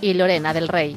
y 0.00 0.14
Lorena 0.14 0.52
del 0.52 0.68
Rey. 0.68 0.96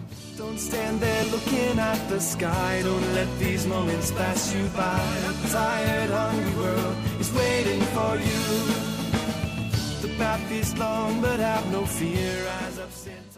Path 10.19 10.51
is 10.51 10.77
long, 10.77 11.21
but 11.21 11.39
have 11.39 11.71
no 11.71 11.85
fear. 11.85 12.45
Up, 12.77 12.91
stand 12.91 13.28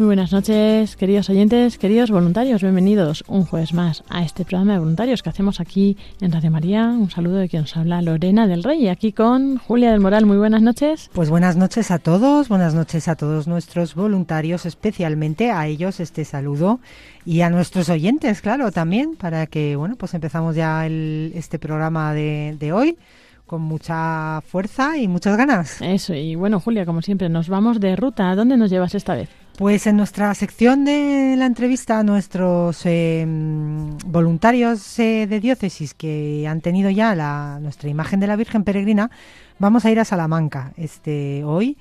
Muy 0.00 0.06
buenas 0.06 0.32
noches, 0.32 0.96
queridos 0.96 1.28
oyentes, 1.28 1.76
queridos 1.76 2.10
voluntarios, 2.10 2.62
bienvenidos 2.62 3.22
un 3.28 3.44
jueves 3.44 3.74
más 3.74 4.02
a 4.08 4.22
este 4.22 4.46
programa 4.46 4.72
de 4.72 4.78
voluntarios 4.78 5.22
que 5.22 5.28
hacemos 5.28 5.60
aquí 5.60 5.98
en 6.22 6.32
Radio 6.32 6.50
María. 6.50 6.86
Un 6.86 7.10
saludo 7.10 7.36
de 7.36 7.50
quien 7.50 7.64
nos 7.64 7.76
habla 7.76 8.00
Lorena 8.00 8.46
del 8.46 8.62
Rey, 8.64 8.88
aquí 8.88 9.12
con 9.12 9.58
Julia 9.58 9.90
del 9.92 10.00
Moral. 10.00 10.24
Muy 10.24 10.38
buenas 10.38 10.62
noches. 10.62 11.10
Pues 11.12 11.28
buenas 11.28 11.56
noches 11.56 11.90
a 11.90 11.98
todos, 11.98 12.48
buenas 12.48 12.72
noches 12.72 13.08
a 13.08 13.14
todos 13.14 13.46
nuestros 13.46 13.94
voluntarios, 13.94 14.64
especialmente 14.64 15.50
a 15.50 15.66
ellos 15.66 16.00
este 16.00 16.24
saludo 16.24 16.80
y 17.26 17.42
a 17.42 17.50
nuestros 17.50 17.90
oyentes, 17.90 18.40
claro, 18.40 18.72
también, 18.72 19.16
para 19.16 19.46
que, 19.48 19.76
bueno, 19.76 19.96
pues 19.96 20.14
empezamos 20.14 20.56
ya 20.56 20.86
el- 20.86 21.30
este 21.34 21.58
programa 21.58 22.14
de, 22.14 22.56
de 22.58 22.72
hoy 22.72 22.96
con 23.44 23.60
mucha 23.60 24.40
fuerza 24.46 24.96
y 24.96 25.08
muchas 25.08 25.36
ganas. 25.36 25.82
Eso, 25.82 26.14
y 26.14 26.36
bueno, 26.36 26.58
Julia, 26.58 26.86
como 26.86 27.02
siempre, 27.02 27.28
nos 27.28 27.50
vamos 27.50 27.80
de 27.80 27.96
ruta. 27.96 28.30
¿A 28.30 28.36
dónde 28.36 28.56
nos 28.56 28.70
llevas 28.70 28.94
esta 28.94 29.14
vez? 29.14 29.28
Pues 29.60 29.86
en 29.86 29.98
nuestra 29.98 30.34
sección 30.34 30.86
de 30.86 31.34
la 31.36 31.44
entrevista 31.44 31.98
a 31.98 32.02
nuestros 32.02 32.82
mm, 32.86 33.98
voluntarios 34.06 34.98
eh, 34.98 35.26
de 35.26 35.38
diócesis 35.38 35.92
que 35.92 36.46
han 36.48 36.62
tenido 36.62 36.88
ya 36.88 37.14
la, 37.14 37.58
nuestra 37.60 37.90
imagen 37.90 38.20
de 38.20 38.26
la 38.26 38.36
Virgen 38.36 38.64
Peregrina, 38.64 39.10
vamos 39.58 39.84
a 39.84 39.90
ir 39.90 40.00
a 40.00 40.06
Salamanca 40.06 40.72
este 40.78 41.44
hoy 41.44 41.76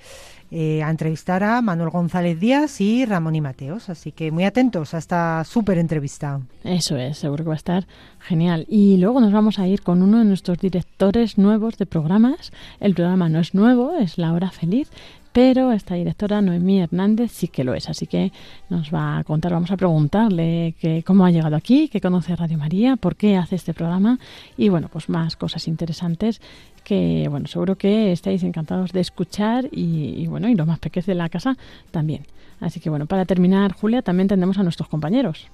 eh, 0.52 0.82
a 0.82 0.90
entrevistar 0.90 1.44
a 1.44 1.62
Manuel 1.62 1.92
González 1.92 2.40
Díaz 2.40 2.82
y 2.82 3.06
Ramón 3.06 3.36
y 3.36 3.42
Mateos. 3.42 3.88
Así 3.88 4.12
que 4.12 4.32
muy 4.32 4.46
atentos 4.46 4.96
a 4.96 4.98
esta 4.98 5.44
súper 5.44 5.78
entrevista. 5.78 6.42
Eso 6.64 6.98
es, 6.98 7.20
seguro 7.20 7.44
que 7.44 7.50
va 7.50 7.54
a 7.54 7.58
estar 7.58 7.88
genial. 8.20 8.66
Y 8.68 8.98
luego 8.98 9.22
nos 9.22 9.32
vamos 9.32 9.60
a 9.60 9.68
ir 9.68 9.84
con 9.84 10.02
uno 10.02 10.18
de 10.18 10.26
nuestros 10.26 10.58
directores 10.58 11.38
nuevos 11.38 11.78
de 11.78 11.86
programas. 11.86 12.52
El 12.80 12.96
programa 12.96 13.30
no 13.30 13.40
es 13.40 13.54
nuevo, 13.54 13.96
es 13.96 14.18
La 14.18 14.34
Hora 14.34 14.50
Feliz, 14.50 14.90
pero 15.32 15.72
esta 15.72 15.96
directora, 15.96 16.42
Noemí 16.42 16.82
Hernández, 16.82 17.32
sí 17.32 17.48
que 17.48 17.64
lo 17.64 17.74
es. 17.74 17.90
Así 17.90 18.08
que 18.08 18.32
nos 18.70 18.94
va 18.94 19.20
a 19.20 19.24
contar, 19.24 19.52
vamos 19.52 19.72
a 19.72 19.78
preguntarle 19.78 20.76
que, 20.80 21.04
cómo 21.04 21.26
ha 21.26 21.32
llegado 21.32 21.56
aquí, 21.56 21.88
qué 21.88 22.02
conoce 22.02 22.36
Radio 22.36 22.58
María, 22.58 22.96
por 22.96 23.16
qué 23.16 23.38
hace 23.38 23.56
este 23.56 23.74
programa 23.74 24.20
y 24.58 24.70
bueno, 24.70 24.90
pues 24.92 25.10
más 25.10 25.36
cosas 25.36 25.68
interesantes 25.68 26.42
que, 26.84 27.28
bueno, 27.30 27.48
seguro 27.48 27.76
que 27.78 28.12
estáis 28.12 28.42
encantados 28.44 28.92
de 28.92 29.02
escuchar 29.02 29.68
y, 29.72 30.26
bueno, 30.28 30.50
y 30.50 30.56
los 30.56 30.66
más 30.66 30.80
pequeños 30.80 31.06
de 31.06 31.16
la 31.16 31.30
casa 31.30 31.56
también. 31.92 32.26
Así 32.60 32.80
que 32.80 32.90
bueno, 32.90 33.06
para 33.06 33.26
terminar, 33.26 33.74
Julia, 33.74 34.02
también 34.02 34.28
tendremos 34.28 34.58
a 34.58 34.64
nuestros 34.64 34.90
compañeros. 34.90 35.48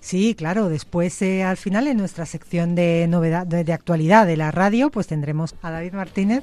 Sí, 0.00 0.34
claro. 0.34 0.68
Después, 0.68 1.22
eh, 1.22 1.44
al 1.44 1.56
final, 1.56 1.86
en 1.86 1.96
nuestra 1.96 2.26
sección 2.26 2.74
de 2.74 3.06
novedad, 3.08 3.46
de 3.46 3.72
actualidad 3.72 4.26
de 4.26 4.36
la 4.36 4.50
radio, 4.50 4.90
pues 4.90 5.06
tendremos 5.06 5.54
a 5.62 5.70
David 5.70 5.92
Martínez 5.92 6.42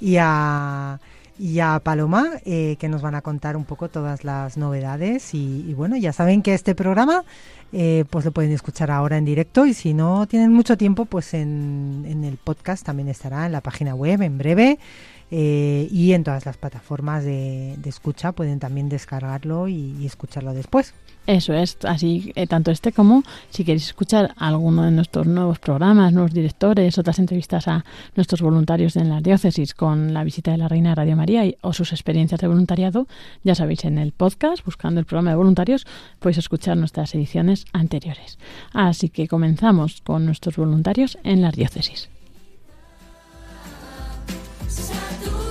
y 0.00 0.16
a, 0.18 0.98
y 1.38 1.60
a 1.60 1.80
Paloma, 1.80 2.26
eh, 2.44 2.76
que 2.78 2.88
nos 2.88 3.02
van 3.02 3.14
a 3.14 3.22
contar 3.22 3.56
un 3.56 3.64
poco 3.64 3.88
todas 3.88 4.24
las 4.24 4.56
novedades. 4.56 5.34
Y, 5.34 5.64
y 5.68 5.74
bueno, 5.74 5.96
ya 5.96 6.12
saben 6.12 6.42
que 6.42 6.54
este 6.54 6.74
programa, 6.74 7.24
eh, 7.72 8.04
pues 8.10 8.24
lo 8.24 8.32
pueden 8.32 8.52
escuchar 8.52 8.90
ahora 8.90 9.18
en 9.18 9.24
directo 9.24 9.66
y 9.66 9.74
si 9.74 9.94
no 9.94 10.26
tienen 10.26 10.52
mucho 10.52 10.76
tiempo, 10.76 11.06
pues 11.06 11.34
en, 11.34 12.04
en 12.06 12.24
el 12.24 12.36
podcast 12.36 12.84
también 12.84 13.08
estará 13.08 13.46
en 13.46 13.52
la 13.52 13.60
página 13.60 13.94
web 13.94 14.22
en 14.22 14.38
breve. 14.38 14.78
Eh, 15.36 15.88
y 15.90 16.12
en 16.12 16.22
todas 16.22 16.46
las 16.46 16.56
plataformas 16.56 17.24
de, 17.24 17.76
escucha 17.86 18.30
pueden 18.30 18.60
también 18.60 18.88
descargarlo 18.88 19.66
y- 19.66 20.06
escucharlo 20.06 20.54
después. 20.54 20.94
Eso 21.26 21.54
es, 21.54 21.78
así 21.84 22.32
eh, 22.36 22.46
tanto 22.46 22.70
este 22.70 22.92
como 22.92 23.24
si 23.50 23.64
queréis 23.64 23.86
escuchar 23.86 24.32
alguno 24.36 24.84
de 24.84 24.90
nuestros 24.92 25.26
nuevos 25.26 25.58
programas, 25.58 26.12
nuevos 26.12 26.32
directores, 26.32 26.98
otras 26.98 27.18
entrevistas 27.18 27.66
a 27.66 27.84
nuestros 28.14 28.42
voluntarios 28.42 28.94
en 28.96 29.08
la 29.08 29.20
diócesis 29.20 29.74
con 29.74 30.14
la 30.14 30.22
visita 30.22 30.52
de 30.52 30.58
la 30.58 30.68
Reina 30.68 30.94
Radio 30.94 31.16
María 31.16 31.44
y- 31.46 31.56
o 31.62 31.72
sus 31.72 31.92
experiencias 31.92 32.40
de 32.40 32.46
voluntariado, 32.46 33.08
ya 33.42 33.56
sabéis, 33.56 33.84
en 33.86 33.98
el 33.98 34.12
podcast, 34.12 34.64
buscando 34.64 35.00
el 35.00 35.06
programa 35.06 35.30
de 35.30 35.36
voluntarios, 35.36 35.84
podéis 36.20 36.38
escuchar 36.38 36.76
nuestras 36.76 37.12
ediciones 37.16 37.64
anteriores. 37.72 38.38
Así 38.72 39.08
que 39.08 39.26
comenzamos 39.26 40.00
con 40.02 40.26
nuestros 40.26 40.56
voluntarios 40.56 41.18
en 41.24 41.42
la 41.42 41.50
diócesis. 41.50 42.08
Sea 44.68 45.43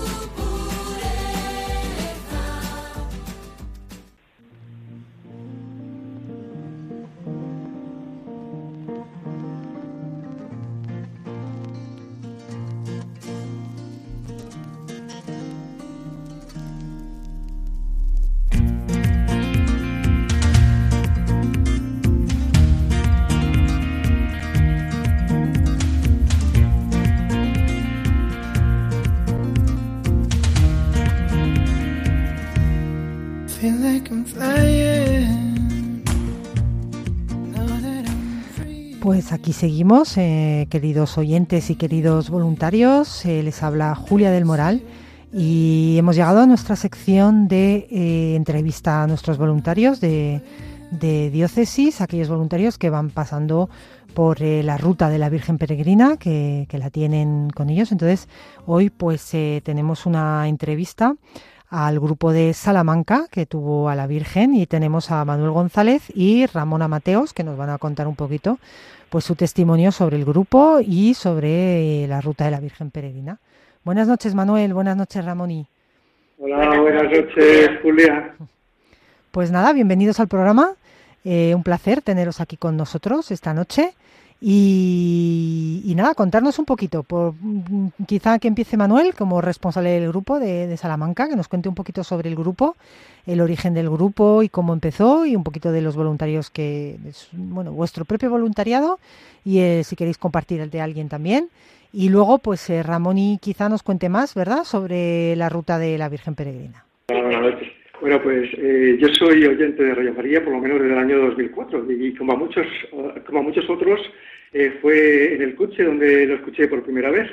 Pues 39.04 39.34
aquí 39.34 39.52
seguimos, 39.52 40.18
eh, 40.18 40.66
queridos 40.70 41.18
oyentes 41.18 41.70
y 41.70 41.76
queridos 41.76 42.30
voluntarios. 42.30 43.26
eh, 43.26 43.44
les 43.44 43.62
habla 43.62 43.96
Julia 43.96 44.32
del 44.32 44.46
Moral 44.46 44.82
y 45.34 45.98
hemos 45.98 46.16
llegado 46.16 46.40
a 46.40 46.46
nuestra 46.46 46.78
sección 46.78 47.50
de 47.50 47.86
eh, 47.92 48.36
entrevista 48.36 49.04
a 49.04 49.08
nuestros 49.08 49.38
voluntarios 49.38 50.00
de, 50.00 50.42
diócesis, 50.90 52.00
aquellos 52.00 52.30
voluntarios 52.30 52.78
que 52.78 52.90
van 52.90 53.10
pasando 53.10 53.70
por 54.14 54.40
la 54.40 54.78
ruta 54.78 55.10
de 55.10 55.18
la 55.18 55.28
Virgen 55.28 55.58
Peregrina, 55.58 56.16
que, 56.16 56.66
que 56.70 56.78
la 56.78 56.90
tienen 56.90 57.50
con 57.50 57.70
ellos. 57.70 57.92
Entonces, 57.92 58.30
hoy 58.68 58.90
pues 58.90 59.32
tenemos 59.64 60.06
una 60.06 60.48
entrevista 60.48 61.16
al 61.74 62.00
grupo 62.00 62.32
de 62.32 62.54
Salamanca 62.54 63.26
que 63.32 63.48
tuvo 63.48 63.90
a 63.90 63.96
la 63.96 64.06
Virgen 64.06 64.54
y 64.54 64.68
tenemos 64.68 65.10
a 65.10 65.26
Manuel 65.26 65.50
González 65.50 66.04
y 66.14 66.46
Ramona 66.46 66.88
Mateos 66.88 67.34
que 67.34 67.44
nos 67.44 67.58
van 67.58 67.72
a 67.72 67.80
contar 67.80 68.08
un 68.08 68.16
poquito 68.16 68.60
pues 69.10 69.24
su 69.26 69.34
testimonio 69.34 69.92
sobre 69.92 70.18
el 70.18 70.24
grupo 70.24 70.78
y 70.86 71.16
sobre 71.16 72.04
eh, 72.04 72.08
la 72.08 72.22
ruta 72.22 72.46
de 72.46 72.52
la 72.52 72.60
Virgen 72.60 72.92
Peregrina. 72.92 73.40
Buenas 73.84 74.08
noches 74.08 74.36
Manuel, 74.36 74.76
buenas 74.76 74.96
noches 74.96 75.26
Ramón 75.26 75.66
Hola, 76.38 76.80
buenas 76.80 77.04
noches, 77.06 77.70
Julia. 77.82 78.36
Pues 79.32 79.50
nada, 79.50 79.74
bienvenidos 79.74 80.20
al 80.20 80.28
programa. 80.28 80.74
Eh, 81.26 81.56
un 81.56 81.64
placer 81.64 82.04
teneros 82.04 82.40
aquí 82.40 82.56
con 82.56 82.78
nosotros 82.78 83.32
esta 83.32 83.52
noche 83.56 83.96
Y, 84.46 85.94
nada, 85.96 86.16
contarnos 86.16 86.60
un 86.60 86.66
poquito, 86.66 87.04
por, 87.04 87.34
mm, 87.40 87.92
quizá 88.06 88.40
que 88.40 88.50
empiece 88.50 88.76
Manuel 88.76 89.14
como 89.14 89.40
responsable 89.40 89.92
del 89.92 90.10
grupo 90.10 90.38
de, 90.38 90.76
Salamanca, 90.76 91.30
que 91.30 91.38
nos 91.38 91.48
cuente 91.48 91.70
un 91.70 91.76
poquito 91.76 92.04
sobre 92.04 92.28
el 92.28 92.36
grupo, 92.36 92.76
el 93.26 93.40
origen 93.40 93.74
del 93.74 93.90
grupo 93.90 94.44
y 94.44 94.50
cómo 94.50 94.74
empezó 94.74 95.26
y 95.26 95.38
un 95.38 95.46
poquito 95.46 95.72
de 95.72 95.82
los 95.82 95.96
voluntarios 95.96 96.50
que, 96.50 96.98
bueno, 97.32 97.72
vuestro 97.72 98.04
propio 98.04 98.30
voluntariado 98.32 99.00
y 99.46 99.60
eh, 99.60 99.84
si 99.86 99.96
queréis 99.96 100.18
compartir 100.18 100.60
el 100.60 100.70
de 100.70 100.82
alguien 100.82 101.08
también. 101.08 101.48
Y 101.94 102.10
luego, 102.10 102.40
pues 102.40 102.70
eh, 102.70 102.84
Ramón 102.84 103.18
y 103.18 103.38
quizá 103.42 103.70
nos 103.70 103.82
cuente 103.82 104.10
más, 104.10 104.36
¿verdad?, 104.36 104.66
sobre 104.66 105.38
la 105.38 105.48
ruta 105.48 105.80
de 105.80 105.98
la 105.98 106.10
Virgen 106.10 106.36
Peregrina. 106.36 106.84
Bueno, 108.02 108.22
pues 108.22 108.50
eh, 108.58 108.98
yo 109.00 109.08
soy 109.14 109.46
oyente 109.46 109.82
de 109.82 109.96
Radio 109.96 110.14
María 110.14 110.44
por 110.44 110.52
lo 110.52 110.60
menos 110.60 110.82
desde 110.82 110.92
el 110.92 111.00
año 111.00 111.18
2004 111.28 111.90
y 111.90 112.14
como 112.16 112.34
a 112.34 112.36
muchos, 112.36 112.66
como 113.26 113.40
a 113.40 113.42
muchos 113.44 113.70
otros 113.70 114.02
eh, 114.54 114.78
fue 114.82 115.36
en 115.36 115.42
el 115.42 115.56
coche 115.56 115.84
donde 115.84 116.26
lo 116.26 116.36
escuché 116.36 116.68
por 116.68 116.84
primera 116.84 117.10
vez 117.10 117.30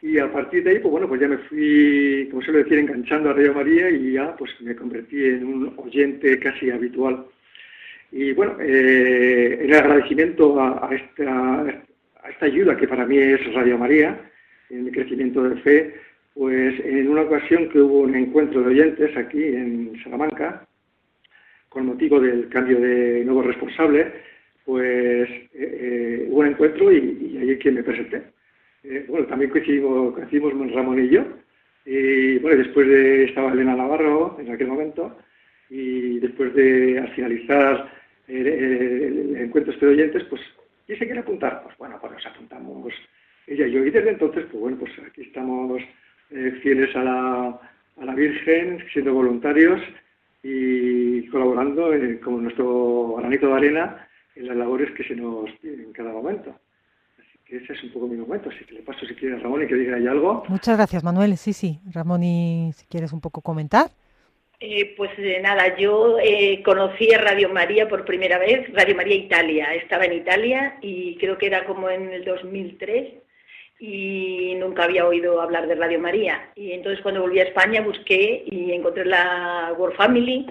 y 0.00 0.18
a 0.18 0.30
partir 0.30 0.62
de 0.62 0.70
ahí, 0.70 0.78
pues 0.78 0.92
bueno, 0.92 1.08
pues 1.08 1.20
ya 1.20 1.28
me 1.28 1.38
fui, 1.38 2.28
como 2.30 2.42
suelo 2.42 2.60
decir, 2.60 2.78
enganchando 2.78 3.30
a 3.30 3.32
Radio 3.32 3.54
María 3.54 3.90
y 3.90 4.12
ya 4.12 4.34
pues 4.36 4.50
me 4.60 4.76
convertí 4.76 5.24
en 5.24 5.44
un 5.44 5.74
oyente 5.76 6.38
casi 6.38 6.70
habitual. 6.70 7.26
Y 8.12 8.32
bueno, 8.32 8.56
eh, 8.60 9.58
en 9.60 9.74
agradecimiento 9.74 10.60
a, 10.60 10.88
a 10.88 10.94
esta, 10.94 11.60
a 12.22 12.30
esta 12.30 12.46
ayuda 12.46 12.76
que 12.76 12.88
para 12.88 13.04
mí 13.06 13.18
es 13.18 13.52
Radio 13.52 13.76
María, 13.76 14.18
en 14.70 14.84
mi 14.84 14.92
crecimiento 14.92 15.42
de 15.42 15.56
fe, 15.62 15.94
pues 16.34 16.78
en 16.84 17.08
una 17.08 17.22
ocasión 17.22 17.68
que 17.68 17.80
hubo 17.80 18.00
un 18.00 18.14
encuentro 18.14 18.62
de 18.62 18.68
oyentes 18.68 19.16
aquí 19.16 19.42
en 19.42 20.00
Salamanca, 20.04 20.64
con 21.68 21.86
motivo 21.86 22.20
del 22.20 22.48
cambio 22.48 22.80
de 22.80 23.24
nuevo 23.24 23.42
responsable, 23.42 24.12
pues 24.68 25.30
eh, 25.30 25.48
eh, 25.54 26.26
hubo 26.28 26.40
un 26.40 26.48
encuentro 26.48 26.92
y, 26.92 27.38
ahí 27.40 27.52
es 27.52 27.58
que 27.58 27.70
me 27.70 27.82
presenté. 27.82 28.22
Eh, 28.84 29.06
bueno, 29.08 29.24
también 29.26 29.50
coincidimos, 29.50 30.12
coincidimos 30.12 30.72
Ramón 30.74 31.02
y 31.02 31.08
yo. 31.08 31.24
Y 31.86 32.36
bueno, 32.40 32.58
después 32.58 32.86
de, 32.86 33.24
estaba 33.24 33.50
Elena 33.52 33.74
Navarro 33.74 34.36
en 34.38 34.52
aquel 34.52 34.66
momento, 34.66 35.16
y 35.70 36.18
después 36.18 36.52
de 36.54 36.98
al 36.98 37.08
finalizar 37.14 37.90
el, 38.28 38.46
el- 38.46 39.36
encuentro 39.36 39.72
este 39.72 39.86
de 39.86 39.92
oyentes, 39.92 40.24
pues, 40.24 40.42
¿quién 40.86 40.98
se 40.98 41.06
quiere 41.06 41.20
apuntar? 41.20 41.62
Pues 41.64 41.74
bueno, 41.78 41.96
pues 41.98 42.12
nos 42.12 42.26
apuntamos 42.26 42.92
ella 43.46 43.66
y 43.66 43.72
yo. 43.72 43.86
Y 43.86 43.90
desde 43.90 44.10
entonces, 44.10 44.44
pues 44.50 44.60
bueno, 44.60 44.76
pues 44.78 44.92
aquí 44.98 45.22
estamos 45.22 45.80
fieles 46.60 46.94
a 46.94 47.04
la, 47.04 47.60
a 47.96 48.04
la 48.04 48.14
Virgen, 48.14 48.84
siendo 48.92 49.14
voluntarios 49.14 49.80
y 50.42 51.26
colaborando 51.28 51.94
eh, 51.94 52.20
con 52.20 52.42
nuestro 52.42 53.14
granito 53.16 53.46
de 53.48 53.54
arena 53.54 54.07
en 54.38 54.46
las 54.46 54.56
labores 54.56 54.90
que 54.96 55.04
se 55.04 55.14
nos 55.14 55.50
piden 55.60 55.80
en 55.80 55.92
cada 55.92 56.12
momento. 56.12 56.54
Así 57.18 57.38
que 57.44 57.56
ese 57.56 57.72
es 57.72 57.82
un 57.84 57.92
poco 57.92 58.06
mi 58.06 58.16
momento. 58.16 58.50
Así 58.50 58.64
que 58.64 58.74
le 58.74 58.82
paso 58.82 59.04
si 59.04 59.14
quiere 59.14 59.36
a 59.36 59.38
Ramón 59.40 59.64
y 59.64 59.66
que 59.66 59.74
diga 59.74 59.96
ahí 59.96 60.06
algo. 60.06 60.44
Muchas 60.48 60.76
gracias, 60.76 61.02
Manuel. 61.02 61.36
Sí, 61.36 61.52
sí. 61.52 61.80
Ramón, 61.92 62.22
y 62.22 62.70
si 62.74 62.86
quieres 62.86 63.12
un 63.12 63.20
poco 63.20 63.42
comentar. 63.42 63.90
Eh, 64.60 64.94
pues 64.96 65.10
eh, 65.18 65.38
nada, 65.40 65.76
yo 65.76 66.18
eh, 66.18 66.62
conocí 66.64 67.12
a 67.12 67.18
Radio 67.18 67.48
María 67.48 67.88
por 67.88 68.04
primera 68.04 68.38
vez, 68.38 68.72
Radio 68.72 68.96
María 68.96 69.14
Italia. 69.14 69.74
Estaba 69.74 70.04
en 70.04 70.14
Italia 70.14 70.78
y 70.80 71.16
creo 71.16 71.38
que 71.38 71.46
era 71.46 71.64
como 71.64 71.90
en 71.90 72.12
el 72.12 72.24
2003 72.24 73.14
y 73.80 74.56
nunca 74.58 74.84
había 74.84 75.06
oído 75.06 75.40
hablar 75.40 75.68
de 75.68 75.76
Radio 75.76 76.00
María. 76.00 76.50
Y 76.56 76.72
entonces 76.72 77.00
cuando 77.02 77.20
volví 77.20 77.38
a 77.38 77.44
España 77.44 77.82
busqué 77.82 78.44
y 78.46 78.72
encontré 78.72 79.04
la 79.04 79.72
World 79.78 79.96
Family 79.96 80.46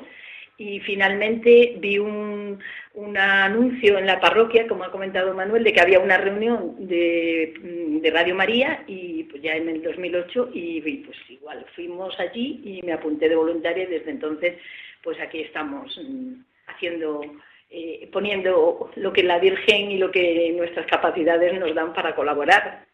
y 0.57 0.79
finalmente 0.79 1.75
vi 1.79 1.99
un, 1.99 2.59
un 2.97 3.15
anuncio 3.15 3.99
en 3.99 4.07
la 4.07 4.19
parroquia, 4.19 4.67
como 4.67 4.83
ha 4.83 4.91
comentado 4.91 5.31
Manuel, 5.35 5.63
de 5.63 5.71
que 5.71 5.81
había 5.81 5.99
una 5.99 6.17
reunión 6.17 6.75
de, 6.87 7.53
mm, 7.61 7.99
de 8.01 8.09
Radio 8.11 8.33
María 8.33 8.83
y 8.87 9.23
pues 9.25 9.41
ya 9.43 9.55
en 9.55 9.69
el 9.69 9.83
2008 9.83 10.49
y, 10.51 10.81
y, 10.83 10.97
pues 11.05 11.15
igual 11.29 11.63
fuimos 11.75 12.19
allí 12.19 12.59
y 12.65 12.81
me 12.83 12.93
apunté 12.93 13.29
de 13.29 13.35
voluntaria 13.35 13.83
y 13.83 13.87
desde 13.87 14.09
entonces 14.09 14.55
pues 15.03 15.19
aquí 15.21 15.41
estamos 15.41 15.95
mm, 16.03 16.33
haciendo 16.67 17.21
eh, 17.69 18.09
poniendo 18.11 18.89
lo 18.95 19.13
que 19.13 19.21
la 19.23 19.37
Virgen 19.39 19.91
y 19.91 19.97
lo 19.99 20.09
que 20.09 20.51
nuestras 20.57 20.87
capacidades 20.87 21.59
nos 21.59 21.75
dan 21.75 21.93
para 21.93 22.15
colaborar. 22.15 22.85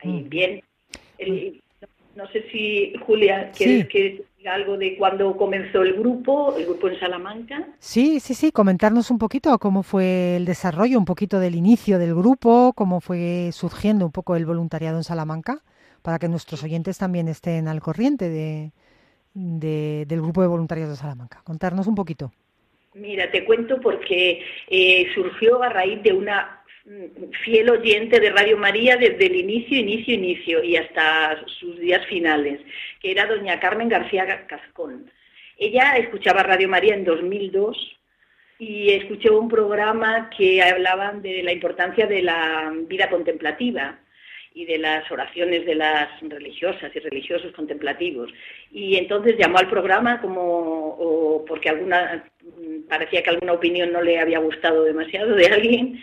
Ahí, 0.00 0.08
Mm. 0.24 0.28
bien. 0.28 0.62
El- 1.18 1.60
no, 1.80 1.88
no 2.24 2.28
sé 2.32 2.42
si 2.50 2.94
Julia 3.06 3.52
quieres 3.56 3.82
Sí. 3.82 3.88
que 3.88 4.22
algo 4.46 4.76
de 4.76 4.96
cuándo 4.96 5.36
comenzó 5.36 5.82
el 5.82 5.94
grupo, 5.94 6.56
el 6.56 6.64
grupo 6.66 6.88
en 6.88 6.98
Salamanca. 7.00 7.66
Sí, 7.80 8.18
sí, 8.20 8.34
sí, 8.34 8.50
comentarnos 8.52 9.10
un 9.10 9.18
poquito 9.18 9.56
cómo 9.58 9.82
fue 9.84 10.36
el 10.36 10.44
desarrollo, 10.44 10.98
un 10.98 11.04
poquito 11.04 11.38
del 11.38 11.54
inicio 11.54 11.98
del 11.98 12.14
grupo, 12.14 12.72
cómo 12.74 13.00
fue 13.00 13.50
surgiendo 13.52 14.04
un 14.04 14.12
poco 14.12 14.34
el 14.36 14.46
voluntariado 14.46 14.96
en 14.98 15.04
Salamanca, 15.04 15.62
para 16.02 16.18
que 16.18 16.28
nuestros 16.28 16.62
oyentes 16.64 16.98
también 16.98 17.28
estén 17.28 17.68
al 17.68 17.80
corriente 17.80 18.28
de, 18.28 18.72
de- 19.34 20.06
del 20.08 20.22
grupo 20.22 20.42
de 20.42 20.48
voluntarios 20.48 20.90
de 20.90 20.96
Salamanca. 20.96 21.42
Contarnos 21.44 21.86
un 21.88 21.94
poquito. 21.96 22.32
Mira, 22.94 23.30
te 23.30 23.44
cuento 23.44 23.80
porque 23.80 24.42
eh, 24.68 25.06
surgió 25.14 25.62
a 25.62 25.68
raíz 25.68 26.02
de 26.02 26.12
una 26.12 26.57
fiel 27.44 27.70
oyente 27.70 28.18
de 28.20 28.30
Radio 28.30 28.56
María 28.56 28.96
desde 28.96 29.26
el 29.26 29.36
inicio, 29.36 29.78
inicio, 29.78 30.14
inicio 30.14 30.64
y 30.64 30.76
hasta 30.76 31.44
sus 31.46 31.78
días 31.78 32.04
finales, 32.06 32.60
que 33.00 33.10
era 33.10 33.26
doña 33.26 33.60
Carmen 33.60 33.88
García 33.88 34.46
Cascón. 34.46 35.10
Ella 35.58 35.96
escuchaba 35.96 36.42
Radio 36.42 36.68
María 36.68 36.94
en 36.94 37.04
2002 37.04 37.98
y 38.58 38.90
escuchó 38.92 39.38
un 39.38 39.48
programa 39.48 40.30
que 40.36 40.62
hablaban 40.62 41.20
de 41.20 41.42
la 41.42 41.52
importancia 41.52 42.06
de 42.06 42.22
la 42.22 42.72
vida 42.86 43.10
contemplativa 43.10 43.98
y 44.54 44.64
de 44.64 44.78
las 44.78 45.10
oraciones 45.12 45.66
de 45.66 45.74
las 45.74 46.08
religiosas 46.22 46.90
y 46.94 46.98
religiosos 46.98 47.52
contemplativos. 47.52 48.32
Y 48.72 48.96
entonces 48.96 49.36
llamó 49.38 49.58
al 49.58 49.68
programa 49.68 50.20
como 50.20 50.40
o 50.98 51.44
porque 51.44 51.68
alguna 51.68 52.24
parecía 52.88 53.22
que 53.22 53.30
alguna 53.30 53.52
opinión 53.52 53.92
no 53.92 54.02
le 54.02 54.18
había 54.18 54.38
gustado 54.38 54.84
demasiado 54.84 55.34
de 55.34 55.46
alguien 55.46 56.00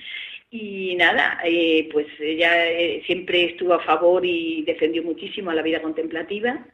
y 0.58 0.96
nada, 0.96 1.40
eh, 1.44 1.90
pues 1.92 2.08
ella 2.20 2.68
eh, 2.72 3.04
siempre 3.06 3.44
estuvo 3.44 3.74
a 3.74 3.84
favor 3.84 4.26
y 4.26 4.64
defendió 4.64 5.04
muchísimo 5.04 5.52
a 5.52 5.56
la 5.56 5.62
vida 5.62 5.82
contemplativa. 5.82 6.66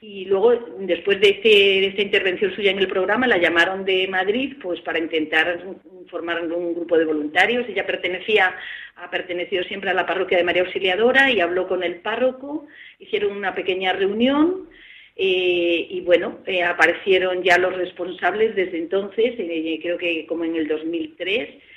Y 0.00 0.24
luego, 0.24 0.52
después 0.80 1.20
de, 1.20 1.28
este, 1.28 1.48
de 1.48 1.86
esta 1.88 2.02
intervención 2.02 2.52
suya 2.56 2.72
en 2.72 2.78
el 2.78 2.88
programa, 2.88 3.28
la 3.28 3.38
llamaron 3.38 3.84
de 3.84 4.08
Madrid 4.08 4.56
pues 4.60 4.80
para 4.80 4.98
intentar 4.98 5.62
formar 6.08 6.42
un 6.42 6.74
grupo 6.74 6.98
de 6.98 7.04
voluntarios. 7.04 7.68
Ella 7.68 7.86
pertenecía, 7.86 8.56
ha 8.96 9.10
pertenecido 9.10 9.62
siempre 9.64 9.90
a 9.90 9.94
la 9.94 10.06
parroquia 10.06 10.38
de 10.38 10.44
María 10.44 10.62
Auxiliadora 10.62 11.30
y 11.30 11.40
habló 11.40 11.68
con 11.68 11.84
el 11.84 11.96
párroco, 11.96 12.66
hicieron 12.98 13.36
una 13.36 13.54
pequeña 13.54 13.92
reunión 13.92 14.68
eh, 15.14 15.86
y 15.88 16.00
bueno, 16.00 16.38
eh, 16.46 16.64
aparecieron 16.64 17.42
ya 17.44 17.58
los 17.58 17.76
responsables 17.76 18.56
desde 18.56 18.78
entonces, 18.78 19.34
creo 19.82 19.98
que 19.98 20.26
como 20.26 20.44
en 20.44 20.56
el 20.56 20.66
2003, 20.66 21.69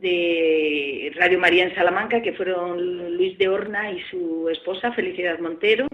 de 0.00 1.12
Radio 1.16 1.38
María 1.38 1.64
en 1.64 1.74
Salamanca, 1.74 2.22
que 2.22 2.32
fueron 2.32 3.16
Luis 3.16 3.36
de 3.38 3.48
Horna 3.48 3.90
y 3.90 4.00
su 4.10 4.48
esposa, 4.48 4.92
Felicidad 4.92 5.38
Montero. 5.38 5.86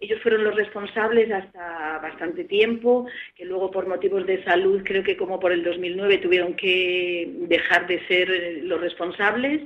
Ellos 0.00 0.20
fueron 0.20 0.42
los 0.42 0.56
responsables 0.56 1.30
hasta 1.30 1.98
bastante 1.98 2.44
tiempo, 2.44 3.06
que 3.36 3.44
luego 3.44 3.70
por 3.70 3.86
motivos 3.86 4.26
de 4.26 4.42
salud, 4.42 4.82
creo 4.84 5.04
que 5.04 5.16
como 5.16 5.38
por 5.38 5.52
el 5.52 5.62
2009, 5.62 6.18
tuvieron 6.18 6.54
que 6.54 7.30
dejar 7.48 7.86
de 7.86 8.04
ser 8.08 8.28
los 8.64 8.80
responsables. 8.80 9.62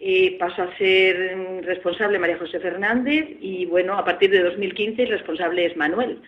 Eh, 0.00 0.36
pasó 0.38 0.62
a 0.62 0.76
ser 0.78 1.62
responsable 1.64 2.18
María 2.18 2.38
José 2.38 2.60
Fernández 2.60 3.26
y 3.40 3.66
bueno, 3.66 3.94
a 3.94 4.04
partir 4.04 4.30
de 4.30 4.42
2015 4.42 5.02
el 5.02 5.08
responsable 5.10 5.66
es 5.66 5.76
Manuel. 5.76 6.22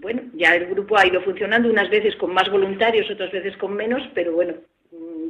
Bueno, 0.00 0.22
ya 0.34 0.54
el 0.54 0.66
grupo 0.66 0.98
ha 0.98 1.06
ido 1.06 1.20
funcionando 1.22 1.70
unas 1.70 1.90
veces 1.90 2.16
con 2.16 2.32
más 2.32 2.50
voluntarios, 2.50 3.10
otras 3.10 3.32
veces 3.32 3.56
con 3.58 3.74
menos, 3.74 4.02
pero 4.14 4.32
bueno, 4.32 4.54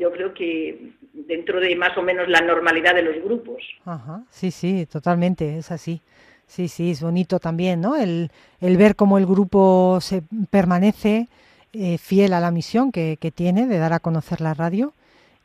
yo 0.00 0.10
creo 0.10 0.32
que 0.34 0.92
dentro 1.12 1.60
de 1.60 1.76
más 1.76 1.96
o 1.96 2.02
menos 2.02 2.28
la 2.28 2.40
normalidad 2.40 2.94
de 2.94 3.02
los 3.02 3.22
grupos. 3.22 3.62
Ajá, 3.84 4.22
sí, 4.30 4.50
sí, 4.50 4.86
totalmente, 4.90 5.58
es 5.58 5.70
así. 5.70 6.00
Sí, 6.46 6.66
sí, 6.66 6.90
es 6.90 7.00
bonito 7.02 7.38
también, 7.38 7.80
¿no? 7.80 7.94
El, 7.96 8.30
el 8.60 8.76
ver 8.76 8.96
cómo 8.96 9.18
el 9.18 9.26
grupo 9.26 9.98
se 10.00 10.22
permanece 10.50 11.28
eh, 11.72 11.98
fiel 11.98 12.32
a 12.32 12.40
la 12.40 12.50
misión 12.50 12.90
que, 12.90 13.18
que 13.20 13.30
tiene 13.30 13.66
de 13.68 13.78
dar 13.78 13.92
a 13.92 14.00
conocer 14.00 14.40
la 14.40 14.54
radio 14.54 14.92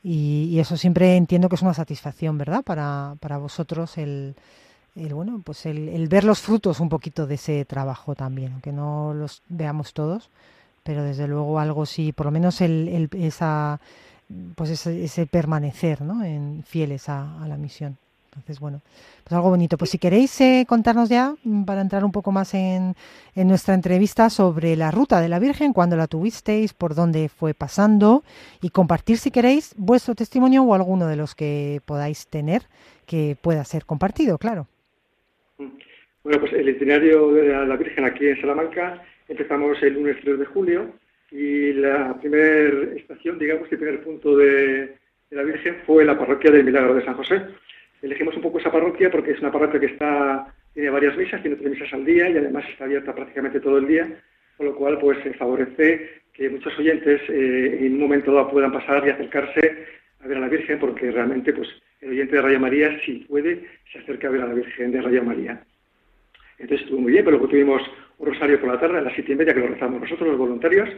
y, 0.04 0.50
y 0.52 0.60
eso 0.60 0.78
siempre 0.78 1.16
entiendo 1.16 1.50
que 1.50 1.56
es 1.56 1.62
una 1.62 1.74
satisfacción, 1.76 2.38
¿verdad? 2.40 2.64
Para, 2.64 3.16
para 3.20 3.38
vosotros 3.38 3.98
el, 4.00 4.34
el, 4.96 5.14
bueno, 5.14 5.42
pues 5.44 5.66
el, 5.68 5.90
el 5.90 6.08
ver 6.08 6.24
los 6.24 6.40
frutos 6.40 6.80
un 6.80 6.90
poquito 6.90 7.28
de 7.28 7.36
ese 7.36 7.66
trabajo 7.66 8.16
también, 8.16 8.54
aunque 8.54 8.72
no 8.72 9.14
los 9.14 9.44
veamos 9.50 9.94
todos, 9.94 10.30
pero 10.84 11.04
desde 11.04 11.28
luego 11.28 11.60
algo 11.60 11.86
sí, 11.86 12.14
por 12.14 12.28
lo 12.28 12.32
menos 12.32 12.62
el, 12.62 12.88
el- 12.90 13.10
esa, 13.24 13.80
pues 14.56 14.70
ese, 14.70 15.04
ese 15.04 15.26
permanecer, 15.26 16.02
¿no? 16.02 16.24
En, 16.24 16.64
fieles 16.64 17.10
a, 17.10 17.46
la 17.48 17.58
misión. 17.58 17.98
Entonces, 18.28 18.60
bueno, 18.60 18.82
pues 19.24 19.34
algo 19.34 19.50
bonito. 19.50 19.78
Pues 19.78 19.92
si 19.92 19.98
queréis 19.98 20.42
eh, 20.42 20.66
contarnos 20.68 21.08
ya, 21.08 21.36
mm, 21.44 21.64
para 21.64 21.82
entrar 21.82 22.04
un 22.04 22.12
poco 22.12 22.32
más 22.32 22.54
en, 22.54 22.96
en 23.36 23.48
nuestra 23.48 23.74
entrevista 23.74 24.30
sobre 24.30 24.76
la 24.76 24.92
ruta 24.92 25.22
de 25.22 25.30
la 25.30 25.40
Virgen, 25.40 25.72
cuándo 25.72 25.96
la 25.96 26.08
tuvisteis, 26.08 26.74
por 26.74 26.96
dónde 26.96 27.30
fue 27.30 27.54
pasando 27.54 28.24
y 28.62 28.70
compartir, 28.70 29.18
si 29.18 29.32
queréis, 29.32 29.74
vuestro 29.78 30.16
testimonio 30.16 30.64
o 30.64 30.74
alguno 30.74 31.08
de 31.08 31.16
los 31.16 31.34
que 31.34 31.82
podáis 31.86 32.28
tener 32.28 32.64
que 33.06 33.38
pueda 33.42 33.64
ser 33.64 33.86
compartido, 33.86 34.38
claro. 34.38 34.68
Bueno, 35.58 36.40
pues 36.40 36.54
el 36.54 36.68
itinerario 36.68 37.32
de 37.32 37.66
la 37.68 37.78
Virgen 37.78 38.04
aquí 38.04 38.28
en 38.28 38.42
Salamanca 38.42 39.02
empezamos 39.28 39.82
el 39.84 39.94
lunes 39.94 40.18
3 40.24 40.40
de 40.40 40.46
julio 40.46 40.92
y 41.36 41.74
la 41.74 42.18
primera 42.18 42.96
estación, 42.96 43.38
digamos, 43.38 43.70
el 43.70 43.78
primer 43.78 44.02
punto 44.02 44.38
de, 44.38 44.96
la 45.32 45.44
Virgen 45.44 45.76
fue 45.86 46.06
la 46.06 46.18
parroquia 46.18 46.50
del 46.50 46.64
Milagro 46.64 46.94
de 46.94 47.04
San 47.04 47.16
José. 47.16 47.42
Elegimos 48.02 48.38
un 48.38 48.42
poco 48.42 48.60
esa 48.60 48.72
parroquia 48.72 49.12
porque 49.12 49.32
es 49.32 49.40
una 49.42 49.52
parroquia 49.52 49.82
que 49.82 49.88
está 49.88 50.54
tiene 50.74 50.90
varias 50.90 51.18
misas, 51.18 51.42
tiene 51.42 51.58
tres 51.58 51.72
misas 51.72 51.94
al 51.94 52.06
día 52.06 52.30
y 52.30 52.38
además 52.38 52.66
está 52.70 52.86
abierta 52.86 53.14
prácticamente 53.14 53.60
todo 53.60 53.78
el 53.80 53.88
día, 53.88 54.08
con 54.58 54.68
lo 54.68 54.76
cual 54.76 54.98
pues 55.00 55.18
favorece 55.38 56.22
que 56.34 56.50
muchos 56.50 56.78
oyentes 56.78 57.22
eh, 57.30 57.80
en 57.82 57.94
un 57.94 58.00
momento 58.00 58.34
dado 58.34 58.52
puedan 58.52 58.72
pasar 58.72 59.06
y 59.06 59.10
acercarse 59.10 59.86
a 60.22 60.28
ver 60.28 60.38
a 60.38 60.42
la 60.42 60.50
Virgen 60.50 60.80
porque 60.80 61.12
realmente 61.12 61.52
pues 61.54 61.68
el 62.02 62.12
oyente 62.12 62.36
de 62.36 62.42
Radio 62.42 62.60
María 62.60 62.98
si 63.06 63.26
puede 63.28 63.66
se 63.92 64.00
acerca 64.00 64.28
a 64.28 64.32
ver 64.32 64.42
a 64.42 64.48
la 64.48 64.54
Virgen 64.54 64.92
de 64.92 65.02
Radio 65.02 65.24
María. 65.24 65.62
Entonces 66.60 66.86
estuvo 66.86 67.02
muy 67.02 67.12
bien, 67.12 67.26
pero 67.26 67.38
luego 67.38 67.50
tuvimos 67.50 67.82
un 68.18 68.28
rosario 68.28 68.60
por 68.60 68.72
la 68.72 68.80
tarde 68.80 69.00
a 69.00 69.02
las 69.02 69.14
siete 69.14 69.34
y 69.34 69.36
media 69.36 69.54
que 69.54 69.60
lo 69.60 69.68
rezamos 69.68 70.00
nosotros 70.00 70.30
los 70.30 70.38
voluntarios 70.38 70.90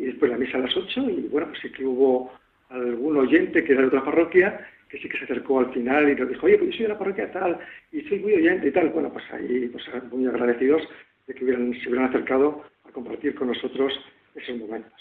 y 0.00 0.06
después 0.06 0.30
la 0.30 0.38
misa 0.38 0.58
a 0.58 0.62
las 0.62 0.76
ocho 0.76 1.08
y 1.08 1.28
bueno 1.30 1.48
pues 1.48 1.60
sí 1.60 1.70
que 1.70 1.84
hubo 1.84 2.32
algún 2.70 3.16
oyente 3.16 3.64
que 3.64 3.72
era 3.72 3.82
de 3.82 3.88
otra 3.88 4.04
parroquia 4.04 4.66
que 4.90 4.98
sí 4.98 5.08
que 5.08 5.18
se 5.18 5.24
acercó 5.24 5.60
al 5.60 5.72
final 5.72 6.10
y 6.10 6.16
nos 6.16 6.28
dijo, 6.28 6.46
oye, 6.46 6.58
pues 6.58 6.70
yo 6.70 6.76
soy 6.76 6.82
de 6.82 6.88
la 6.88 6.98
parroquia 6.98 7.30
tal 7.30 7.58
y 7.92 8.02
soy 8.02 8.18
muy 8.18 8.34
oyente 8.34 8.68
y 8.68 8.72
tal. 8.72 8.88
Bueno, 8.88 9.12
pues 9.12 9.24
ahí 9.32 9.68
pues 9.68 9.84
muy 10.10 10.26
agradecidos 10.26 10.82
de 11.26 11.34
que 11.34 11.44
hubieran, 11.44 11.72
se 11.80 11.88
hubieran 11.88 12.08
acercado 12.08 12.64
a 12.84 12.90
compartir 12.90 13.34
con 13.36 13.48
nosotros 13.48 13.92
esos 14.34 14.58
momentos. 14.58 14.92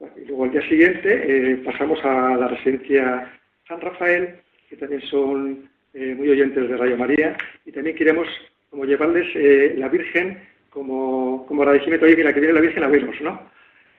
Bueno, 0.00 0.14
y 0.20 0.26
luego 0.26 0.44
al 0.44 0.50
día 0.50 0.68
siguiente 0.68 1.52
eh, 1.52 1.56
pasamos 1.58 2.02
a 2.04 2.36
la 2.36 2.48
residencia 2.48 3.32
San 3.68 3.80
Rafael, 3.80 4.36
que 4.68 4.76
también 4.76 5.02
son 5.02 5.68
eh, 5.94 6.14
muy 6.16 6.28
oyentes 6.30 6.68
de 6.68 6.76
Radio 6.76 6.96
María, 6.96 7.36
y 7.64 7.72
también 7.72 7.94
queremos 7.94 8.26
como 8.70 8.84
llevarles 8.86 9.28
eh, 9.34 9.74
la 9.76 9.88
Virgen 9.88 10.38
como, 10.70 11.44
como 11.46 11.62
agradecimiento, 11.62 12.06
oye, 12.06 12.16
mira, 12.16 12.32
que 12.32 12.40
viene 12.40 12.54
la 12.54 12.60
Virgen 12.60 12.84
a 12.84 12.88
verlos, 12.88 13.20
¿no? 13.20 13.50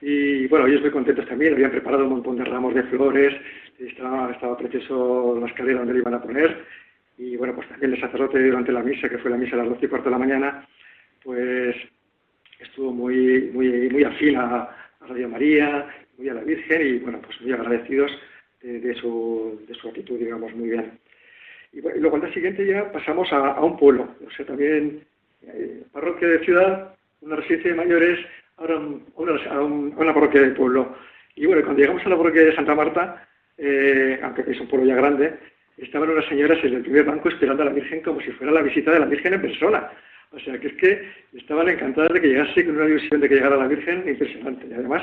Y 0.04 0.48
bueno, 0.48 0.66
ellos 0.66 0.80
muy 0.80 0.90
contentos 0.90 1.28
también, 1.28 1.54
habían 1.54 1.70
preparado 1.70 2.02
un 2.02 2.10
montón 2.10 2.36
de 2.36 2.44
ramos 2.44 2.74
de 2.74 2.82
flores, 2.82 3.40
estaba, 3.78 4.32
estaba 4.32 4.58
precioso 4.58 5.38
la 5.40 5.46
escalera 5.46 5.78
donde 5.78 5.94
le 5.94 6.00
iban 6.00 6.14
a 6.14 6.20
poner. 6.20 6.64
Y 7.18 7.36
bueno, 7.36 7.54
pues 7.54 7.68
también 7.68 7.94
el 7.94 8.00
sacerdote 8.00 8.42
durante 8.42 8.72
la 8.72 8.82
misa, 8.82 9.08
que 9.08 9.18
fue 9.18 9.30
la 9.30 9.36
misa 9.36 9.54
a 9.54 9.58
las 9.58 9.68
12 9.68 9.86
y 9.86 9.88
cuarto 9.88 10.06
de 10.06 10.10
la 10.10 10.18
mañana, 10.18 10.66
pues 11.22 11.76
estuvo 12.58 12.92
muy, 12.92 13.50
muy, 13.54 13.88
muy 13.90 14.02
afín 14.02 14.36
a, 14.36 14.62
a 14.62 15.06
Radio 15.06 15.28
María, 15.28 15.86
muy 16.18 16.28
a 16.28 16.34
la 16.34 16.42
Virgen 16.42 16.84
y 16.84 16.98
bueno, 16.98 17.20
pues 17.24 17.40
muy 17.40 17.52
agradecidos 17.52 18.10
de, 18.60 18.80
de 18.80 18.94
su, 18.96 19.62
de 19.68 19.74
su 19.74 19.86
actitud, 19.86 20.18
digamos, 20.18 20.52
muy 20.56 20.70
bien. 20.70 20.98
Y, 21.72 21.80
bueno, 21.80 21.96
y 21.96 22.00
luego 22.00 22.16
al 22.16 22.22
día 22.22 22.34
siguiente 22.34 22.66
ya 22.66 22.90
pasamos 22.90 23.32
a, 23.32 23.52
a 23.52 23.64
un 23.64 23.76
pueblo, 23.76 24.16
o 24.26 24.30
sea, 24.32 24.44
también 24.46 25.04
eh, 25.42 25.84
parroquia 25.92 26.26
de 26.26 26.44
ciudad, 26.44 26.96
una 27.20 27.36
residencia 27.36 27.70
de 27.70 27.76
mayores, 27.76 28.18
ahora 28.62 28.76
a, 29.50 29.54
a 29.54 29.60
una 29.62 30.14
parroquia 30.14 30.40
de 30.42 30.50
pueblo. 30.50 30.96
Y 31.34 31.46
bueno, 31.46 31.62
cuando 31.62 31.80
llegamos 31.80 32.04
a 32.06 32.08
la 32.08 32.16
parroquia 32.16 32.42
de 32.44 32.54
Santa 32.54 32.74
Marta, 32.74 33.28
eh, 33.58 34.18
aunque 34.22 34.44
es 34.46 34.60
un 34.60 34.68
pueblo 34.68 34.86
ya 34.86 34.96
grande, 34.96 35.34
estaban 35.78 36.10
unas 36.10 36.26
señoras 36.26 36.58
en 36.62 36.74
el 36.74 36.82
primer 36.82 37.04
banco 37.04 37.28
esperando 37.28 37.62
a 37.62 37.66
la 37.66 37.72
Virgen 37.72 38.00
como 38.02 38.20
si 38.20 38.30
fuera 38.32 38.52
la 38.52 38.62
visita 38.62 38.92
de 38.92 39.00
la 39.00 39.06
Virgen 39.06 39.34
en 39.34 39.40
persona. 39.42 39.90
O 40.30 40.38
sea, 40.38 40.58
que 40.58 40.68
es 40.68 40.74
que 40.74 41.08
estaban 41.34 41.68
encantadas 41.68 42.12
de 42.12 42.20
que 42.20 42.28
llegase 42.28 42.64
con 42.64 42.76
una 42.76 42.86
ilusión 42.86 43.20
de 43.20 43.28
que 43.28 43.34
llegara 43.34 43.56
la 43.56 43.66
Virgen 43.68 44.04
impresionante. 44.08 44.66
Y 44.66 44.72
además, 44.74 45.02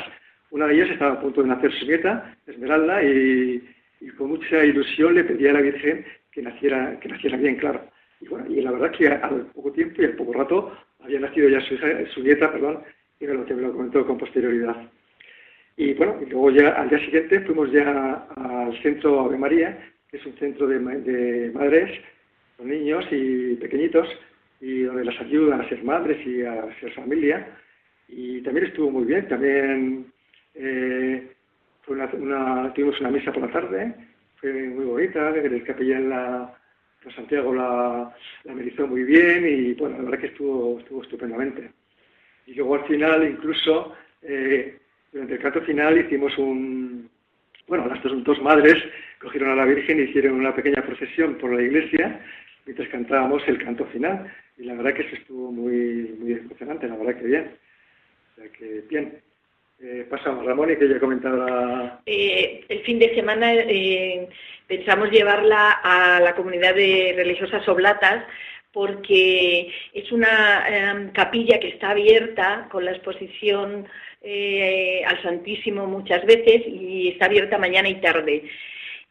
una 0.52 0.66
de 0.68 0.76
ellas 0.76 0.90
estaba 0.92 1.14
a 1.14 1.22
punto 1.22 1.42
de 1.44 1.50
nacer 1.50 1.72
su 1.74 1.86
nieta, 1.86 2.36
Esmeralda, 2.48 3.04
y, 3.04 3.64
y 4.02 4.10
con 4.12 4.30
mucha 4.30 4.64
ilusión 4.66 5.14
le 5.14 5.24
pedía 5.24 5.52
a 5.52 5.54
la 5.54 5.62
Virgen 5.62 6.06
que 6.32 6.42
naciera, 6.42 7.00
que 7.00 7.10
naciera 7.10 7.38
bien, 7.38 7.56
claro. 7.58 7.82
Y 8.22 8.28
bueno, 8.28 8.46
y 8.50 8.62
la 8.62 8.72
verdad 8.72 8.92
que 8.92 9.08
al 9.08 9.48
poco 9.54 9.72
tiempo 9.72 10.02
y 10.02 10.06
al 10.06 10.14
poco 10.14 10.34
rato 10.34 10.78
había 11.02 11.20
nacido 11.20 11.48
ya 11.50 11.62
su, 11.62 11.76
hija- 11.76 12.06
su 12.14 12.22
nieta, 12.24 12.52
perdón, 12.52 12.80
y 13.20 13.26
me 13.28 13.34
lo, 13.34 13.74
comentó 13.74 14.06
con 14.06 14.18
posterioridad. 14.18 14.76
Y 15.78 15.94
bueno, 15.94 16.18
y 16.22 16.26
luego 16.30 16.52
ya 16.52 16.70
al 16.70 16.90
día 16.90 17.00
siguiente 17.00 17.42
fuimos 17.42 17.72
ya 17.72 18.28
al 18.36 18.82
centro 18.82 19.22
Ave 19.22 19.38
María, 19.38 19.78
que 20.10 20.18
es 20.18 20.26
un 20.26 20.34
centro 20.38 20.68
de, 20.68 20.80
de 20.80 21.52
madres 21.52 22.00
con 22.58 22.70
niños 22.70 23.06
y 23.12 23.56
pequeñitos, 23.56 24.08
y 24.62 24.82
donde 24.84 25.06
las 25.06 25.20
ayudan 25.22 25.62
a 25.62 25.70
ser 25.70 25.84
madres 25.84 26.26
y 26.26 26.44
a 26.44 26.68
ser 26.80 26.94
familia. 26.94 27.48
Y 28.08 28.42
también 28.42 28.68
estuvo 28.68 28.92
muy 28.92 29.06
bien, 29.06 29.28
también 29.28 30.12
eh, 30.56 31.32
fue 31.84 31.96
tuvimos 32.74 33.00
una 33.00 33.10
misa 33.12 33.32
por 33.32 33.44
la 33.44 33.52
tarde, 33.52 33.96
fue 34.36 34.52
muy 34.52 34.86
bonita, 34.86 35.30
el 35.30 35.64
capellán 35.64 36.10
la, 36.10 36.56
Santiago 37.16 37.54
la, 37.54 38.14
la 38.44 38.54
muy 38.86 39.04
bien 39.04 39.48
y 39.48 39.74
bueno, 39.74 39.98
la 39.98 40.04
verdad 40.04 40.20
que 40.20 40.28
estuvo, 40.28 40.80
estuvo 40.80 41.04
estupendamente. 41.04 41.72
Y 42.50 42.56
luego 42.56 42.76
al 42.76 42.86
final, 42.86 43.28
incluso, 43.30 43.94
eh, 44.24 44.80
durante 45.12 45.36
el 45.36 45.40
canto 45.40 45.62
final 45.62 46.00
hicimos 46.00 46.36
un... 46.40 47.08
Bueno, 47.68 47.86
las 47.86 48.02
dos, 48.24 48.42
madres 48.42 48.84
cogieron 49.22 49.52
a 49.52 49.56
la 49.56 49.66
Virgen 49.66 50.00
y 50.00 50.04
hicieron 50.04 50.34
una 50.34 50.56
pequeña 50.56 50.82
procesión 50.82 51.36
por 51.36 51.54
la 51.54 51.62
iglesia 51.62 52.20
mientras 52.66 52.90
cantábamos 52.90 53.44
el 53.48 53.64
canto 53.64 53.86
final. 53.86 54.34
Y 54.58 54.64
la 54.64 54.74
verdad 54.74 54.96
que 54.96 55.04
eso 55.04 55.16
estuvo 55.16 55.52
muy, 55.52 56.16
muy 56.20 56.32
emocionante, 56.34 56.88
la 56.88 56.96
verdad 56.96 57.20
que 57.20 57.28
bien. 57.28 57.52
O 58.32 58.42
sea 58.42 58.52
que 58.52 58.84
bien. 58.90 59.22
Eh, 59.82 60.08
pasamos, 60.10 60.44
Ramón, 60.44 60.72
y 60.72 60.76
que 60.76 60.90
ya 60.90 61.00
comentaba... 61.00 62.02
Eh, 62.08 62.66
el 62.68 62.80
fin 62.80 62.98
de 62.98 63.14
semana 63.14 63.54
eh, 63.54 64.28
pensamos 64.68 65.12
llevarla 65.12 65.80
a 65.84 66.20
la 66.20 66.36
comunidad 66.36 66.74
de 66.74 67.14
religiosas 67.16 67.66
oblatas 67.70 68.26
porque 68.72 69.72
es 69.94 70.12
una 70.12 70.66
eh, 70.70 71.10
capilla 71.14 71.60
que 71.60 71.70
está 71.70 71.92
abierta 71.92 72.68
con 72.72 72.86
la 72.86 72.92
exposición 72.92 73.88
eh, 74.22 75.02
al 75.06 75.22
Santísimo 75.22 75.86
muchas 75.88 76.26
veces 76.26 76.64
y 76.68 77.10
está 77.10 77.26
abierta 77.26 77.58
mañana 77.58 77.90
y 77.90 77.96
tarde. 77.96 78.44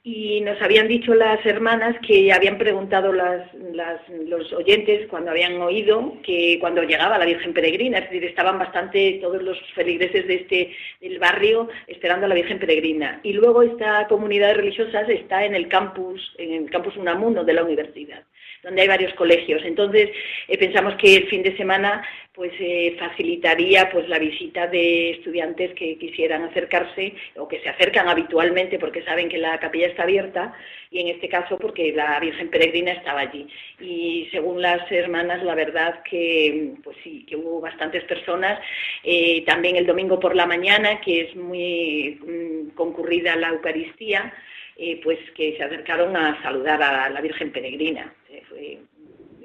Y 0.04 0.40
nos 0.42 0.62
habían 0.62 0.86
dicho 0.88 1.12
las 1.12 1.44
hermanas 1.44 1.96
que 2.06 2.32
habían 2.32 2.56
preguntado 2.56 3.12
las, 3.12 3.52
las- 3.74 4.08
los 4.08 4.50
oyentes 4.54 5.06
cuando 5.08 5.32
habían 5.32 5.60
oído 5.60 6.14
que 6.22 6.56
cuando 6.60 6.82
llegaba 6.84 7.18
la 7.18 7.26
Virgen 7.26 7.52
Peregrina, 7.52 7.98
es 7.98 8.04
decir, 8.04 8.24
estaban 8.24 8.58
bastante 8.58 9.18
todos 9.20 9.42
los 9.42 9.58
feligreses 9.74 10.26
de 10.26 10.34
este 10.36 10.76
del 11.00 11.18
barrio 11.18 11.68
esperando 11.88 12.24
a 12.24 12.28
la 12.28 12.36
Virgen 12.36 12.58
Peregrina. 12.60 13.20
Y 13.22 13.32
luego 13.34 13.62
esta 13.62 14.06
comunidad 14.08 14.48
de 14.48 14.54
religiosas 14.54 15.08
está 15.10 15.44
en 15.44 15.54
el 15.54 15.68
campus, 15.68 16.32
en 16.38 16.52
el 16.64 16.70
campus 16.70 16.96
Unamuno 16.96 17.44
de 17.44 17.52
la 17.54 17.64
universidad, 17.64 18.22
donde 18.62 18.82
hay 18.82 18.88
varios 18.88 19.14
colegios. 19.14 19.62
Entonces 19.64 20.10
eh, 20.48 20.58
pensamos 20.58 20.94
que 20.96 21.16
el 21.16 21.28
fin 21.28 21.42
de 21.42 21.56
semana 21.56 22.02
pues 22.38 22.52
eh, 22.60 22.94
facilitaría 23.00 23.90
pues 23.90 24.08
la 24.08 24.20
visita 24.20 24.68
de 24.68 25.10
estudiantes 25.10 25.74
que 25.74 25.98
quisieran 25.98 26.44
acercarse 26.44 27.12
o 27.36 27.48
que 27.48 27.58
se 27.60 27.68
acercan 27.68 28.08
habitualmente 28.08 28.78
porque 28.78 29.02
saben 29.02 29.28
que 29.28 29.38
la 29.38 29.58
capilla 29.58 29.88
está 29.88 30.04
abierta 30.04 30.54
y 30.88 31.00
en 31.00 31.08
este 31.08 31.28
caso 31.28 31.58
porque 31.58 31.92
la 31.92 32.20
Virgen 32.20 32.48
Peregrina 32.48 32.92
estaba 32.92 33.22
allí. 33.22 33.48
Y 33.80 34.28
según 34.30 34.62
las 34.62 34.90
hermanas, 34.92 35.42
la 35.42 35.56
verdad 35.56 36.00
que 36.08 36.74
pues 36.84 36.96
sí, 37.02 37.26
que 37.28 37.34
hubo 37.34 37.60
bastantes 37.60 38.04
personas. 38.04 38.60
Eh, 39.02 39.44
también 39.44 39.74
el 39.74 39.86
domingo 39.86 40.20
por 40.20 40.36
la 40.36 40.46
mañana, 40.46 41.00
que 41.00 41.22
es 41.22 41.34
muy 41.34 42.20
mm, 42.24 42.76
concurrida 42.76 43.34
la 43.34 43.48
Eucaristía, 43.48 44.32
eh, 44.76 45.00
pues 45.02 45.18
que 45.34 45.56
se 45.56 45.64
acercaron 45.64 46.16
a 46.16 46.40
saludar 46.42 46.80
a 46.82 47.10
la 47.10 47.20
Virgen 47.20 47.50
Peregrina. 47.50 48.14
Eh, 48.56 48.80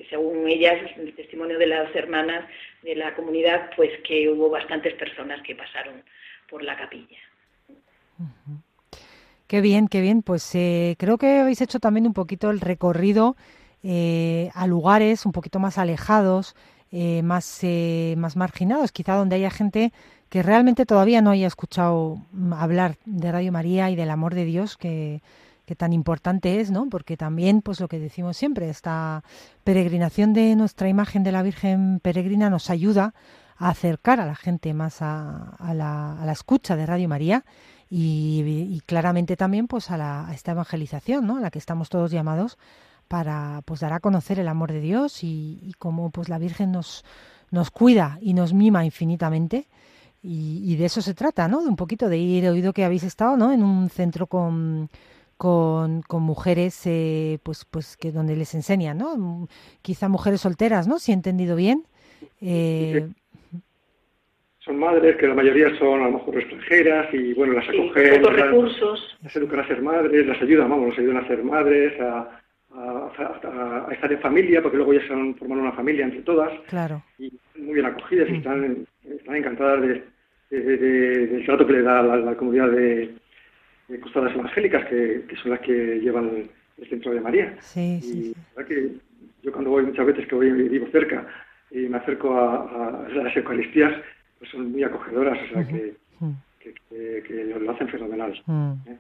según 0.10 0.48
ellas, 0.48 0.92
el 0.98 1.14
testimonio 1.16 1.58
de 1.58 1.68
las 1.68 1.96
hermanas 1.96 2.46
de 2.82 2.96
la 2.96 3.16
comunidad, 3.16 3.72
pues 3.76 3.92
que 4.08 4.30
hubo 4.30 4.50
bastantes 4.50 4.94
personas 4.96 5.42
que 5.42 5.56
pasaron 5.56 6.04
por 6.50 6.64
la 6.64 6.78
capilla. 6.78 7.18
Qué 9.48 9.62
bien, 9.62 9.88
qué 9.88 10.02
bien. 10.02 10.22
Pues 10.22 10.54
eh, 10.56 10.96
creo 10.98 11.18
que 11.18 11.40
habéis 11.40 11.62
hecho 11.62 11.80
también 11.80 12.08
un 12.08 12.14
poquito 12.14 12.52
el 12.52 12.60
recorrido 12.60 13.36
eh, 13.84 14.50
a 14.54 14.68
lugares 14.68 15.26
un 15.26 15.32
poquito 15.32 15.60
más 15.60 15.78
alejados, 15.78 16.56
eh, 16.92 17.22
más, 17.24 17.62
más 18.18 18.36
marginados, 18.36 18.92
quizá 18.92 19.16
donde 19.16 19.36
haya 19.36 19.50
gente 19.50 19.92
que 20.30 20.44
realmente 20.44 20.86
todavía 20.86 21.22
no 21.22 21.32
haya 21.32 21.48
escuchado 21.48 22.18
mm, 22.32 22.54
hablar 22.54 22.98
de 23.06 23.32
Radio 23.32 23.52
María 23.52 23.90
y 23.90 23.96
del 23.96 24.10
amor 24.10 24.36
de 24.36 24.46
Dios 24.46 24.78
que, 24.78 25.22
que 25.66 25.76
tan 25.76 25.94
importante 25.94 26.60
es, 26.60 26.72
¿no? 26.72 26.90
Porque 26.90 27.18
también, 27.18 27.62
pues 27.62 27.80
lo 27.80 27.88
que 27.88 28.00
decimos 28.00 28.38
siempre, 28.38 28.70
esta 28.70 29.24
peregrinación 29.64 30.34
de 30.34 30.56
nuestra 30.56 30.90
imagen 30.90 31.24
de 31.24 31.32
la 31.32 31.44
Virgen 31.44 32.00
peregrina 32.02 32.50
nos 32.50 32.70
ayuda 32.70 33.14
a 33.58 33.70
acercar 33.70 34.20
a 34.20 34.26
la 34.26 34.36
gente 34.36 34.74
más 34.74 35.02
a, 35.02 35.56
a 35.58 35.74
la, 35.74 36.22
a 36.22 36.26
la 36.26 36.32
escucha 36.32 36.76
de 36.76 36.86
Radio 36.86 37.08
María 37.08 37.46
y, 37.90 38.82
claramente 38.88 39.38
también 39.38 39.68
pues 39.68 39.92
a, 39.92 39.98
la, 39.98 40.30
esta 40.34 40.52
evangelización, 40.52 41.28
¿no? 41.28 41.38
A 41.38 41.42
la 41.42 41.52
que 41.52 41.60
estamos 41.60 41.90
todos 41.90 42.12
llamados 42.12 42.58
para 43.08 43.62
pues 43.66 43.82
dar 43.82 43.94
a 43.94 44.00
conocer 44.00 44.40
el 44.40 44.48
amor 44.48 44.72
de 44.72 44.82
Dios 44.82 45.24
y, 45.24 45.74
cómo 45.78 46.10
pues 46.10 46.28
la 46.28 46.40
Virgen 46.40 46.72
nos, 46.72 47.06
nos 47.52 47.70
cuida 47.70 48.18
y 48.20 48.34
nos 48.34 48.54
mima 48.54 48.84
infinitamente. 48.84 49.68
Y, 50.24 50.62
y 50.64 50.78
de 50.78 50.86
eso 50.86 51.02
se 51.02 51.14
trata, 51.14 51.48
¿no? 51.48 51.62
De 51.62 51.68
un 51.68 51.76
poquito 51.76 52.10
de 52.10 52.18
ir, 52.18 52.48
oído 52.48 52.74
que 52.74 52.86
habéis 52.86 53.04
estado, 53.04 53.38
¿no? 53.38 53.52
En 53.52 53.62
un 53.62 53.90
centro 53.90 54.26
con, 54.26 54.90
con, 55.38 56.02
con 56.04 56.22
mujeres, 56.24 56.82
eh, 56.86 57.40
pues, 57.44 57.66
pues 57.66 57.98
que 57.98 58.12
donde 58.12 58.36
les 58.36 58.54
enseñan, 58.56 58.98
¿no? 58.98 59.16
Mm, 59.18 59.48
Quizá 59.82 60.08
mujeres 60.10 60.42
solteras, 60.42 60.88
¿no? 60.88 61.00
Si 61.00 61.12
he 61.12 61.16
entendido 61.16 61.56
bien. 61.56 61.84
Eh, 62.42 63.08
Son 64.60 64.80
madres 64.80 65.18
que 65.18 65.28
la 65.28 65.34
mayoría 65.36 65.78
son 65.78 66.02
a 66.02 66.06
lo 66.06 66.12
mejor 66.14 66.38
extranjeras 66.40 67.14
y 67.14 67.34
bueno, 67.34 67.52
las 67.54 67.68
acogen, 67.68 68.22
las, 68.24 68.34
recursos. 68.34 69.18
las 69.22 69.36
educan 69.36 69.60
a 69.60 69.68
ser 69.68 69.82
madres, 69.82 70.26
las 70.26 70.42
ayudan, 70.42 70.70
vamos, 70.70 70.90
las 70.90 71.00
ayudan 71.00 71.18
a 71.18 71.28
ser 71.28 71.44
madres, 71.44 72.00
a, 72.00 72.40
a- 72.76 73.12
a- 73.44 73.86
a 73.90 73.94
estar 73.94 74.12
en 74.12 74.20
familia, 74.22 74.62
porque 74.62 74.78
luego 74.78 74.94
ya 74.94 75.06
se 75.06 75.12
han 75.14 75.36
formado 75.36 75.62
una 75.62 75.74
familia 75.74 76.06
entre 76.06 76.22
todas 76.22 76.50
claro. 76.70 77.04
y 77.20 77.32
muy 77.58 77.74
bien 77.74 77.86
acogidas 77.88 78.30
y 78.30 78.32
Mm. 78.32 78.36
están, 78.38 78.88
están 79.04 79.36
encantadas 79.36 79.82
de, 79.82 80.04
de- 80.50 80.78
de- 80.78 81.28
del 81.28 81.46
trato 81.46 81.68
que 81.68 81.74
le 81.74 81.82
da 81.82 82.02
la, 82.02 82.16
la 82.16 82.36
comunidad 82.38 82.70
de, 82.72 83.16
de 83.94 84.00
costadas 84.00 84.34
evangélicas, 84.34 84.86
que, 84.90 85.26
que 85.30 85.36
son 85.38 85.52
las 85.52 85.60
que 85.62 86.00
llevan 86.02 86.50
el 86.78 86.90
centro 86.90 87.14
de 87.14 87.22
María. 87.22 87.56
Sí, 87.62 88.00
Y 88.00 88.02
sí, 88.02 88.34
sí. 88.34 88.64
que 88.68 88.92
yo 89.44 89.52
cuando 89.52 89.70
voy 89.72 89.84
muchas 89.86 90.06
veces 90.06 90.28
que 90.28 90.36
voy 90.36 90.48
y 90.48 90.70
vivo 90.70 90.88
cerca 90.92 91.26
y 91.72 91.88
me 91.90 91.98
acerco 91.98 92.34
a, 92.38 93.06
a 93.06 93.10
las 93.10 93.36
Eucaristías, 93.38 93.94
pues 94.40 94.52
son 94.52 94.72
muy 94.72 94.84
acogedoras, 94.84 95.38
o 95.50 95.54
sea 95.54 95.68
que, 95.68 95.96
que, 96.60 96.74
que- 96.90 97.24
que 97.28 97.60
lo 97.60 97.72
hacen 97.72 97.88
fenomenal. 97.90 98.32
¿eh? 98.88 98.98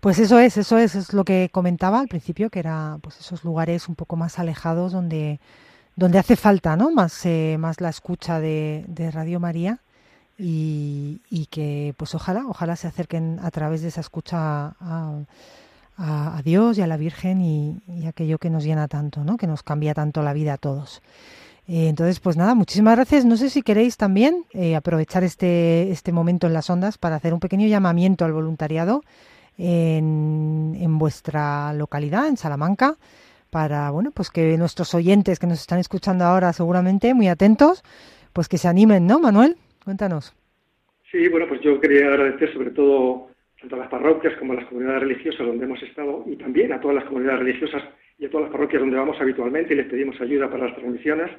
Pues 0.00 0.18
eso 0.18 0.38
es, 0.38 0.56
eso 0.56 0.78
es, 0.78 0.94
es 0.94 1.12
lo 1.12 1.24
que 1.24 1.48
comentaba 1.52 2.00
al 2.00 2.08
principio, 2.08 2.48
que 2.50 2.60
era 2.60 2.98
pues 3.02 3.18
esos 3.20 3.44
lugares 3.44 3.88
un 3.88 3.94
poco 3.96 4.16
más 4.16 4.38
alejados 4.38 4.92
donde, 4.92 5.40
donde 5.96 6.18
hace 6.18 6.36
falta, 6.36 6.76
¿no? 6.76 6.90
Más, 6.90 7.24
eh, 7.26 7.56
más 7.58 7.80
la 7.80 7.88
escucha 7.88 8.40
de, 8.40 8.84
de 8.88 9.10
Radio 9.10 9.40
María 9.40 9.78
y, 10.42 11.46
que 11.50 11.94
pues 11.96 12.14
ojalá, 12.14 12.44
ojalá 12.48 12.76
se 12.76 12.86
acerquen 12.88 13.38
a 13.42 13.50
través 13.50 13.82
de 13.82 13.88
esa 13.88 14.00
escucha 14.00 14.36
a, 14.80 15.12
a- 15.96 16.36
a 16.38 16.42
Dios 16.42 16.78
y 16.78 16.82
a 16.82 16.86
la 16.86 16.96
Virgen 16.96 17.42
y, 17.42 17.82
y 17.88 18.06
aquello 18.06 18.38
que 18.38 18.48
nos 18.50 18.64
llena 18.64 18.88
tanto, 18.88 19.22
¿no? 19.24 19.36
Que 19.36 19.46
nos 19.46 19.62
cambia 19.62 19.92
tanto 19.94 20.22
la 20.22 20.32
vida 20.32 20.54
a 20.54 20.56
todos. 20.58 21.02
Eh, 21.68 21.88
entonces, 21.88 22.20
pues 22.20 22.36
nada, 22.36 22.54
muchísimas 22.54 22.96
gracias. 22.96 23.24
No 23.24 23.36
sé 23.36 23.50
si 23.50 23.62
queréis 23.62 23.96
también 23.96 24.44
eh, 24.52 24.76
aprovechar 24.76 25.24
este, 25.24 25.90
este 25.90 26.10
momento 26.12 26.46
en 26.46 26.54
las 26.54 26.70
ondas 26.70 26.96
para 26.98 27.16
hacer 27.16 27.34
un 27.34 27.40
pequeño 27.40 27.66
llamamiento 27.68 28.24
al 28.24 28.32
voluntariado 28.32 29.02
en, 29.58 30.76
en 30.80 30.98
vuestra 30.98 31.72
localidad, 31.74 32.26
en 32.28 32.36
Salamanca, 32.38 32.96
para, 33.50 33.90
bueno, 33.90 34.10
pues 34.10 34.30
que 34.30 34.56
nuestros 34.56 34.94
oyentes 34.94 35.38
que 35.38 35.46
nos 35.46 35.60
están 35.60 35.78
escuchando 35.80 36.24
ahora 36.24 36.52
seguramente, 36.52 37.12
muy 37.14 37.28
atentos, 37.28 37.82
pues 38.32 38.48
que 38.48 38.58
se 38.58 38.68
animen, 38.68 39.06
¿no, 39.06 39.18
Manuel? 39.20 39.56
Cuéntanos. 39.90 40.32
Sí, 41.10 41.26
bueno, 41.26 41.48
pues 41.48 41.60
yo 41.62 41.80
quería 41.80 42.06
agradecer 42.06 42.52
sobre 42.52 42.70
todo 42.70 43.28
tanto 43.58 43.74
a 43.74 43.78
las 43.80 43.88
parroquias 43.88 44.36
como 44.36 44.52
a 44.52 44.56
las 44.56 44.66
comunidades 44.66 45.00
religiosas 45.00 45.44
donde 45.44 45.64
hemos 45.64 45.82
estado 45.82 46.22
y 46.28 46.36
también 46.36 46.72
a 46.72 46.80
todas 46.80 46.94
las 46.94 47.06
comunidades 47.06 47.40
religiosas 47.40 47.82
y 48.16 48.24
a 48.24 48.30
todas 48.30 48.44
las 48.44 48.52
parroquias 48.52 48.82
donde 48.82 48.96
vamos 48.96 49.20
habitualmente 49.20 49.74
y 49.74 49.78
les 49.78 49.88
pedimos 49.88 50.20
ayuda 50.20 50.48
para 50.48 50.66
las 50.66 50.76
transmisiones, 50.76 51.32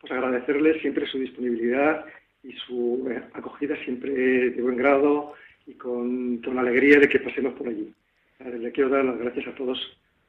pues 0.00 0.12
agradecerles 0.12 0.80
siempre 0.80 1.08
su 1.08 1.18
disponibilidad 1.18 2.04
y 2.44 2.52
su 2.52 3.04
eh, 3.10 3.20
acogida 3.32 3.74
siempre 3.82 4.12
de 4.12 4.62
buen 4.62 4.76
grado 4.76 5.34
y 5.66 5.72
con, 5.72 6.38
con 6.38 6.56
alegría 6.56 7.00
de 7.00 7.08
que 7.08 7.18
pasemos 7.18 7.54
por 7.54 7.66
allí. 7.66 7.92
Eh, 8.38 8.58
Le 8.60 8.70
quiero 8.70 8.90
dar 8.90 9.04
las 9.04 9.18
gracias 9.18 9.48
a 9.48 9.56
todos 9.56 9.76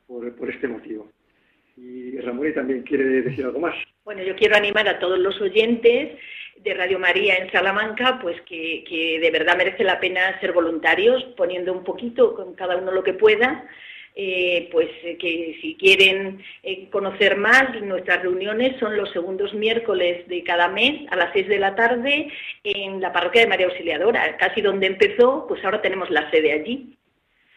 por, 0.07 0.35
por 0.37 0.49
este 0.49 0.67
motivo. 0.67 1.07
Y 1.77 2.17
Ramón 2.17 2.51
también 2.55 2.81
quiere 2.81 3.03
decir 3.21 3.45
algo 3.45 3.59
más. 3.59 3.75
Bueno, 4.03 4.23
yo 4.23 4.35
quiero 4.35 4.57
animar 4.57 4.87
a 4.87 4.97
todos 4.97 5.19
los 5.19 5.39
oyentes 5.39 6.17
de 6.63 6.73
Radio 6.73 6.99
María 6.99 7.35
en 7.35 7.51
Salamanca, 7.51 8.19
pues 8.21 8.39
que, 8.41 8.83
que 8.87 9.19
de 9.19 9.31
verdad 9.31 9.57
merece 9.57 9.83
la 9.83 9.99
pena 9.99 10.39
ser 10.39 10.51
voluntarios, 10.51 11.23
poniendo 11.37 11.71
un 11.73 11.83
poquito 11.83 12.33
con 12.35 12.53
cada 12.53 12.77
uno 12.77 12.91
lo 12.91 13.03
que 13.03 13.13
pueda. 13.13 13.65
eh, 14.15 14.67
pues 14.71 14.89
que 15.17 15.57
si 15.61 15.75
quieren 15.75 16.43
eh, 16.63 16.89
conocer 16.89 17.37
más, 17.37 17.79
nuestras 17.81 18.21
reuniones 18.21 18.77
son 18.79 18.97
los 18.97 19.09
segundos 19.11 19.53
miércoles 19.53 20.27
de 20.27 20.43
cada 20.43 20.67
mes 20.67 21.07
a 21.11 21.15
las 21.15 21.31
6 21.31 21.47
de 21.47 21.59
la 21.59 21.73
tarde 21.75 22.27
en 22.63 22.99
la 22.99 23.13
parroquia 23.13 23.41
de 23.41 23.47
María 23.47 23.67
Auxiliadora, 23.67 24.35
casi 24.37 24.61
donde 24.61 24.87
empezó, 24.87 25.45
pues 25.47 25.63
ahora 25.63 25.81
tenemos 25.81 26.09
la 26.09 26.29
sede 26.31 26.51
allí. 26.51 26.98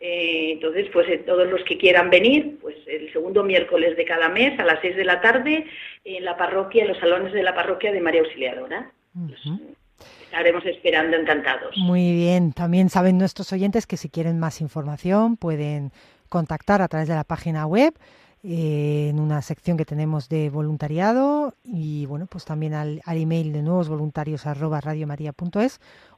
Eh, 0.04 0.54
entonces, 0.54 0.88
pues 0.92 1.08
eh, 1.08 1.18
todos 1.18 1.48
los 1.48 1.62
que 1.62 1.78
quieran 1.78 2.10
venir, 2.10 2.58
pues 2.60 2.74
el 2.88 3.12
segundo 3.12 3.44
miércoles 3.44 3.96
de 3.96 4.04
cada 4.04 4.28
mes 4.28 4.58
a 4.58 4.64
las 4.64 4.80
6 4.80 4.96
de 4.96 5.04
la 5.04 5.20
tarde 5.20 5.64
en 6.04 6.24
la 6.24 6.36
parroquia, 6.36 6.82
en 6.82 6.88
los 6.88 6.98
salones 6.98 7.32
de 7.32 7.44
la 7.44 7.54
parroquia 7.54 7.92
de 7.92 8.00
María 8.00 8.22
Auxiliadora. 8.22 8.90
Ujú. 9.14 9.60
estaremos 10.24 10.66
esperando 10.66 11.16
encantados. 11.16 11.76
Muy 11.76 12.12
bien, 12.14 12.52
también 12.52 12.88
saben 12.88 13.16
nuestros 13.16 13.52
oyentes 13.52 13.86
que 13.86 13.96
si 13.96 14.08
quieren 14.08 14.40
más 14.40 14.60
información 14.60 15.36
pueden 15.36 15.92
contactar 16.28 16.82
a 16.82 16.88
través 16.88 17.06
de 17.06 17.14
la 17.14 17.22
página 17.22 17.66
web 17.66 17.94
eh, 18.44 19.08
en 19.10 19.20
una 19.20 19.40
sección 19.40 19.76
que 19.76 19.84
tenemos 19.84 20.28
de 20.28 20.50
voluntariado 20.50 21.54
y 21.62 22.06
bueno, 22.06 22.26
pues 22.26 22.44
también 22.44 22.74
al, 22.74 23.00
al 23.04 23.16
email 23.16 23.52
de 23.52 23.62
nuevos 23.62 23.88
voluntarios 23.88 24.46
arroba 24.46 24.80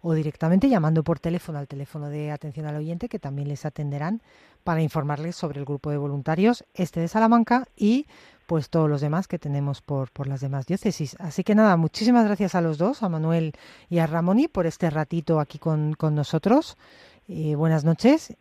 o 0.01 0.15
directamente 0.15 0.69
llamando 0.71 1.05
por 1.05 1.19
teléfono 1.19 1.59
al 1.59 1.69
teléfono 1.69 2.09
de 2.09 2.31
atención 2.31 2.65
al 2.65 2.77
oyente 2.77 3.11
que 3.11 3.19
también 3.19 3.49
les 3.49 3.67
atenderán 3.67 4.23
para 4.63 4.81
informarles 4.81 5.37
sobre 5.37 5.59
el 5.59 5.67
grupo 5.67 5.91
de 5.91 5.99
voluntarios 5.99 6.65
este 6.73 7.01
de 7.01 7.09
Salamanca 7.09 7.69
y 7.77 8.07
pues 8.47 8.71
todos 8.71 8.89
los 8.89 9.01
demás 9.01 9.29
que 9.29 9.39
tenemos 9.39 9.83
por, 9.83 10.11
por 10.11 10.27
las 10.27 10.41
demás 10.41 10.67
diócesis. 10.67 11.17
Así 11.19 11.45
que 11.45 11.55
nada, 11.55 11.77
muchísimas 11.77 12.25
gracias 12.25 12.55
a 12.55 12.61
los 12.61 12.79
dos, 12.79 13.03
a 13.03 13.09
Manuel 13.09 13.53
y 13.89 13.99
a 13.99 14.07
Ramoni, 14.07 14.49
por 14.49 14.67
este 14.67 14.91
ratito 14.91 15.41
aquí 15.41 15.59
con, 15.59 15.95
con 15.95 16.15
nosotros. 16.15 16.77
Eh, 17.29 17.55
buenas 17.55 17.85
noches. 17.85 18.35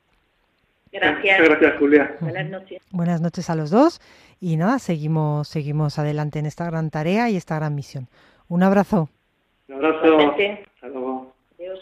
Gracias. 0.93 1.41
Gracias, 1.41 1.73
Julia. 1.79 2.15
Buenas 2.19 2.49
noches. 2.49 2.81
Buenas 2.91 3.19
noches 3.19 3.49
a 3.49 3.55
los 3.55 3.71
dos. 3.71 3.99
Y 4.39 4.57
nada, 4.57 4.79
seguimos, 4.79 5.47
seguimos 5.47 5.97
adelante 5.99 6.39
en 6.39 6.45
esta 6.45 6.65
gran 6.65 6.89
tarea 6.89 7.29
y 7.29 7.35
esta 7.35 7.55
gran 7.55 7.75
misión. 7.75 8.07
Un 8.47 8.63
abrazo. 8.63 9.09
Un 9.67 9.75
abrazo. 9.75 9.97
Hasta 9.97 10.87
luego. 10.87 11.33
Adiós. 11.57 11.79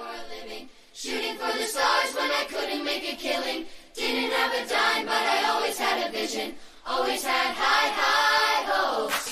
for 0.00 0.06
a 0.06 0.22
living. 0.30 0.68
Shooting 0.92 1.36
for 1.36 1.52
the 1.52 1.64
stars 1.64 2.14
when 2.14 2.30
I 2.30 2.44
couldn't 2.48 2.84
make 2.84 3.04
a 3.12 3.16
killing. 3.16 3.66
Didn't 3.94 4.32
have 4.32 4.52
a 4.54 4.68
dime, 4.68 5.04
but 5.06 5.24
I 5.36 5.50
always 5.50 5.78
had 5.78 6.08
a 6.08 6.12
vision. 6.12 6.54
Always 6.86 7.22
had 7.24 7.54
high, 7.54 7.90
high 8.00 8.62
hopes. 8.72 9.29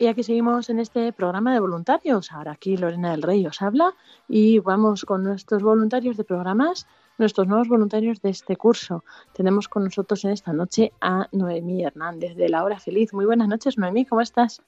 Y 0.00 0.06
aquí 0.06 0.22
seguimos 0.22 0.70
en 0.70 0.78
este 0.78 1.12
programa 1.12 1.52
de 1.52 1.60
voluntarios. 1.60 2.32
Ahora 2.32 2.52
aquí 2.52 2.74
Lorena 2.78 3.10
del 3.10 3.20
Rey 3.20 3.46
os 3.46 3.60
habla 3.60 3.94
y 4.28 4.58
vamos 4.58 5.04
con 5.04 5.22
nuestros 5.22 5.62
voluntarios 5.62 6.16
de 6.16 6.24
programas, 6.24 6.86
nuestros 7.18 7.46
nuevos 7.46 7.68
voluntarios 7.68 8.22
de 8.22 8.30
este 8.30 8.56
curso. 8.56 9.04
Tenemos 9.34 9.68
con 9.68 9.84
nosotros 9.84 10.24
en 10.24 10.30
esta 10.30 10.54
noche 10.54 10.94
a 11.02 11.28
Noemí 11.32 11.84
Hernández 11.84 12.34
de 12.34 12.48
La 12.48 12.64
Hora 12.64 12.80
Feliz. 12.80 13.12
Muy 13.12 13.26
buenas 13.26 13.48
noches, 13.48 13.76
Noemí, 13.76 14.06
¿cómo 14.06 14.22
estás? 14.22 14.62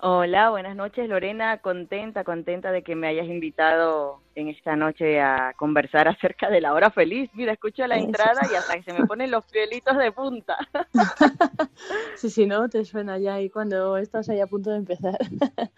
Hola, 0.00 0.50
buenas 0.50 0.76
noches 0.76 1.08
Lorena, 1.08 1.58
contenta, 1.58 2.22
contenta 2.22 2.70
de 2.70 2.84
que 2.84 2.94
me 2.94 3.08
hayas 3.08 3.26
invitado 3.26 4.20
en 4.36 4.46
esta 4.46 4.76
noche 4.76 5.20
a 5.20 5.54
conversar 5.56 6.06
acerca 6.06 6.48
de 6.48 6.60
la 6.60 6.72
hora 6.72 6.92
feliz. 6.92 7.28
Mira, 7.34 7.52
escucho 7.52 7.84
la 7.84 7.96
Eso. 7.96 8.06
entrada 8.06 8.42
y 8.48 8.54
hasta 8.54 8.74
que 8.74 8.84
se 8.84 8.92
me 8.92 9.04
ponen 9.08 9.32
los 9.32 9.44
pielitos 9.46 9.98
de 9.98 10.12
punta. 10.12 10.56
Sí, 12.14 12.30
sí, 12.30 12.46
¿no? 12.46 12.68
Te 12.68 12.84
suena 12.84 13.18
ya 13.18 13.34
ahí 13.34 13.48
cuando 13.48 13.96
estás 13.96 14.28
ahí 14.28 14.40
a 14.40 14.46
punto 14.46 14.70
de 14.70 14.78
empezar. 14.78 15.18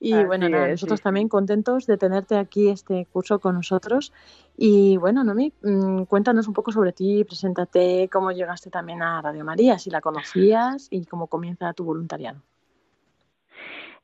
y 0.00 0.12
Así 0.12 0.24
bueno, 0.24 0.48
nada, 0.48 0.66
es, 0.66 0.72
nosotros 0.72 1.00
sí, 1.00 1.04
también 1.04 1.28
contentos 1.28 1.86
de 1.86 1.96
tenerte 1.96 2.36
aquí 2.36 2.68
este 2.68 3.06
curso 3.06 3.38
con 3.38 3.54
nosotros. 3.54 4.12
Y 4.56 4.98
bueno, 4.98 5.24
Noemí, 5.24 5.52
mm, 5.62 6.02
cuéntanos 6.04 6.46
un 6.46 6.54
poco 6.54 6.72
sobre 6.72 6.92
ti, 6.92 7.24
preséntate, 7.24 8.08
cómo 8.12 8.32
llegaste 8.32 8.68
también 8.70 9.02
a 9.02 9.22
Radio 9.22 9.44
María, 9.44 9.78
si 9.78 9.90
la 9.90 10.02
conocías 10.02 10.88
y 10.90 11.06
cómo 11.06 11.26
comienza 11.26 11.72
tu 11.72 11.84
voluntariado. 11.84 12.42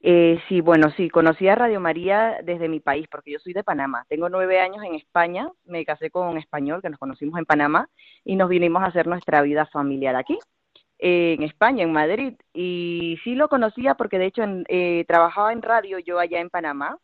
Eh, 0.07 0.39
sí, 0.49 0.61
bueno, 0.61 0.91
sí, 0.99 1.09
conocí 1.09 1.49
a 1.49 1.55
Radio 1.55 1.81
María 1.81 2.39
desde 2.45 2.69
mi 2.69 2.79
país, 2.79 3.07
porque 3.11 3.31
yo 3.33 3.39
soy 3.39 3.55
de 3.55 3.65
Panamá. 3.65 4.05
Tengo 4.07 4.29
nueve 4.29 4.61
años 4.61 4.85
en 4.85 4.95
España, 4.95 5.49
me 5.65 5.83
casé 5.87 6.11
con 6.11 6.29
un 6.29 6.37
español 6.37 6.83
que 6.83 6.91
nos 6.91 6.99
conocimos 6.99 7.39
en 7.39 7.47
Panamá 7.47 7.89
y 8.23 8.37
nos 8.37 8.51
vinimos 8.51 8.83
a 8.83 8.87
hacer 8.89 9.07
nuestra 9.07 9.41
vida 9.41 9.65
familiar 9.65 10.15
aquí, 10.15 10.39
eh, 10.99 11.37
en 11.39 11.43
España, 11.43 11.85
en 11.85 11.93
Madrid. 11.93 12.35
Y 12.53 13.19
sí 13.25 13.35
lo 13.35 13.49
conocía 13.49 13.95
porque 13.95 14.19
de 14.19 14.27
hecho 14.27 14.43
en- 14.43 14.67
eh, 14.69 15.07
trabajaba 15.09 15.55
en 15.55 15.63
radio 15.63 15.99
yo 15.99 16.19
allá 16.19 16.39
en 16.39 16.51
Panamá, 16.51 16.99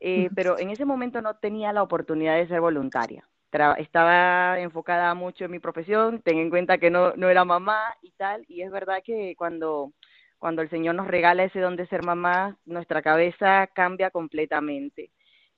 eh, 0.00 0.30
pero 0.34 0.58
en 0.58 0.70
ese 0.70 0.86
momento 0.86 1.20
no 1.20 1.36
tenía 1.36 1.74
la 1.74 1.82
oportunidad 1.82 2.36
de 2.36 2.48
ser 2.48 2.62
voluntaria. 2.62 3.22
Tra- 3.52 3.76
estaba 3.78 4.58
enfocada 4.60 5.12
mucho 5.14 5.44
en 5.44 5.50
mi 5.50 5.58
profesión, 5.58 6.22
ten 6.22 6.38
en 6.38 6.48
cuenta 6.48 6.78
que 6.78 6.88
no, 6.90 7.12
no 7.16 7.28
era 7.28 7.44
mamá 7.44 7.80
y 8.00 8.12
tal, 8.12 8.44
y 8.48 8.62
es 8.62 8.70
verdad 8.70 9.02
que 9.04 9.34
cuando 9.36 9.92
cuando 10.40 10.62
el 10.62 10.70
Señor 10.70 10.94
nos 10.96 11.06
regala 11.06 11.44
ese 11.44 11.60
don 11.60 11.76
de 11.76 11.86
ser 11.86 12.02
mamá, 12.02 12.56
nuestra 12.64 13.02
cabeza 13.02 13.68
cambia 13.68 14.10
completamente. 14.10 15.10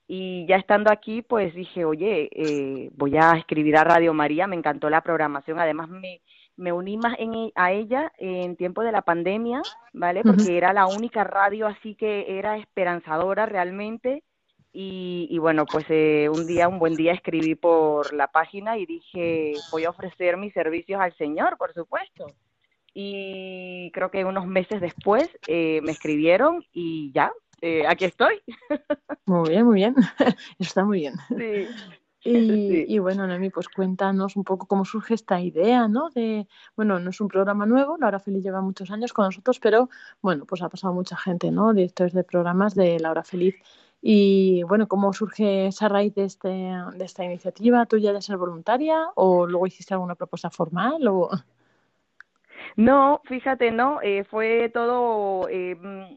Y 0.07 0.45
ya 0.45 0.57
estando 0.57 0.91
aquí, 0.91 1.21
pues 1.21 1.55
dije, 1.55 1.85
oye, 1.85 2.29
eh, 2.33 2.89
voy 2.93 3.15
a 3.17 3.31
escribir 3.37 3.77
a 3.77 3.85
Radio 3.85 4.13
María, 4.13 4.45
me 4.45 4.57
encantó 4.57 4.89
la 4.89 5.01
programación, 5.01 5.57
además 5.57 5.87
me, 5.87 6.21
me 6.57 6.73
uní 6.73 6.97
más 6.97 7.15
en, 7.17 7.33
e, 7.33 7.51
a 7.55 7.71
ella 7.71 8.11
en 8.17 8.57
tiempo 8.57 8.83
de 8.83 8.91
la 8.91 9.01
pandemia, 9.01 9.61
¿vale? 9.93 10.21
Porque 10.21 10.57
era 10.57 10.73
la 10.73 10.85
única 10.87 11.23
radio 11.23 11.67
así 11.67 11.95
que 11.95 12.37
era 12.37 12.57
esperanzadora 12.57 13.45
realmente. 13.45 14.23
Y, 14.73 15.27
y 15.29 15.37
bueno, 15.37 15.65
pues 15.65 15.85
eh, 15.89 16.27
un 16.29 16.45
día, 16.45 16.67
un 16.67 16.79
buen 16.79 16.95
día 16.95 17.13
escribí 17.13 17.55
por 17.55 18.11
la 18.13 18.27
página 18.27 18.77
y 18.77 18.85
dije, 18.85 19.53
voy 19.71 19.85
a 19.85 19.91
ofrecer 19.91 20.35
mis 20.35 20.51
servicios 20.51 20.99
al 20.99 21.15
Señor, 21.15 21.57
por 21.57 21.73
supuesto. 21.73 22.25
Y 22.93 23.91
creo 23.91 24.11
que 24.11 24.23
unos 24.25 24.45
meses 24.45 24.81
después 24.81 25.29
eh, 25.47 25.81
me 25.83 25.91
escribieron 25.91 26.63
y 26.73 27.11
ya, 27.11 27.31
eh, 27.61 27.85
aquí 27.87 28.05
estoy. 28.05 28.41
Muy 29.25 29.49
bien, 29.49 29.65
muy 29.65 29.75
bien. 29.75 29.95
Está 30.59 30.83
muy 30.83 30.99
bien. 30.99 31.13
Sí. 31.29 31.67
Y, 32.25 32.93
y, 32.93 32.99
bueno, 32.99 33.27
Noemi, 33.27 33.49
pues 33.49 33.67
cuéntanos 33.67 34.37
un 34.37 34.45
poco 34.45 34.65
cómo 34.65 34.85
surge 34.85 35.13
esta 35.13 35.41
idea, 35.41 35.89
¿no? 35.89 36.09
De, 36.09 36.47
bueno, 36.75 36.99
no 36.99 37.09
es 37.09 37.19
un 37.19 37.27
programa 37.27 37.65
nuevo, 37.65 37.97
La 37.97 38.07
Hora 38.07 38.19
Feliz 38.19 38.43
lleva 38.43 38.61
muchos 38.61 38.91
años 38.91 39.11
con 39.11 39.25
nosotros, 39.25 39.59
pero 39.59 39.89
bueno, 40.21 40.45
pues 40.45 40.61
ha 40.61 40.69
pasado 40.69 40.93
mucha 40.93 41.17
gente, 41.17 41.51
¿no? 41.51 41.73
Directores 41.73 42.13
de 42.13 42.23
programas 42.23 42.75
de 42.75 42.97
La 42.99 43.11
Hora 43.11 43.23
Feliz. 43.23 43.55
Y 44.01 44.63
bueno, 44.63 44.87
¿cómo 44.87 45.11
surge 45.13 45.67
esa 45.67 45.89
raíz 45.89 46.15
de, 46.15 46.25
este, 46.25 46.47
de 46.47 47.05
esta 47.05 47.25
iniciativa 47.25 47.85
tuya 47.85 48.13
de 48.13 48.21
ser 48.21 48.37
voluntaria? 48.37 49.09
¿O 49.15 49.45
luego 49.45 49.67
hiciste 49.67 49.93
alguna 49.93 50.15
propuesta 50.15 50.49
formal? 50.49 51.05
O... 51.07 51.29
No, 52.75 53.21
fíjate, 53.25 53.71
no, 53.71 54.01
eh, 54.01 54.23
fue 54.23 54.69
todo, 54.69 55.47
eh, 55.49 55.75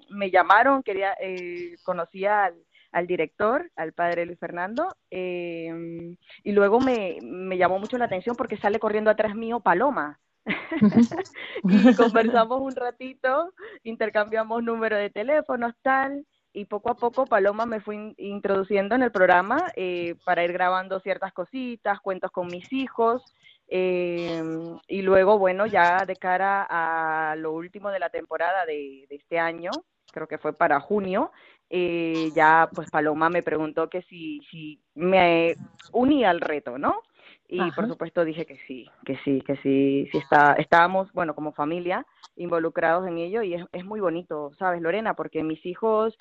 me 0.08 0.30
llamaron, 0.30 0.82
quería, 0.82 1.14
eh, 1.20 1.76
conocía 1.84 2.44
al, 2.44 2.54
al 2.92 3.06
director, 3.06 3.70
al 3.76 3.92
padre 3.92 4.24
Luis 4.24 4.38
Fernando, 4.38 4.88
eh, 5.10 6.16
y 6.44 6.52
luego 6.52 6.80
me, 6.80 7.18
me 7.22 7.58
llamó 7.58 7.78
mucho 7.78 7.98
la 7.98 8.06
atención 8.06 8.36
porque 8.36 8.56
sale 8.56 8.78
corriendo 8.78 9.10
atrás 9.10 9.34
mío 9.34 9.60
Paloma. 9.60 10.18
y 11.64 11.94
conversamos 11.94 12.60
un 12.60 12.74
ratito, 12.74 13.52
intercambiamos 13.82 14.62
número 14.62 14.96
de 14.96 15.10
teléfonos, 15.10 15.74
tal, 15.82 16.24
y 16.56 16.64
poco 16.64 16.90
a 16.90 16.96
poco 16.96 17.26
Paloma 17.26 17.66
me 17.66 17.80
fue 17.80 18.14
introduciendo 18.16 18.94
en 18.94 19.02
el 19.02 19.12
programa 19.12 19.70
eh, 19.76 20.14
para 20.24 20.42
ir 20.42 20.54
grabando 20.54 21.00
ciertas 21.00 21.34
cositas, 21.34 22.00
cuentos 22.00 22.30
con 22.30 22.46
mis 22.46 22.72
hijos, 22.72 23.22
eh, 23.68 24.42
y 24.88 25.02
luego, 25.02 25.38
bueno, 25.38 25.66
ya 25.66 26.04
de 26.06 26.16
cara 26.16 26.66
a 26.68 27.36
lo 27.36 27.52
último 27.52 27.90
de 27.90 27.98
la 27.98 28.10
temporada 28.10 28.64
de, 28.66 29.06
de 29.08 29.16
este 29.16 29.38
año, 29.38 29.70
creo 30.12 30.28
que 30.28 30.38
fue 30.38 30.52
para 30.52 30.80
junio, 30.80 31.32
eh, 31.68 32.30
ya 32.34 32.70
pues 32.72 32.90
Paloma 32.90 33.28
me 33.28 33.42
preguntó 33.42 33.88
que 33.88 34.02
si, 34.02 34.40
si 34.50 34.80
me 34.94 35.56
unía 35.92 36.30
al 36.30 36.40
reto, 36.40 36.78
¿no? 36.78 37.02
Y 37.48 37.60
Ajá. 37.60 37.74
por 37.74 37.88
supuesto 37.88 38.24
dije 38.24 38.46
que 38.46 38.58
sí, 38.66 38.88
que 39.04 39.16
sí, 39.24 39.40
que 39.42 39.56
sí, 39.56 40.08
sí 40.10 40.18
está, 40.18 40.54
estábamos, 40.54 41.12
bueno, 41.12 41.34
como 41.34 41.52
familia 41.52 42.06
involucrados 42.36 43.06
en 43.08 43.18
ello 43.18 43.42
y 43.42 43.54
es, 43.54 43.64
es 43.72 43.84
muy 43.84 44.00
bonito, 44.00 44.52
¿sabes, 44.58 44.82
Lorena? 44.82 45.14
Porque 45.14 45.42
mis 45.42 45.64
hijos, 45.64 46.16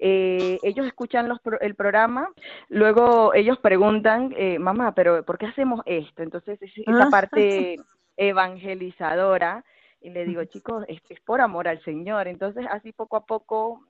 eh, 0.00 0.58
ellos 0.62 0.86
escuchan 0.86 1.28
los, 1.28 1.40
pro- 1.40 1.60
el 1.60 1.74
programa, 1.74 2.28
luego 2.68 3.34
ellos 3.34 3.58
preguntan, 3.58 4.34
eh, 4.36 4.58
mamá, 4.58 4.94
pero 4.94 5.24
¿por 5.24 5.38
qué 5.38 5.46
hacemos 5.46 5.80
esto? 5.86 6.22
Entonces 6.22 6.60
es- 6.62 6.72
esa 6.78 7.04
Ah. 7.04 7.08
parte 7.10 7.76
evangelizadora 8.16 9.64
y 10.00 10.10
le 10.10 10.24
digo, 10.24 10.44
chicos, 10.44 10.84
es, 10.88 11.00
es 11.08 11.20
por 11.20 11.40
amor 11.40 11.68
al 11.68 11.82
Señor. 11.84 12.26
Entonces 12.28 12.66
así 12.70 12.92
poco 12.92 13.16
a 13.16 13.26
poco 13.26 13.82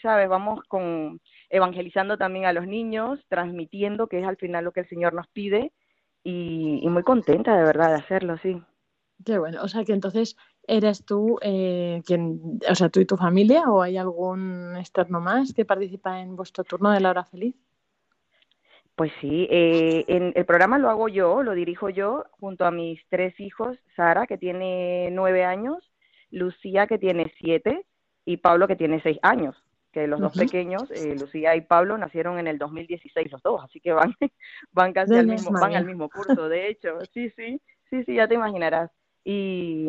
sabes, 0.00 0.28
vamos 0.28 0.60
con 0.68 1.20
evangelizando 1.50 2.16
también 2.16 2.46
a 2.46 2.52
los 2.52 2.66
niños, 2.66 3.20
transmitiendo, 3.28 4.06
que 4.06 4.18
es 4.20 4.26
al 4.26 4.36
final 4.36 4.64
lo 4.64 4.72
que 4.72 4.80
el 4.80 4.88
Señor 4.88 5.12
nos 5.12 5.28
pide, 5.28 5.72
y, 6.22 6.80
y 6.82 6.88
muy 6.88 7.02
contenta 7.02 7.54
de 7.56 7.64
verdad 7.64 7.88
de 7.90 7.96
hacerlo, 7.96 8.38
sí. 8.38 8.62
Qué 9.24 9.38
bueno, 9.38 9.62
o 9.62 9.68
sea 9.68 9.84
que 9.84 9.92
entonces 9.92 10.36
eres 10.66 11.04
tú 11.04 11.38
eh, 11.42 12.02
quien, 12.06 12.60
o 12.68 12.74
sea, 12.74 12.88
tú 12.88 13.00
y 13.00 13.06
tu 13.06 13.16
familia, 13.16 13.70
o 13.70 13.82
hay 13.82 13.96
algún 13.96 14.76
externo 14.76 15.20
más 15.20 15.52
que 15.52 15.64
participa 15.64 16.20
en 16.20 16.36
vuestro 16.36 16.64
turno 16.64 16.90
de 16.90 17.00
la 17.00 17.10
hora 17.10 17.24
feliz. 17.24 17.54
Pues 18.94 19.12
sí, 19.20 19.48
eh, 19.50 20.04
en 20.06 20.32
el 20.36 20.44
programa 20.44 20.78
lo 20.78 20.88
hago 20.88 21.08
yo, 21.08 21.42
lo 21.42 21.52
dirijo 21.52 21.88
yo, 21.88 22.24
junto 22.38 22.64
a 22.64 22.70
mis 22.70 23.00
tres 23.08 23.38
hijos, 23.40 23.76
Sara, 23.96 24.26
que 24.26 24.38
tiene 24.38 25.08
nueve 25.10 25.44
años, 25.44 25.92
Lucía, 26.30 26.86
que 26.86 26.98
tiene 26.98 27.32
siete, 27.38 27.86
y 28.24 28.36
Pablo, 28.36 28.68
que 28.68 28.76
tiene 28.76 29.00
seis 29.02 29.18
años 29.22 29.56
que 29.94 30.08
los 30.08 30.20
dos 30.20 30.36
pequeños, 30.36 30.90
eh, 30.90 31.14
Lucía 31.18 31.54
y 31.54 31.60
Pablo, 31.60 31.96
nacieron 31.96 32.40
en 32.40 32.48
el 32.48 32.58
2016 32.58 33.30
los 33.30 33.40
dos, 33.42 33.62
así 33.62 33.80
que 33.80 33.92
van, 33.92 34.12
van 34.72 34.92
casi 34.92 35.14
al 35.14 35.28
mismo, 35.28 35.52
van 35.52 35.76
al 35.76 35.86
mismo 35.86 36.10
curso, 36.10 36.48
de 36.48 36.68
hecho, 36.68 36.98
sí, 37.12 37.30
sí, 37.30 37.62
sí, 37.88 38.02
sí, 38.02 38.14
ya 38.16 38.26
te 38.26 38.34
imaginarás. 38.34 38.90
Y, 39.24 39.86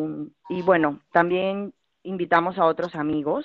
y 0.48 0.62
bueno, 0.62 1.00
también 1.12 1.74
invitamos 2.02 2.58
a 2.58 2.64
otros 2.64 2.94
amigos 2.94 3.44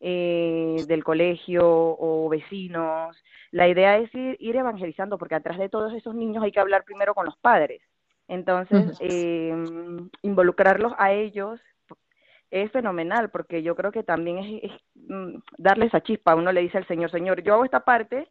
eh, 0.00 0.84
del 0.86 1.04
colegio 1.04 1.62
o 1.64 2.28
vecinos. 2.28 3.16
La 3.50 3.68
idea 3.68 3.98
es 3.98 4.14
ir, 4.14 4.36
ir 4.40 4.56
evangelizando, 4.56 5.18
porque 5.18 5.34
atrás 5.34 5.58
de 5.58 5.68
todos 5.68 5.92
esos 5.94 6.14
niños 6.14 6.42
hay 6.42 6.52
que 6.52 6.60
hablar 6.60 6.84
primero 6.84 7.14
con 7.14 7.26
los 7.26 7.36
padres. 7.36 7.80
Entonces, 8.28 8.96
eh, 9.00 9.54
involucrarlos 10.22 10.92
a 10.98 11.12
ellos 11.12 11.60
es 12.50 12.70
fenomenal, 12.70 13.30
porque 13.30 13.62
yo 13.62 13.74
creo 13.74 13.92
que 13.92 14.02
también 14.02 14.38
es, 14.38 14.64
es, 14.64 14.72
mm, 14.94 15.36
darle 15.58 15.86
esa 15.86 16.02
chispa. 16.02 16.34
Uno 16.34 16.52
le 16.52 16.62
dice 16.62 16.78
al 16.78 16.86
Señor, 16.86 17.10
Señor, 17.10 17.42
yo 17.42 17.54
hago 17.54 17.64
esta 17.64 17.80
parte 17.80 18.28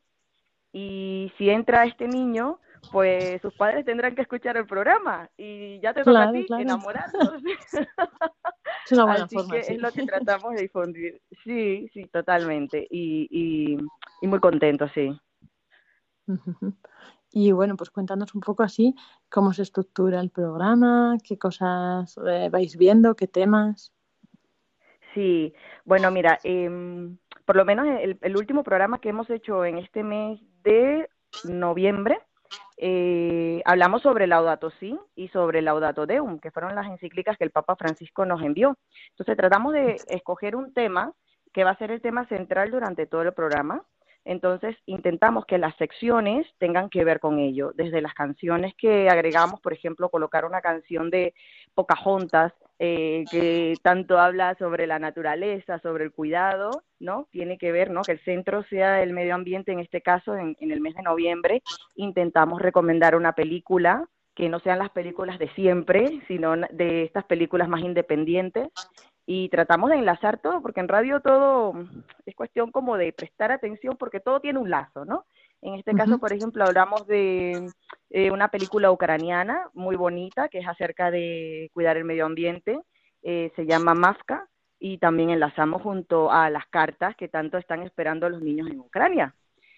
y 0.71 1.31
si 1.37 1.49
entra 1.49 1.85
este 1.85 2.07
niño, 2.07 2.59
pues 2.91 3.41
sus 3.41 3.53
padres 3.55 3.85
tendrán 3.85 4.15
que 4.15 4.21
escuchar 4.21 4.57
el 4.57 4.65
programa 4.67 5.29
y 5.37 5.79
ya 5.79 5.93
te 5.93 6.01
toca 6.01 6.11
Claro, 6.11 6.29
a 6.29 6.33
ti 6.33 6.45
claro. 6.45 6.61
enamorarlos. 6.63 7.41
Es 8.85 8.91
una 8.91 9.05
buena 9.05 9.23
Así 9.25 9.35
forma, 9.35 9.55
que 9.55 9.63
sí. 9.63 9.73
es 9.73 9.81
lo 9.81 9.91
que 9.91 10.03
tratamos 10.05 10.53
de 10.55 10.61
difundir. 10.63 11.21
Sí, 11.43 11.89
sí, 11.93 12.05
totalmente. 12.05 12.85
Y, 12.89 13.27
y, 13.31 13.77
y 14.21 14.27
muy 14.27 14.39
contento, 14.39 14.87
sí. 14.89 15.17
Y 17.35 17.51
bueno, 17.51 17.75
pues 17.75 17.89
cuéntanos 17.89 18.35
un 18.35 18.41
poco 18.41 18.61
así 18.61 18.93
cómo 19.29 19.53
se 19.53 19.63
estructura 19.63 20.19
el 20.19 20.29
programa, 20.29 21.17
qué 21.23 21.39
cosas 21.39 22.15
eh, 22.27 22.49
vais 22.51 22.77
viendo, 22.77 23.15
qué 23.15 23.27
temas. 23.27 23.91
Sí, 25.13 25.53
bueno, 25.85 26.11
mira, 26.11 26.39
em, 26.43 27.17
por 27.45 27.55
lo 27.55 27.65
menos 27.65 27.87
el, 27.87 28.17
el 28.21 28.37
último 28.37 28.63
programa 28.63 28.99
que 28.99 29.09
hemos 29.09 29.29
hecho 29.29 29.65
en 29.65 29.77
este 29.79 30.03
mes 30.03 30.39
de 30.63 31.09
noviembre, 31.43 32.19
eh, 32.77 33.61
hablamos 33.65 34.01
sobre 34.01 34.27
Laudato 34.27 34.71
Si 34.79 34.97
y 35.15 35.27
sobre 35.29 35.61
Laudato 35.61 36.05
Deum, 36.05 36.39
que 36.39 36.51
fueron 36.51 36.75
las 36.75 36.87
encíclicas 36.87 37.37
que 37.37 37.43
el 37.43 37.51
Papa 37.51 37.75
Francisco 37.75 38.25
nos 38.25 38.41
envió. 38.41 38.77
Entonces 39.11 39.37
tratamos 39.37 39.73
de 39.73 39.97
escoger 40.07 40.55
un 40.55 40.73
tema 40.73 41.13
que 41.53 41.63
va 41.63 41.71
a 41.71 41.77
ser 41.77 41.91
el 41.91 42.01
tema 42.01 42.27
central 42.27 42.71
durante 42.71 43.05
todo 43.05 43.21
el 43.21 43.33
programa. 43.33 43.83
Entonces 44.25 44.75
intentamos 44.85 45.45
que 45.45 45.57
las 45.57 45.75
secciones 45.75 46.47
tengan 46.57 46.89
que 46.89 47.03
ver 47.03 47.19
con 47.19 47.39
ello, 47.39 47.71
desde 47.75 48.01
las 48.01 48.13
canciones 48.13 48.73
que 48.75 49.09
agregamos, 49.09 49.59
por 49.59 49.73
ejemplo, 49.73 50.09
colocar 50.09 50.45
una 50.45 50.61
canción 50.61 51.09
de 51.09 51.33
Pocahontas 51.73 52.53
eh, 52.79 53.25
que 53.29 53.75
tanto 53.81 54.19
habla 54.19 54.55
sobre 54.55 54.87
la 54.87 54.99
naturaleza, 54.99 55.79
sobre 55.79 56.05
el 56.05 56.11
cuidado, 56.11 56.83
¿no? 56.99 57.27
Tiene 57.31 57.57
que 57.57 57.71
ver, 57.71 57.91
¿no? 57.91 58.01
Que 58.01 58.13
el 58.13 58.19
centro 58.23 58.63
sea 58.63 59.03
el 59.03 59.13
medio 59.13 59.35
ambiente, 59.35 59.71
en 59.71 59.79
este 59.79 60.01
caso, 60.01 60.35
en, 60.35 60.55
en 60.59 60.71
el 60.71 60.81
mes 60.81 60.95
de 60.95 61.03
noviembre, 61.03 61.61
intentamos 61.95 62.61
recomendar 62.61 63.15
una 63.15 63.33
película 63.33 64.07
que 64.35 64.49
no 64.49 64.59
sean 64.59 64.79
las 64.79 64.89
películas 64.89 65.37
de 65.37 65.49
siempre, 65.49 66.21
sino 66.27 66.55
de 66.71 67.03
estas 67.03 67.23
películas 67.25 67.69
más 67.69 67.81
independientes 67.81 68.69
y 69.25 69.49
tratamos 69.49 69.89
de 69.89 69.97
enlazar 69.97 70.37
todo, 70.39 70.61
porque 70.61 70.81
en 70.81 70.87
radio 70.87 71.21
todo 71.21 71.73
es 72.25 72.35
cuestión 72.35 72.71
como 72.71 72.97
de 72.97 73.13
prestar 73.13 73.51
atención, 73.51 73.95
porque 73.97 74.19
todo 74.19 74.39
tiene 74.39 74.59
un 74.59 74.69
lazo, 74.69 75.05
¿no? 75.05 75.25
En 75.61 75.75
este 75.75 75.93
caso, 75.93 76.19
por 76.19 76.33
ejemplo, 76.33 76.65
hablamos 76.65 77.07
de 77.07 77.69
eh, 78.09 78.31
una 78.31 78.49
película 78.49 78.91
ucraniana 78.91 79.69
muy 79.73 79.95
bonita, 79.95 80.49
que 80.49 80.59
es 80.59 80.67
acerca 80.67 81.09
de 81.09 81.71
cuidar 81.73 81.95
el 81.95 82.03
medio 82.03 82.25
ambiente, 82.25 82.81
eh, 83.21 83.49
se 83.55 83.65
llama 83.65 83.93
Mafka, 83.93 84.49
y 84.77 84.97
también 84.97 85.29
enlazamos 85.29 85.81
junto 85.81 86.29
a 86.29 86.49
las 86.49 86.67
cartas 86.67 87.15
que 87.15 87.29
tanto 87.29 87.57
están 87.57 87.83
esperando 87.83 88.27
los 88.27 88.41
niños 88.41 88.69
en 88.69 88.81
Ucrania. 88.81 89.33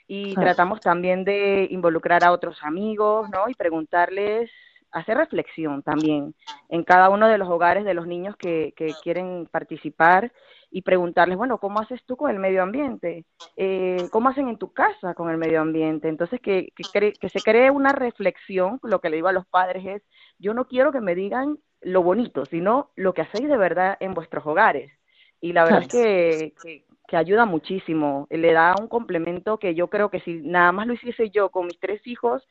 Y 0.07 0.33
tratamos 0.33 0.79
también 0.79 1.23
de 1.23 1.67
involucrar 1.69 2.23
a 2.23 2.31
otros 2.31 2.57
amigos, 2.63 3.29
¿no? 3.29 3.47
Y 3.47 3.53
preguntarles, 3.53 4.49
hacer 4.95 5.17
reflexión 5.17 5.83
también 5.83 6.33
en 6.69 6.83
cada 6.83 7.09
uno 7.09 7.27
de 7.27 7.37
los 7.37 7.49
hogares 7.49 7.85
de 7.85 7.93
los 7.93 8.07
niños 8.07 8.35
que, 8.37 8.73
que 8.75 8.93
quieren 9.03 9.47
participar 9.51 10.31
y 10.71 10.81
preguntarles, 10.81 11.37
bueno, 11.37 11.57
¿cómo 11.59 11.79
haces 11.79 12.03
tú 12.05 12.17
con 12.17 12.31
el 12.31 12.39
medio 12.39 12.63
ambiente? 12.63 13.25
Eh, 13.57 14.07
¿Cómo 14.11 14.29
hacen 14.29 14.47
en 14.49 14.57
tu 14.57 14.73
casa 14.73 15.13
con 15.13 15.29
el 15.29 15.37
medio 15.37 15.61
ambiente? 15.61 16.07
Entonces, 16.09 16.39
que, 16.41 16.69
que, 16.75 16.83
cre- 16.85 17.17
que 17.19 17.29
se 17.29 17.41
cree 17.41 17.69
una 17.71 17.91
reflexión, 17.91 18.79
lo 18.83 18.99
que 18.99 19.09
le 19.09 19.17
digo 19.17 19.27
a 19.27 19.33
los 19.33 19.45
padres 19.45 19.85
es, 19.85 20.01
yo 20.39 20.53
no 20.53 20.65
quiero 20.65 20.91
que 20.91 21.01
me 21.01 21.13
digan 21.15 21.57
lo 21.81 22.01
bonito, 22.01 22.45
sino 22.47 22.89
lo 22.95 23.13
que 23.13 23.21
hacéis 23.21 23.47
de 23.47 23.57
verdad 23.57 23.97
en 23.99 24.13
vuestros 24.13 24.45
hogares. 24.45 24.91
Y 25.39 25.53
la 25.53 25.63
verdad 25.65 25.81
es 25.83 25.87
que, 25.89 26.53
que, 26.61 26.85
que 27.07 27.17
ayuda 27.17 27.45
muchísimo, 27.45 28.27
le 28.29 28.51
da 28.53 28.75
un 28.79 28.87
complemento 28.87 29.59
que 29.59 29.75
yo 29.75 29.89
creo 29.89 30.09
que 30.09 30.21
si 30.21 30.41
nada 30.41 30.71
más 30.71 30.87
lo 30.87 30.93
hiciese 30.93 31.29
yo 31.29 31.49
con 31.49 31.67
mis 31.67 31.79
tres 31.79 32.01
hijos, 32.07 32.47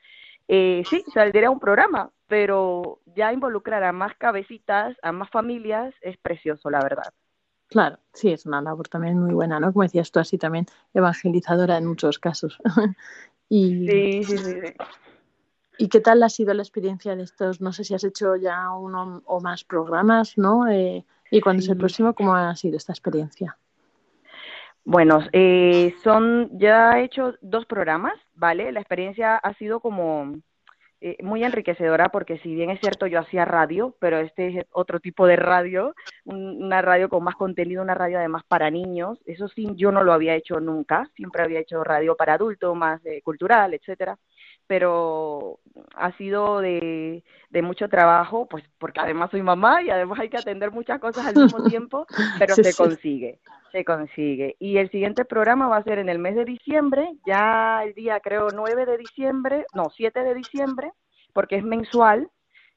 eh, 0.49 0.83
sí, 0.89 1.05
saldría 1.13 1.51
un 1.51 1.61
programa, 1.61 2.11
pero 2.27 3.01
ya 3.15 3.33
involucrar 3.33 3.85
a 3.85 3.93
más 3.93 4.15
cabecitas, 4.17 4.97
a 5.03 5.13
más 5.13 5.31
familias, 5.31 5.95
es 6.01 6.17
precioso, 6.19 6.71
la 6.71 6.81
verdad. 6.81 7.13
Claro, 7.69 7.99
sí, 8.13 8.31
es 8.31 8.47
una 8.47 8.61
labor 8.61 8.89
también 8.89 9.19
muy 9.19 9.35
buena, 9.35 9.59
¿no? 9.59 9.73
Como 9.73 9.83
decías 9.83 10.11
tú, 10.11 10.21
así 10.21 10.39
también 10.39 10.67
evangelizadora 10.93 11.79
en 11.79 11.87
muchos 11.87 12.19
casos. 12.19 12.59
y, 13.49 13.89
sí, 13.89 14.25
sí, 14.25 14.39
sí, 14.39 14.61
¿Y 15.79 15.89
qué 15.89 16.01
tal 16.01 16.23
ha 16.23 16.29
sido 16.29 16.55
la 16.55 16.63
experiencia 16.63 17.17
de 17.17 17.25
estos? 17.25 17.61
No 17.61 17.73
sé 17.73 17.85
si 17.85 17.95
has 17.95 18.05
hecho 18.05 18.37
ya 18.37 18.71
uno 18.71 19.23
o 19.25 19.41
más 19.41 19.65
programas, 19.65 20.39
¿no? 20.39 20.69
Eh, 20.69 21.05
¿Y 21.31 21.41
cuándo 21.41 21.63
es 21.63 21.69
el 21.69 21.77
próximo? 21.77 22.15
¿Cómo 22.15 22.35
ha 22.35 22.55
sido 22.55 22.77
esta 22.77 22.93
experiencia? 22.93 23.59
Bueno, 24.85 25.21
eh, 25.33 25.95
son, 26.03 26.51
ya 26.59 26.99
he 26.99 27.05
hecho 27.05 27.35
dos 27.41 27.65
programas, 27.67 28.15
¿vale? 28.35 28.71
La 28.71 28.81
experiencia 28.81 29.37
ha 29.37 29.55
sido 29.55 29.81
como 29.81 30.35
eh, 31.01 31.17
muy 31.23 31.43
enriquecedora 31.43 32.11
porque 32.11 32.39
si 32.39 32.55
bien 32.55 32.71
es 32.71 32.81
cierto 32.81 33.07
yo 33.07 33.19
hacía 33.21 33.45
radio, 33.47 33.97
pero 33.99 34.19
este 34.19 34.49
es 34.49 34.67
otro 34.73 35.01
tipo 35.01 35.27
de 35.27 35.37
radio, 35.37 35.95
una 36.25 36.83
radio 36.83 37.09
con 37.09 37.25
más 37.25 37.35
contenido, 37.35 37.83
una 37.83 37.95
radio 37.95 38.19
además 38.19 38.43
para 38.47 38.71
niños, 38.71 39.19
eso 39.27 39.49
sí 39.49 39.69
yo 39.75 39.91
no 39.91 40.03
lo 40.03 40.13
había 40.13 40.35
hecho 40.35 40.61
nunca, 40.61 41.11
siempre 41.17 41.43
había 41.43 41.61
hecho 41.61 41.83
radio 41.83 42.17
para 42.17 42.35
adultos, 42.35 42.77
más 42.77 43.05
eh, 43.07 43.23
cultural, 43.23 43.75
etcétera 43.75 44.19
pero 44.67 45.61
ha 45.95 46.17
sido 46.17 46.61
de, 46.61 47.23
de, 47.51 47.63
mucho 47.63 47.89
trabajo, 47.89 48.47
pues 48.47 48.65
porque 48.79 49.01
además 49.01 49.31
soy 49.31 49.43
mamá 49.43 49.83
y 49.83 49.91
además 49.91 50.19
hay 50.21 50.29
que 50.29 50.39
atender 50.39 50.71
muchas 50.71 51.01
cosas 51.01 51.27
al 51.27 51.37
mismo 51.37 51.65
tiempo, 51.65 52.07
pero 52.39 52.55
se 52.55 52.75
consigue, 52.75 53.41
se 53.73 53.85
consigue. 53.85 54.57
Y 54.59 54.79
el 54.79 54.91
siguiente 54.91 55.25
programa 55.25 55.69
va 55.69 55.77
a 55.77 55.85
ser 55.85 55.99
en 55.99 56.09
el 56.09 56.19
mes 56.19 56.37
de 56.37 56.45
diciembre, 56.45 57.09
ya 57.27 57.83
el 57.85 57.95
día 57.95 58.21
creo 58.21 58.49
9 58.55 58.87
de 58.87 58.99
diciembre, 58.99 59.67
no, 59.75 59.91
7 59.95 60.21
de 60.21 60.35
diciembre, 60.35 60.93
porque 61.33 61.57
es 61.57 61.65
mensual, 61.65 62.29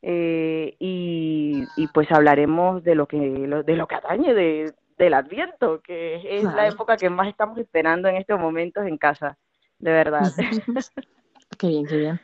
eh, 0.01 0.75
y, 0.79 1.63
y 1.75 1.87
pues 1.87 2.11
hablaremos 2.11 2.83
de 2.83 2.95
lo 2.95 3.07
que, 3.07 3.17
de 3.17 3.75
lo 3.75 3.87
que 3.87 3.95
atañe 3.95 4.33
de, 4.33 4.73
del 4.97 5.13
Adviento, 5.13 5.81
que 5.81 6.37
es 6.37 6.43
la 6.43 6.67
época 6.67 6.97
que 6.97 7.09
más 7.09 7.27
estamos 7.27 7.57
esperando 7.57 8.07
en 8.07 8.17
estos 8.17 8.39
momentos 8.39 8.85
en 8.85 8.97
casa, 8.97 9.37
de 9.79 9.91
verdad. 9.91 10.23
Qué 11.57 11.67
bien, 11.67 11.85
qué 11.85 11.97
bien. 11.97 12.21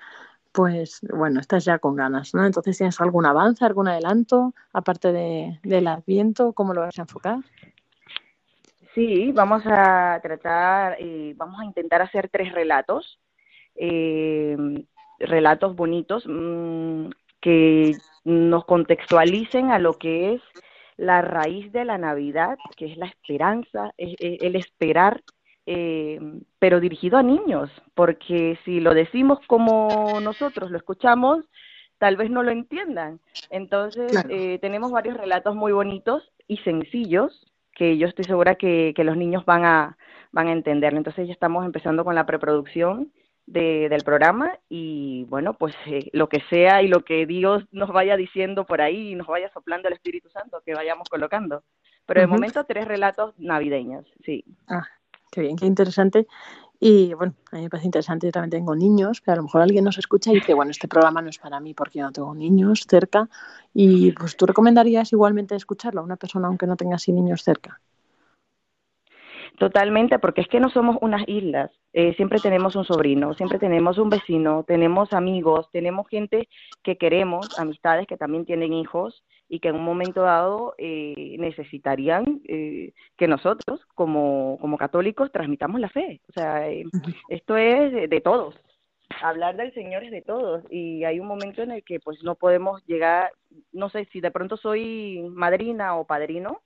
Pues 0.51 0.99
bueno, 1.11 1.39
estás 1.39 1.65
ya 1.65 1.79
con 1.79 1.95
ganas, 1.95 2.33
¿no? 2.35 2.45
Entonces, 2.45 2.77
¿tienes 2.77 3.01
algún 3.01 3.25
avance, 3.25 3.65
algún 3.65 3.87
adelanto, 3.87 4.53
aparte 4.71 5.11
de, 5.11 5.59
del 5.63 5.87
Adviento? 5.87 6.53
¿Cómo 6.53 6.73
lo 6.73 6.81
vas 6.81 6.97
a 6.99 7.01
enfocar? 7.01 7.39
Sí, 8.93 9.31
vamos 9.31 9.63
a 9.65 10.19
tratar, 10.21 10.97
eh, 10.99 11.33
vamos 11.35 11.59
a 11.59 11.65
intentar 11.65 12.03
hacer 12.03 12.29
tres 12.29 12.53
relatos, 12.53 13.19
eh, 13.75 14.55
relatos 15.17 15.75
bonitos 15.75 16.25
mmm, 16.27 17.07
que 17.41 17.97
nos 18.23 18.65
contextualicen 18.65 19.71
a 19.71 19.79
lo 19.79 19.97
que 19.97 20.35
es 20.35 20.41
la 20.97 21.23
raíz 21.23 21.71
de 21.71 21.85
la 21.85 21.97
Navidad, 21.97 22.57
que 22.77 22.91
es 22.91 22.97
la 22.97 23.07
esperanza, 23.07 23.91
el 23.97 24.55
esperar 24.55 25.23
eh, 25.65 26.19
pero 26.59 26.79
dirigido 26.79 27.17
a 27.17 27.23
niños, 27.23 27.69
porque 27.95 28.57
si 28.65 28.79
lo 28.79 28.93
decimos 28.93 29.39
como 29.47 30.19
nosotros 30.21 30.71
lo 30.71 30.77
escuchamos, 30.77 31.45
tal 31.97 32.17
vez 32.17 32.29
no 32.29 32.43
lo 32.43 32.51
entiendan. 32.51 33.19
Entonces, 33.49 34.11
eh, 34.29 34.59
tenemos 34.59 34.91
varios 34.91 35.17
relatos 35.17 35.55
muy 35.55 35.71
bonitos 35.71 36.31
y 36.47 36.57
sencillos 36.57 37.45
que 37.73 37.97
yo 37.97 38.07
estoy 38.07 38.25
segura 38.25 38.55
que, 38.55 38.93
que 38.95 39.03
los 39.03 39.17
niños 39.17 39.45
van 39.45 39.65
a, 39.65 39.97
van 40.31 40.47
a 40.47 40.51
entender. 40.51 40.93
Entonces, 40.93 41.27
ya 41.27 41.33
estamos 41.33 41.65
empezando 41.65 42.03
con 42.03 42.15
la 42.15 42.25
preproducción 42.25 43.11
de, 43.45 43.89
del 43.89 44.03
programa 44.03 44.57
y 44.69 45.25
bueno, 45.29 45.53
pues 45.55 45.75
eh, 45.85 46.09
lo 46.13 46.29
que 46.29 46.41
sea 46.49 46.81
y 46.81 46.87
lo 46.87 47.03
que 47.03 47.25
Dios 47.25 47.63
nos 47.71 47.89
vaya 47.89 48.15
diciendo 48.15 48.65
por 48.65 48.81
ahí 48.81 49.11
y 49.11 49.15
nos 49.15 49.27
vaya 49.27 49.49
soplando 49.51 49.87
el 49.87 49.95
Espíritu 49.95 50.29
Santo 50.29 50.61
que 50.65 50.73
vayamos 50.73 51.09
colocando. 51.09 51.63
Pero 52.05 52.21
de 52.21 52.27
momento 52.27 52.65
tres 52.65 52.85
relatos 52.85 53.33
navideños, 53.37 54.05
sí. 54.25 54.43
Ah, 54.67 54.85
Qué 55.33 55.41
bien, 55.41 55.55
qué 55.55 55.65
interesante. 55.65 56.27
Y 56.79 57.15
bueno, 57.15 57.33
a 57.51 57.55
mí 57.55 57.63
me 57.63 57.69
parece 57.69 57.87
interesante, 57.87 58.27
yo 58.27 58.31
también 58.31 58.51
tengo 58.51 58.75
niños, 58.75 59.19
pero 59.21 59.33
a 59.33 59.35
lo 59.37 59.43
mejor 59.43 59.63
alguien 59.63 59.83
nos 59.83 59.97
escucha 59.97 60.31
y 60.31 60.35
dice, 60.35 60.53
bueno, 60.53 60.69
este 60.69 60.87
programa 60.87 61.23
no 61.23 61.29
es 61.29 61.39
para 61.39 61.59
mí 61.59 61.73
porque 61.73 61.99
yo 61.99 62.05
no 62.05 62.11
tengo 62.11 62.35
niños 62.35 62.85
cerca. 62.87 63.27
Y 63.73 64.11
pues 64.11 64.37
tú 64.37 64.45
recomendarías 64.45 65.11
igualmente 65.11 65.55
escucharlo 65.55 66.01
a 66.01 66.03
una 66.03 66.17
persona 66.17 66.47
aunque 66.47 66.67
no 66.67 66.75
tenga 66.75 66.97
así 66.97 67.11
niños 67.11 67.41
cerca. 67.41 67.81
Totalmente, 69.57 70.19
porque 70.19 70.41
es 70.41 70.47
que 70.47 70.59
no 70.59 70.69
somos 70.69 70.97
unas 71.01 71.27
islas. 71.27 71.71
Eh, 71.93 72.13
siempre 72.15 72.39
tenemos 72.39 72.75
un 72.75 72.85
sobrino, 72.85 73.33
siempre 73.33 73.57
tenemos 73.57 73.97
un 73.97 74.09
vecino, 74.09 74.63
tenemos 74.67 75.13
amigos, 75.13 75.69
tenemos 75.71 76.07
gente 76.09 76.47
que 76.83 76.97
queremos, 76.97 77.57
amistades 77.57 78.05
que 78.05 78.17
también 78.17 78.45
tienen 78.45 78.71
hijos 78.71 79.23
y 79.53 79.59
que 79.59 79.67
en 79.67 79.75
un 79.75 79.83
momento 79.83 80.23
dado 80.23 80.73
eh, 80.79 81.35
necesitarían 81.37 82.41
eh, 82.47 82.91
que 83.15 83.27
nosotros, 83.27 83.81
como, 83.93 84.57
como 84.59 84.79
católicos, 84.79 85.31
transmitamos 85.31 85.79
la 85.79 85.89
fe. 85.89 86.21
O 86.27 86.31
sea, 86.31 86.67
eh, 86.71 86.85
esto 87.29 87.55
es 87.55 88.09
de, 88.09 88.21
todos. 88.21 88.55
Hablar 89.21 89.55
del 89.55 89.71
Señor 89.75 90.03
es 90.05 90.09
de 90.09 90.23
todos 90.23 90.63
y 90.71 91.03
hay 91.03 91.19
un 91.19 91.27
momento 91.27 91.61
en 91.61 91.69
el 91.69 91.83
que 91.83 91.99
pues 91.99 92.23
no 92.23 92.33
podemos 92.33 92.83
llegar, 92.87 93.31
no 93.71 93.89
sé 93.89 94.05
si 94.11 94.21
de 94.21 94.31
pronto 94.31 94.57
soy 94.57 95.23
madrina 95.29 95.97
o 95.97 96.07
padrino, 96.07 96.61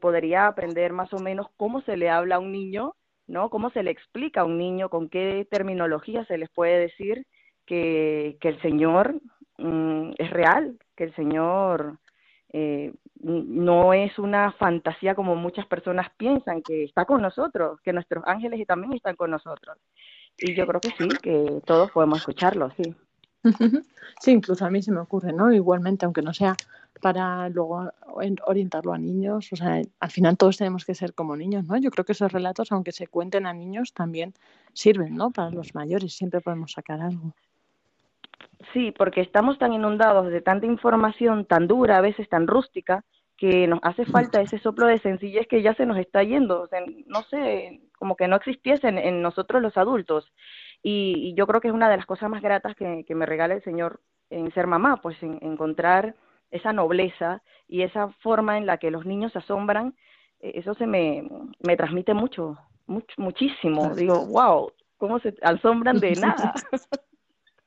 podría 0.00 0.48
aprender 0.48 0.92
más 0.92 1.12
o 1.12 1.20
menos 1.20 1.46
cómo 1.56 1.80
se 1.82 1.96
le 1.96 2.10
habla 2.10 2.36
a 2.36 2.40
un 2.40 2.50
niño, 2.50 2.96
¿no? 3.28 3.50
Cómo 3.50 3.70
se 3.70 3.84
le 3.84 3.92
explica 3.92 4.40
a 4.40 4.44
un 4.44 4.58
niño, 4.58 4.88
con 4.88 5.08
qué 5.08 5.46
terminología 5.48 6.24
se 6.24 6.38
les 6.38 6.50
puede 6.50 6.76
decir 6.76 7.24
que, 7.66 8.36
que 8.40 8.48
el 8.48 8.60
Señor 8.62 9.14
mm, 9.58 10.10
es 10.18 10.30
real, 10.30 10.76
que 10.96 11.04
el 11.04 11.14
Señor 11.14 11.98
eh, 12.52 12.92
no 13.22 13.94
es 13.94 14.18
una 14.18 14.52
fantasía 14.52 15.14
como 15.14 15.36
muchas 15.36 15.66
personas 15.66 16.08
piensan, 16.16 16.62
que 16.62 16.84
está 16.84 17.04
con 17.04 17.22
nosotros, 17.22 17.80
que 17.82 17.92
nuestros 17.92 18.24
ángeles 18.26 18.66
también 18.66 18.92
están 18.92 19.16
con 19.16 19.30
nosotros. 19.30 19.78
Y 20.38 20.54
yo 20.54 20.66
creo 20.66 20.80
que 20.80 20.90
sí, 20.90 21.08
que 21.22 21.60
todos 21.64 21.90
podemos 21.90 22.18
escucharlo, 22.18 22.70
sí. 22.76 22.94
Sí, 24.20 24.30
incluso 24.30 24.64
a 24.64 24.70
mí 24.70 24.82
se 24.82 24.92
me 24.92 25.00
ocurre, 25.00 25.32
¿no? 25.32 25.52
Igualmente, 25.52 26.04
aunque 26.04 26.22
no 26.22 26.32
sea 26.32 26.56
para 27.00 27.48
luego 27.48 27.90
orientarlo 28.44 28.92
a 28.92 28.98
niños, 28.98 29.52
o 29.52 29.56
sea, 29.56 29.82
al 29.98 30.10
final 30.10 30.36
todos 30.36 30.58
tenemos 30.58 30.84
que 30.84 30.94
ser 30.94 31.14
como 31.14 31.36
niños, 31.36 31.64
¿no? 31.64 31.76
Yo 31.76 31.90
creo 31.90 32.04
que 32.04 32.12
esos 32.12 32.30
relatos, 32.30 32.70
aunque 32.70 32.92
se 32.92 33.08
cuenten 33.08 33.46
a 33.46 33.52
niños, 33.52 33.92
también 33.92 34.34
sirven, 34.72 35.16
¿no? 35.16 35.30
Para 35.32 35.50
los 35.50 35.74
mayores, 35.74 36.14
siempre 36.14 36.40
podemos 36.40 36.72
sacar 36.72 37.00
algo. 37.00 37.32
Sí, 38.72 38.92
porque 38.92 39.20
estamos 39.20 39.58
tan 39.58 39.72
inundados 39.72 40.30
de 40.30 40.40
tanta 40.40 40.66
información 40.66 41.44
tan 41.44 41.66
dura, 41.66 41.98
a 41.98 42.00
veces 42.00 42.28
tan 42.28 42.46
rústica, 42.46 43.04
que 43.36 43.66
nos 43.66 43.80
hace 43.82 44.04
falta 44.04 44.40
ese 44.40 44.58
soplo 44.58 44.86
de 44.86 45.00
sencillez 45.00 45.48
que 45.48 45.62
ya 45.62 45.74
se 45.74 45.84
nos 45.84 45.98
está 45.98 46.22
yendo. 46.22 46.62
O 46.62 46.68
sea, 46.68 46.80
no 47.06 47.22
sé, 47.24 47.80
como 47.98 48.16
que 48.16 48.28
no 48.28 48.36
existiese 48.36 48.88
en, 48.88 49.20
nosotros 49.20 49.60
los 49.60 49.76
adultos. 49.76 50.32
Y, 50.82 51.34
yo 51.34 51.46
creo 51.46 51.60
que 51.60 51.68
es 51.68 51.74
una 51.74 51.90
de 51.90 51.96
las 51.96 52.06
cosas 52.06 52.30
más 52.30 52.40
gratas 52.40 52.76
que, 52.76 53.04
me 53.14 53.26
regala 53.26 53.54
el 53.54 53.64
Señor 53.64 54.00
en 54.30 54.52
ser 54.54 54.66
mamá, 54.66 54.98
pues 54.98 55.20
en 55.22 55.38
encontrar 55.42 56.14
esa 56.50 56.72
nobleza 56.72 57.42
y 57.66 57.82
esa 57.82 58.08
forma 58.20 58.58
en 58.58 58.66
la 58.66 58.78
que 58.78 58.90
los 58.90 59.06
niños 59.06 59.32
se 59.32 59.38
asombran, 59.38 59.94
e, 60.40 60.58
eso 60.60 60.74
se 60.74 60.86
me, 60.86 61.28
me 61.60 61.76
transmite 61.76 62.14
mucho, 62.14 62.58
mucho 62.86 63.14
muchísimo. 63.16 63.94
Digo, 63.94 64.24
wow, 64.26 64.70
cómo 64.98 65.18
se 65.18 65.34
asombran 65.42 65.98
de 65.98 66.12
nada. 66.12 66.54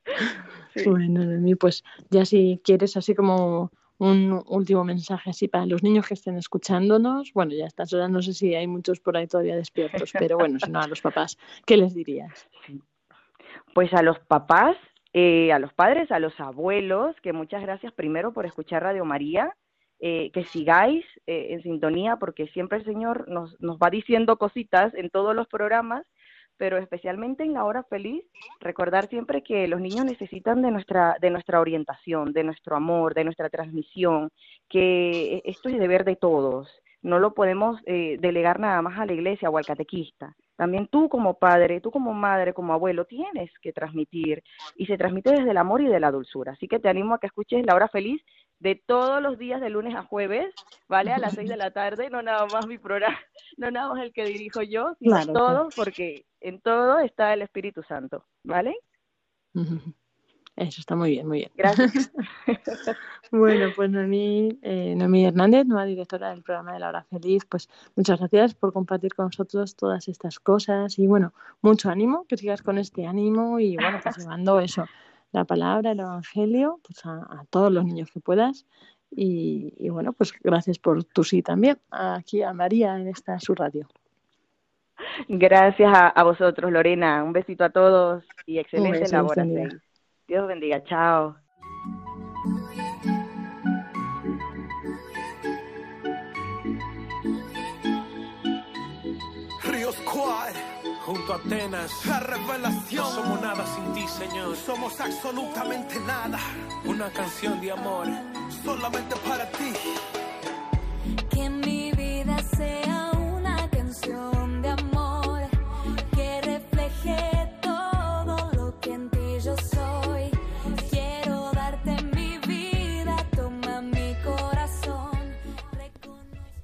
Bueno, 0.84 1.24
mí 1.40 1.54
pues 1.54 1.84
ya 2.10 2.26
si 2.26 2.60
quieres 2.62 2.98
así 2.98 3.14
como 3.14 3.70
un 3.98 4.42
último 4.46 4.84
mensaje 4.84 5.30
así 5.30 5.48
para 5.48 5.66
los 5.66 5.82
niños 5.82 6.06
que 6.06 6.14
estén 6.14 6.36
escuchándonos, 6.36 7.32
bueno, 7.32 7.52
ya 7.54 7.66
estas 7.66 7.92
horas 7.94 8.10
no 8.10 8.20
sé 8.20 8.34
si 8.34 8.54
hay 8.54 8.66
muchos 8.66 9.00
por 9.00 9.16
ahí 9.16 9.26
todavía 9.26 9.56
despiertos, 9.56 10.12
pero 10.12 10.36
bueno, 10.36 10.58
si 10.62 10.70
no 10.70 10.80
a 10.80 10.86
los 10.86 11.00
papás, 11.00 11.38
¿qué 11.64 11.76
les 11.76 11.94
dirías? 11.94 12.48
Pues 13.74 13.92
a 13.94 14.02
los 14.02 14.18
papás, 14.20 14.76
eh, 15.12 15.50
a 15.52 15.58
los 15.58 15.72
padres, 15.72 16.10
a 16.10 16.18
los 16.18 16.38
abuelos, 16.38 17.16
que 17.22 17.32
muchas 17.32 17.62
gracias 17.62 17.92
primero 17.92 18.32
por 18.32 18.44
escuchar 18.44 18.82
Radio 18.82 19.04
María, 19.06 19.54
eh, 19.98 20.30
que 20.32 20.44
sigáis 20.44 21.06
eh, 21.26 21.48
en 21.50 21.62
sintonía 21.62 22.16
porque 22.16 22.48
siempre 22.48 22.78
el 22.78 22.84
Señor 22.84 23.26
nos, 23.28 23.58
nos 23.62 23.78
va 23.78 23.88
diciendo 23.88 24.36
cositas 24.36 24.92
en 24.92 25.08
todos 25.08 25.34
los 25.34 25.48
programas 25.48 26.04
pero 26.56 26.78
especialmente 26.78 27.44
en 27.44 27.54
la 27.54 27.64
hora 27.64 27.82
feliz, 27.84 28.24
recordar 28.60 29.06
siempre 29.08 29.42
que 29.42 29.68
los 29.68 29.80
niños 29.80 30.04
necesitan 30.04 30.62
de 30.62 30.70
nuestra, 30.70 31.16
de 31.20 31.30
nuestra 31.30 31.60
orientación, 31.60 32.32
de 32.32 32.44
nuestro 32.44 32.76
amor, 32.76 33.14
de 33.14 33.24
nuestra 33.24 33.48
transmisión, 33.50 34.30
que 34.68 35.42
esto 35.44 35.68
es 35.68 35.78
deber 35.78 36.04
de 36.04 36.16
todos, 36.16 36.68
no 37.06 37.20
lo 37.20 37.34
podemos 37.34 37.80
eh, 37.86 38.16
delegar 38.18 38.58
nada 38.58 38.82
más 38.82 38.98
a 38.98 39.06
la 39.06 39.12
iglesia 39.12 39.48
o 39.48 39.56
al 39.56 39.64
catequista. 39.64 40.34
También 40.56 40.88
tú 40.88 41.08
como 41.08 41.38
padre, 41.38 41.80
tú 41.80 41.92
como 41.92 42.12
madre, 42.12 42.52
como 42.52 42.72
abuelo, 42.72 43.04
tienes 43.04 43.50
que 43.60 43.72
transmitir 43.72 44.42
y 44.74 44.86
se 44.86 44.98
transmite 44.98 45.30
desde 45.30 45.50
el 45.50 45.56
amor 45.56 45.82
y 45.82 45.86
de 45.86 46.00
la 46.00 46.10
dulzura. 46.10 46.52
Así 46.52 46.66
que 46.66 46.80
te 46.80 46.88
animo 46.88 47.14
a 47.14 47.20
que 47.20 47.28
escuches 47.28 47.64
La 47.64 47.76
Hora 47.76 47.86
Feliz 47.88 48.20
de 48.58 48.74
todos 48.74 49.22
los 49.22 49.38
días 49.38 49.60
de 49.60 49.70
lunes 49.70 49.94
a 49.94 50.02
jueves 50.02 50.54
¿vale? 50.88 51.12
A 51.12 51.18
las 51.18 51.34
seis 51.34 51.48
de 51.48 51.56
la 51.56 51.70
tarde, 51.70 52.10
no 52.10 52.22
nada 52.22 52.46
más 52.46 52.66
mi 52.66 52.78
programa, 52.78 53.18
no 53.56 53.70
nada 53.70 53.92
más 53.92 54.02
el 54.02 54.12
que 54.12 54.24
dirijo 54.24 54.62
yo, 54.62 54.96
sino 54.98 55.32
todo, 55.32 55.68
porque 55.74 56.26
en 56.40 56.60
todo 56.60 56.98
está 57.00 57.32
el 57.32 57.42
Espíritu 57.42 57.82
Santo, 57.82 58.24
¿vale? 58.42 58.76
Eso 60.56 60.80
está 60.80 60.96
muy 60.96 61.10
bien, 61.10 61.28
muy 61.28 61.40
bien. 61.40 61.50
Gracias. 61.54 62.10
bueno, 63.30 63.66
pues 63.76 63.90
Noemí, 63.90 64.58
eh, 64.62 64.94
Noemí 64.96 65.26
Hernández, 65.26 65.66
nueva 65.66 65.84
directora 65.84 66.30
del 66.30 66.42
programa 66.42 66.72
de 66.72 66.78
La 66.78 66.88
Hora 66.88 67.04
Feliz, 67.10 67.44
pues 67.44 67.68
muchas 67.94 68.18
gracias 68.18 68.54
por 68.54 68.72
compartir 68.72 69.14
con 69.14 69.26
nosotros 69.26 69.76
todas 69.76 70.08
estas 70.08 70.40
cosas 70.40 70.98
y 70.98 71.06
bueno, 71.06 71.34
mucho 71.60 71.90
ánimo, 71.90 72.24
que 72.26 72.38
sigas 72.38 72.62
con 72.62 72.78
este 72.78 73.06
ánimo 73.06 73.60
y 73.60 73.76
bueno, 73.76 74.00
pues 74.02 74.16
llevando 74.16 74.58
eso, 74.58 74.86
la 75.32 75.44
palabra, 75.44 75.92
el 75.92 76.00
Evangelio, 76.00 76.80
pues 76.86 77.04
a, 77.04 77.44
todos 77.50 77.72
los 77.72 77.84
niños 77.84 78.10
que 78.10 78.20
puedas. 78.20 78.66
Y, 79.10 79.88
bueno, 79.88 80.12
pues 80.12 80.32
gracias 80.42 80.78
por 80.78 81.04
tu 81.04 81.24
sí 81.24 81.42
también, 81.42 81.78
aquí 81.90 82.42
a 82.42 82.52
María 82.52 82.98
en 82.98 83.08
esta 83.08 83.38
su 83.38 83.54
radio. 83.54 83.86
Gracias 85.28 85.92
a, 85.94 86.22
vosotros, 86.22 86.72
Lorena. 86.72 87.22
Un 87.22 87.32
besito 87.32 87.64
a 87.64 87.70
todos 87.70 88.24
y 88.46 88.58
excelente 88.58 89.08
labor. 89.08 89.36
Dios 90.26 90.48
bendiga, 90.48 90.82
chao. 90.84 91.36
Ríos 99.62 99.96
Quad, 100.02 100.54
junto 101.06 101.34
a 101.34 101.36
Atenas, 101.36 102.04
la 102.04 102.20
revelación. 102.20 103.04
No 103.04 103.10
somos 103.10 103.40
nada 103.40 103.64
sin 103.74 103.92
ti, 103.94 104.08
Señor. 104.08 104.56
Somos 104.56 105.00
absolutamente 105.00 106.00
nada. 106.00 106.38
Una 106.84 107.08
canción 107.10 107.60
de 107.60 107.70
amor, 107.70 108.08
solamente 108.64 109.14
para 109.16 109.48
ti. 109.52 109.72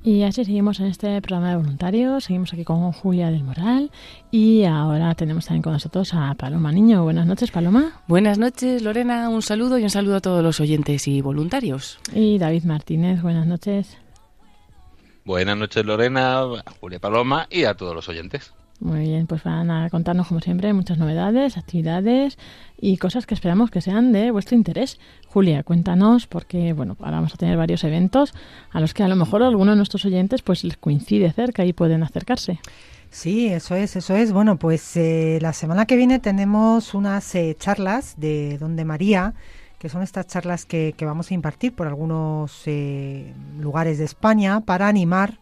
Y 0.05 0.25
así 0.25 0.45
seguimos 0.45 0.81
en 0.81 0.87
este 0.87 1.23
programa 1.23 1.51
de 1.51 1.57
voluntarios, 1.57 2.25
seguimos 2.25 2.53
aquí 2.53 2.65
con 2.65 2.91
Julia 2.91 3.31
del 3.31 3.45
Moral 3.45 3.93
y 4.33 4.65
ahora 4.65 5.15
tenemos 5.15 5.47
también 5.47 5.63
con 5.63 5.75
nosotros 5.75 6.13
a 6.13 6.35
Paloma 6.35 6.73
Niño. 6.73 7.05
Buenas 7.05 7.25
noches, 7.25 7.53
Paloma. 7.53 8.03
Buenas 8.09 8.37
noches, 8.37 8.83
Lorena. 8.83 9.29
Un 9.29 9.43
saludo 9.43 9.79
y 9.79 9.85
un 9.85 9.91
saludo 9.91 10.17
a 10.17 10.21
todos 10.21 10.43
los 10.43 10.59
oyentes 10.59 11.07
y 11.07 11.21
voluntarios. 11.21 12.01
Y 12.13 12.39
David 12.39 12.65
Martínez, 12.65 13.23
buenas 13.23 13.47
noches. 13.47 13.97
Buenas 15.25 15.57
noches, 15.57 15.87
Lorena, 15.87 16.43
Julia 16.81 16.99
Paloma 16.99 17.47
y 17.49 17.63
a 17.63 17.75
todos 17.75 17.95
los 17.95 18.09
oyentes. 18.09 18.53
Muy 18.83 19.03
bien, 19.03 19.29
pues 19.29 19.45
van 19.45 19.71
a 19.71 19.89
contarnos 19.91 20.27
como 20.27 20.41
siempre 20.41 20.73
muchas 20.73 20.99
novedades, 20.99 21.57
actividades 21.57 22.37
y 22.77 22.97
cosas 22.97 23.27
que 23.27 23.35
esperamos 23.35 23.71
que 23.71 23.81
sean 23.81 24.11
de 24.11 24.33
vuestro 24.33 24.57
interés. 24.57 24.99
Julia, 25.29 25.63
cuéntanos 25.63 26.27
porque 26.27 26.73
bueno, 26.73 26.97
ahora 26.99 27.19
vamos 27.19 27.33
a 27.33 27.37
tener 27.37 27.57
varios 27.57 27.85
eventos 27.85 28.35
a 28.73 28.81
los 28.81 28.93
que 28.93 29.05
a 29.05 29.09
lo 29.09 29.15
mejor 29.15 29.45
alguno 29.45 29.71
de 29.71 29.77
nuestros 29.77 30.05
oyentes 30.05 30.43
pues 30.43 30.65
les 30.65 30.77
coincide 30.77 31.31
cerca 31.31 31.65
y 31.65 31.73
pueden 31.73 32.03
acercarse. 32.03 32.59
Sí, 33.09 33.47
eso 33.47 33.77
es, 33.77 33.95
eso 33.95 34.17
es. 34.17 34.33
Bueno, 34.33 34.57
pues 34.57 34.97
eh, 34.97 35.39
la 35.41 35.53
semana 35.53 35.87
que 35.87 35.95
viene 35.95 36.19
tenemos 36.19 36.93
unas 36.93 37.33
eh, 37.37 37.57
charlas 37.57 38.15
de 38.17 38.59
Donde 38.59 38.85
María, 38.85 39.35
que 39.79 39.91
son 39.91 40.03
estas 40.03 40.27
charlas 40.27 40.65
que, 40.65 40.93
que 40.97 41.05
vamos 41.05 41.31
a 41.31 41.35
impartir 41.35 41.73
por 41.73 41.87
algunos 41.87 42.63
eh, 42.67 43.33
lugares 43.61 43.99
de 43.99 44.07
España 44.07 44.61
para 44.63 44.89
animar 44.89 45.39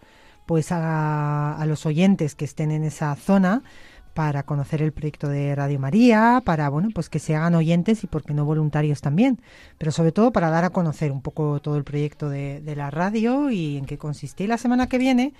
pues 0.51 0.73
a, 0.73 1.65
los 1.69 1.87
oyentes 1.87 2.35
que 2.35 2.45
estén 2.45 2.73
en 2.73 2.83
esa 2.83 3.15
zona 3.15 3.63
para 4.15 4.43
conocer 4.43 4.83
el 4.83 4.91
proyecto 4.91 5.29
de 5.29 5.55
Radio 5.55 5.79
María, 5.79 6.43
para 6.45 6.69
bueno, 6.69 6.89
pues 6.93 7.09
que 7.09 7.21
se 7.21 7.37
hagan 7.37 7.55
oyentes 7.55 8.03
y 8.03 8.09
porque 8.09 8.35
no 8.35 8.45
voluntarios 8.45 9.01
también, 9.01 9.41
pero 9.79 9.93
sobre 9.93 10.11
todo 10.11 10.33
para 10.33 10.51
dar 10.51 10.65
a 10.65 10.71
conocer 10.71 11.13
un 11.13 11.23
poco 11.23 11.61
todo 11.61 11.77
el 11.77 11.85
proyecto 11.85 12.29
de, 12.29 12.61
la 12.75 12.91
radio 12.91 13.49
y 13.53 13.77
en 13.77 13.85
qué 13.85 13.97
consiste. 13.97 14.43
Y 14.43 14.49
la 14.49 14.59
semana 14.59 14.89
que 14.89 14.99
viene, 14.99 15.35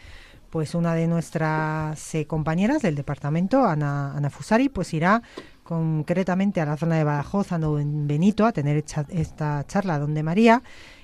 pues 0.49 0.77
una 0.77 0.95
de 0.95 1.09
nuestras 1.09 2.15
eh, 2.15 2.29
compañeras 2.29 2.81
del 2.81 2.95
departamento, 2.95 3.65
Ana, 3.65 4.15
Ana 4.15 4.31
Fusari, 4.31 4.69
pues 4.69 4.95
irá 4.95 5.23
concretamente 5.65 6.61
a 6.61 6.67
la 6.67 6.77
zona 6.77 6.95
de 6.95 7.03
Badajoz, 7.03 7.51
a 7.51 7.59
Benito, 7.59 8.47
a 8.47 8.53
tener 8.53 8.85
esta 9.09 9.67
charla 9.67 9.99
donde 9.99 10.23
María 10.23 10.63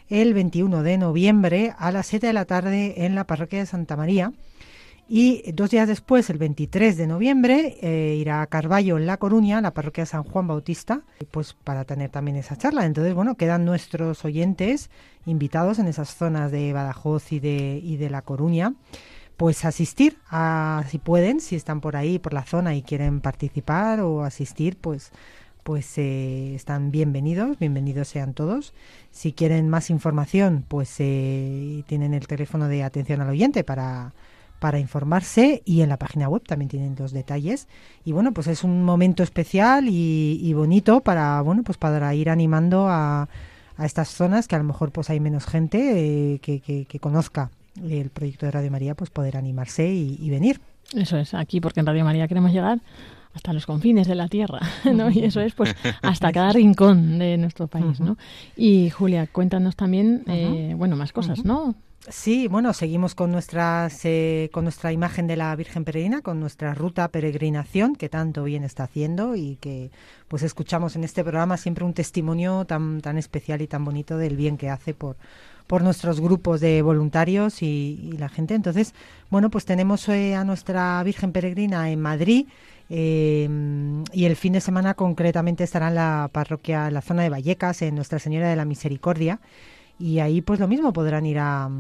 el 0.09 0.35
21 0.35 0.83
de 0.83 0.99
noviembre 0.99 1.75
a 1.79 1.91
las 1.93 2.07
7 2.07 2.27
de 2.27 2.33
la 2.33 2.45
tarde 2.45 3.05
en 3.05 3.15
la 3.15 3.27
parroquia 3.27 3.61
de 3.61 3.67
Santa 3.67 3.97
María. 3.97 4.33
Y 5.09 5.53
dos 5.53 5.71
días 5.71 5.87
después, 5.87 6.29
el 6.31 6.39
23 6.39 6.97
de 6.97 7.07
noviembre, 7.07 7.77
eh, 7.81 8.17
irá 8.19 8.43
a 8.43 8.47
Carballo, 8.49 8.99
en 8.99 9.07
La 9.07 9.19
Coruña, 9.19 9.61
la 9.61 9.73
parroquia 9.73 10.05
San 10.05 10.25
Juan 10.25 10.49
Bautista, 10.49 11.03
pues 11.31 11.55
para 11.55 11.85
tener 11.85 12.11
también 12.11 12.37
esa 12.37 12.57
charla. 12.57 12.85
Entonces, 12.85 13.15
bueno, 13.15 13.37
quedan 13.37 13.65
nuestros 13.65 14.25
oyentes 14.25 14.91
invitados 15.25 15.79
en 15.79 15.87
esas 15.87 16.13
zonas 16.17 16.51
de 16.51 16.73
Badajoz 16.73 17.31
y 17.31 17.39
de, 17.39 17.81
y 17.81 17.99
de 17.99 18.11
La 18.11 18.23
Coruña, 18.23 18.75
pues 19.37 19.65
asistir, 19.65 20.19
a, 20.29 20.83
si 20.89 20.99
pueden, 20.99 21.41
si 21.41 21.55
están 21.55 21.81
por 21.81 21.95
ahí, 21.95 22.19
por 22.19 22.33
la 22.33 22.45
zona 22.45 22.75
y 22.75 22.83
quieren 22.83 23.21
participar 23.21 24.01
o 24.01 24.25
asistir, 24.25 24.77
pues 24.77 25.13
pues 25.67 25.99
eh, 25.99 26.55
están 26.55 26.93
bienvenidos, 26.93 27.59
bienvenidos 27.59 28.07
sean 28.07 28.35
todos. 28.35 28.73
Si 29.11 29.33
quieren 29.33 29.69
más 29.69 29.91
información, 29.91 30.65
pues 30.69 30.95
eh, 31.01 31.83
tienen 31.89 32.15
el 32.15 32.29
teléfono 32.29 32.69
de 32.69 32.85
atención 32.85 33.21
al 33.21 33.31
oyente 33.31 33.65
para, 33.65 34.13
para 34.61 34.79
informarse 34.79 35.63
y 35.65 35.81
en 35.81 35.89
la 35.89 35.97
página 35.97 36.29
web 36.29 36.45
también 36.47 36.69
tienen 36.69 36.95
los 36.97 37.11
detalles. 37.11 37.67
Y 38.05 38.13
bueno, 38.13 38.31
pues 38.31 38.47
es 38.47 38.63
un 38.63 38.85
momento 38.85 39.25
especial 39.25 39.87
y, 39.89 40.53
bonito 40.55 41.01
para, 41.01 41.41
bueno, 41.41 41.65
pues 41.65 41.79
para 41.79 42.15
ir 42.15 42.31
animando 42.31 42.87
a, 42.87 43.29
a, 43.77 43.85
estas 43.85 44.07
zonas 44.07 44.47
que 44.47 44.55
a 44.55 44.59
lo 44.59 44.65
mejor 44.65 44.93
pues 44.93 45.11
hay 45.11 45.19
menos 45.19 45.47
gente 45.47 46.35
eh, 46.35 46.39
que, 46.39 46.61
que, 46.61 47.01
conozca 47.01 47.51
el 47.83 48.11
proyecto 48.11 48.47
de 48.47 48.53
Radio 48.53 48.71
María, 48.71 48.95
pues 48.95 49.11
poder 49.11 49.37
animarse 49.37 49.89
y, 49.89 50.17
y 50.21 50.31
venir. 50.31 50.61
Eso 50.95 51.17
es, 51.17 51.35
aquí 51.35 51.61
porque 51.61 51.81
en 51.81 51.87
Radio 51.87 52.05
María 52.05 52.29
queremos 52.29 52.53
llegar 52.53 52.79
hasta 53.37 53.53
los 53.53 53.67
confines 53.67 54.09
de 54.09 54.15
la 54.15 54.29
tierra, 54.29 54.61
¿no? 54.93 55.11
Y 55.11 55.25
eso 55.25 55.41
es, 55.41 55.55
pues, 55.55 55.75
hasta 56.03 56.33
cada 56.33 56.53
rincón 56.53 57.19
de 57.19 57.37
nuestro 57.37 57.69
país, 57.69 58.01
¿no? 58.01 58.17
Y 58.57 58.91
Julia, 58.91 59.27
cuéntanos 59.27 59.77
también, 59.77 60.25
eh, 60.27 60.75
bueno, 60.77 60.97
más 60.97 61.13
cosas, 61.13 61.45
¿no? 61.45 61.75
Sí, 62.09 62.47
bueno, 62.47 62.73
seguimos 62.73 63.15
con 63.17 63.33
nuestras, 63.33 64.05
eh, 64.05 64.49
con 64.53 64.65
nuestra 64.65 64.93
imagen 64.93 65.27
de 65.27 65.37
la 65.37 65.55
Virgen 65.57 65.85
Peregrina, 65.85 66.23
con 66.23 66.39
nuestra 66.39 66.73
ruta 66.73 67.09
peregrinación 67.09 67.97
que 67.97 68.09
tanto 68.09 68.45
bien 68.45 68.63
está 68.63 68.85
haciendo 68.85 69.35
y 69.35 69.57
que, 69.57 69.91
pues, 70.29 70.43
escuchamos 70.43 70.95
en 70.97 71.05
este 71.05 71.23
programa 71.23 71.57
siempre 71.57 71.85
un 71.85 71.95
testimonio 71.95 72.65
tan, 72.65 73.01
tan 73.01 73.19
especial 73.19 73.61
y 73.61 73.67
tan 73.67 73.85
bonito 73.85 74.19
del 74.19 74.37
bien 74.37 74.57
que 74.57 74.71
hace 74.71 74.95
por 74.95 75.17
por 75.67 75.83
nuestros 75.83 76.21
grupos 76.21 76.61
de 76.61 76.83
voluntarios 76.83 77.63
y, 77.63 78.15
la 78.19 78.29
gente. 78.29 78.55
Entonces, 78.55 78.95
bueno, 79.31 79.51
pues 79.51 79.65
tenemos 79.65 80.09
eh, 80.09 80.35
a 80.35 80.45
nuestra 80.45 81.03
Virgen 81.03 81.33
Peregrina 81.33 81.91
en 81.91 82.01
Madrid 82.01 82.47
eh, 82.89 83.49
y 84.13 84.25
el 84.25 84.37
fin 84.37 84.53
de 84.53 84.61
semana 84.61 84.95
concretamente 84.95 85.65
estará 85.65 85.89
en 85.89 85.97
la 85.97 86.31
parroquia, 86.33 86.89
en 86.89 86.95
la 86.95 87.03
zona 87.03 87.23
de 87.23 87.31
Vallecas, 87.31 87.83
en 87.83 87.95
Nuestra 87.95 88.19
Señora 88.19 88.49
de 88.49 88.57
la 88.57 88.65
Misericordia. 88.65 89.41
Y 89.99 90.19
ahí 90.21 90.43
pues 90.43 90.61
lo 90.61 90.69
mismo 90.69 90.93
podrán 90.93 91.27
ir 91.27 91.39
a, 91.39 91.71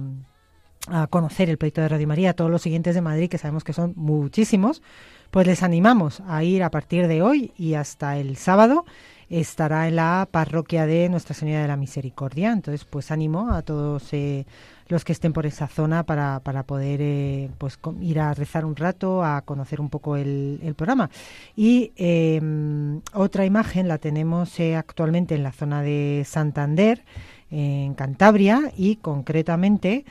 a 0.89 1.07
conocer 1.09 1.51
el 1.51 1.59
proyecto 1.59 1.81
de 1.83 1.89
Radio 1.89 2.09
María. 2.09 2.35
Todos 2.35 2.51
los 2.51 2.63
siguientes 2.63 2.95
de 2.95 3.03
Madrid, 3.03 3.29
que 3.29 3.39
sabemos 3.39 3.65
que 3.65 3.73
son 3.73 3.93
muchísimos, 3.97 4.83
pues 5.31 5.47
les 5.47 5.63
animamos 5.63 6.23
a 6.27 6.43
ir 6.45 6.63
a 6.63 6.71
partir 6.71 7.09
de 7.09 7.23
hoy 7.23 7.53
y 7.57 7.75
hasta 7.75 8.17
el 8.19 8.37
sábado 8.37 8.85
estará 9.29 9.89
en 9.89 9.97
la 9.97 10.29
parroquia 10.31 10.87
de 10.87 11.09
Nuestra 11.09 11.35
Señora 11.35 11.63
de 11.63 11.69
la 11.69 11.77
Misericordia. 11.77 12.53
Entonces, 12.53 12.85
pues 12.85 13.11
ánimo 13.11 13.51
a 13.53 13.63
todos 13.63 14.13
eh, 14.13 14.47
los 14.89 15.05
que 15.05 15.13
estén 15.13 15.33
por 15.33 15.47
esa 15.47 15.67
zona 15.67 16.05
para, 16.05 16.41
para 16.41 16.63
poder 16.63 17.01
eh, 17.03 17.51
pues 17.59 17.79
ir 18.01 18.21
a 18.21 18.35
rezar 18.35 18.65
un 18.65 18.77
rato, 18.77 19.25
a 19.25 19.43
conocer 19.43 19.81
un 19.81 19.91
poco 19.91 20.17
el, 20.17 20.75
programa. 20.77 21.11
Y 21.57 21.93
em, 21.97 23.01
otra 23.13 23.45
imagen 23.45 23.89
la 23.89 23.99
tenemos 23.99 24.59
eh, 24.61 24.77
actualmente 24.77 25.35
en 25.35 25.43
la 25.43 25.53
zona 25.53 25.83
de 25.83 26.25
Santander, 26.27 27.05
en 27.51 27.95
Cantabria, 27.95 28.73
y 28.77 28.97
concretamente, 28.97 30.05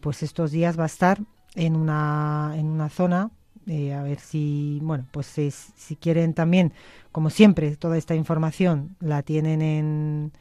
pues 0.00 0.22
estos 0.22 0.50
días 0.50 0.78
va 0.78 0.84
a 0.84 0.86
estar 0.86 1.20
en 1.54 1.76
una, 1.76 2.54
en 2.56 2.66
una 2.66 2.88
zona 2.88 3.30
a 3.68 4.02
ver 4.02 4.18
si, 4.18 4.80
bueno, 4.82 5.06
pues 5.12 5.26
si 5.26 5.96
quieren 5.96 6.34
también 6.34 6.72
como 7.12 7.30
siempre, 7.30 7.76
toda 7.76 7.98
esta 7.98 8.14
información 8.14 8.96
la 9.00 9.22
tienen 9.22 9.62
en, 9.62 10.32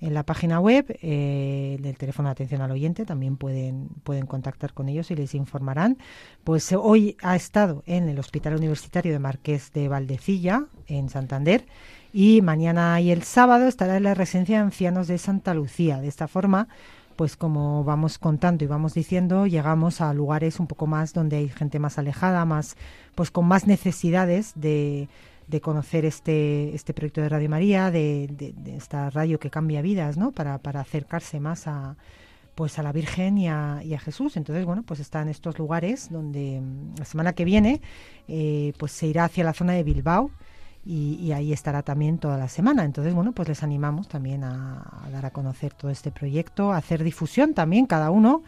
en 0.00 0.14
la 0.14 0.22
página 0.22 0.60
web 0.60 0.98
eh, 1.02 1.78
del 1.80 1.96
teléfono 1.96 2.28
de 2.28 2.32
atención 2.32 2.62
al 2.62 2.70
oyente. 2.70 3.04
También 3.04 3.36
pueden, 3.36 3.88
pueden 4.02 4.26
contactar 4.26 4.72
con 4.72 4.88
ellos 4.88 5.10
y 5.10 5.16
les 5.16 5.34
informarán. 5.34 5.98
Pues 6.42 6.70
eh, 6.72 6.76
hoy 6.76 7.16
ha 7.22 7.36
estado 7.36 7.82
en 7.86 8.08
el 8.08 8.18
Hospital 8.18 8.56
Universitario 8.56 9.12
de 9.12 9.18
Marqués 9.18 9.72
de 9.72 9.88
Valdecilla, 9.88 10.66
en 10.86 11.10
Santander, 11.10 11.66
y 12.12 12.42
mañana 12.42 13.00
y 13.00 13.10
el 13.10 13.22
sábado 13.22 13.68
estará 13.68 13.96
en 13.96 14.04
la 14.04 14.14
residencia 14.14 14.58
de 14.58 14.64
ancianos 14.64 15.06
de 15.06 15.18
Santa 15.18 15.54
Lucía. 15.54 16.00
De 16.00 16.08
esta 16.08 16.28
forma, 16.28 16.68
pues 17.16 17.36
como 17.36 17.84
vamos 17.84 18.18
contando 18.18 18.64
y 18.64 18.66
vamos 18.66 18.94
diciendo, 18.94 19.46
llegamos 19.46 20.00
a 20.00 20.12
lugares 20.14 20.58
un 20.58 20.66
poco 20.66 20.86
más 20.86 21.12
donde 21.12 21.36
hay 21.36 21.48
gente 21.50 21.78
más 21.78 21.98
alejada, 21.98 22.44
más, 22.46 22.76
pues 23.14 23.30
con 23.30 23.46
más 23.46 23.66
necesidades 23.66 24.52
de, 24.56 25.08
de 25.46 25.60
conocer 25.60 26.04
este, 26.04 26.74
este 26.74 26.94
proyecto 26.94 27.20
de 27.20 27.28
Radio 27.28 27.48
María, 27.48 27.90
de, 27.90 28.54
esta 28.76 29.10
radio 29.10 29.38
que 29.38 29.50
cambia 29.50 29.82
vidas, 29.82 30.16
¿no? 30.16 30.32
Para, 30.32 30.58
para 30.58 30.80
acercarse 30.80 31.40
más 31.40 31.66
a 31.66 31.96
pues 32.54 32.78
a 32.78 32.82
la 32.82 32.92
Virgen 32.92 33.38
y 33.38 33.48
a, 33.48 33.80
Jesús. 34.04 34.36
Entonces, 34.36 34.66
bueno, 34.66 34.82
pues 34.82 35.00
está 35.00 35.22
en 35.22 35.28
estos 35.28 35.58
lugares 35.58 36.10
donde 36.10 36.60
mm, 36.60 36.98
la 36.98 37.04
semana 37.06 37.32
que 37.32 37.46
viene 37.46 37.80
eh, 38.28 38.74
pues 38.78 38.92
se 38.92 39.06
irá 39.06 39.24
hacia 39.24 39.44
la 39.44 39.54
zona 39.54 39.72
de 39.72 39.82
Bilbao 39.82 40.30
y, 40.84 41.32
ahí 41.32 41.52
estará 41.52 41.82
también 41.82 42.18
toda 42.18 42.36
la 42.36 42.48
semana. 42.48 42.84
Entonces, 42.84 43.14
bueno, 43.14 43.32
pues 43.32 43.48
les 43.48 43.62
animamos 43.62 44.08
también 44.08 44.44
a, 44.44 45.06
a 45.06 45.10
dar 45.10 45.24
a 45.26 45.30
conocer 45.30 45.72
todo 45.72 45.90
este 45.90 46.10
proyecto, 46.10 46.72
a 46.72 46.76
hacer 46.76 47.02
difusión 47.02 47.54
también 47.54 47.86
cada 47.86 48.10
uno 48.10 48.42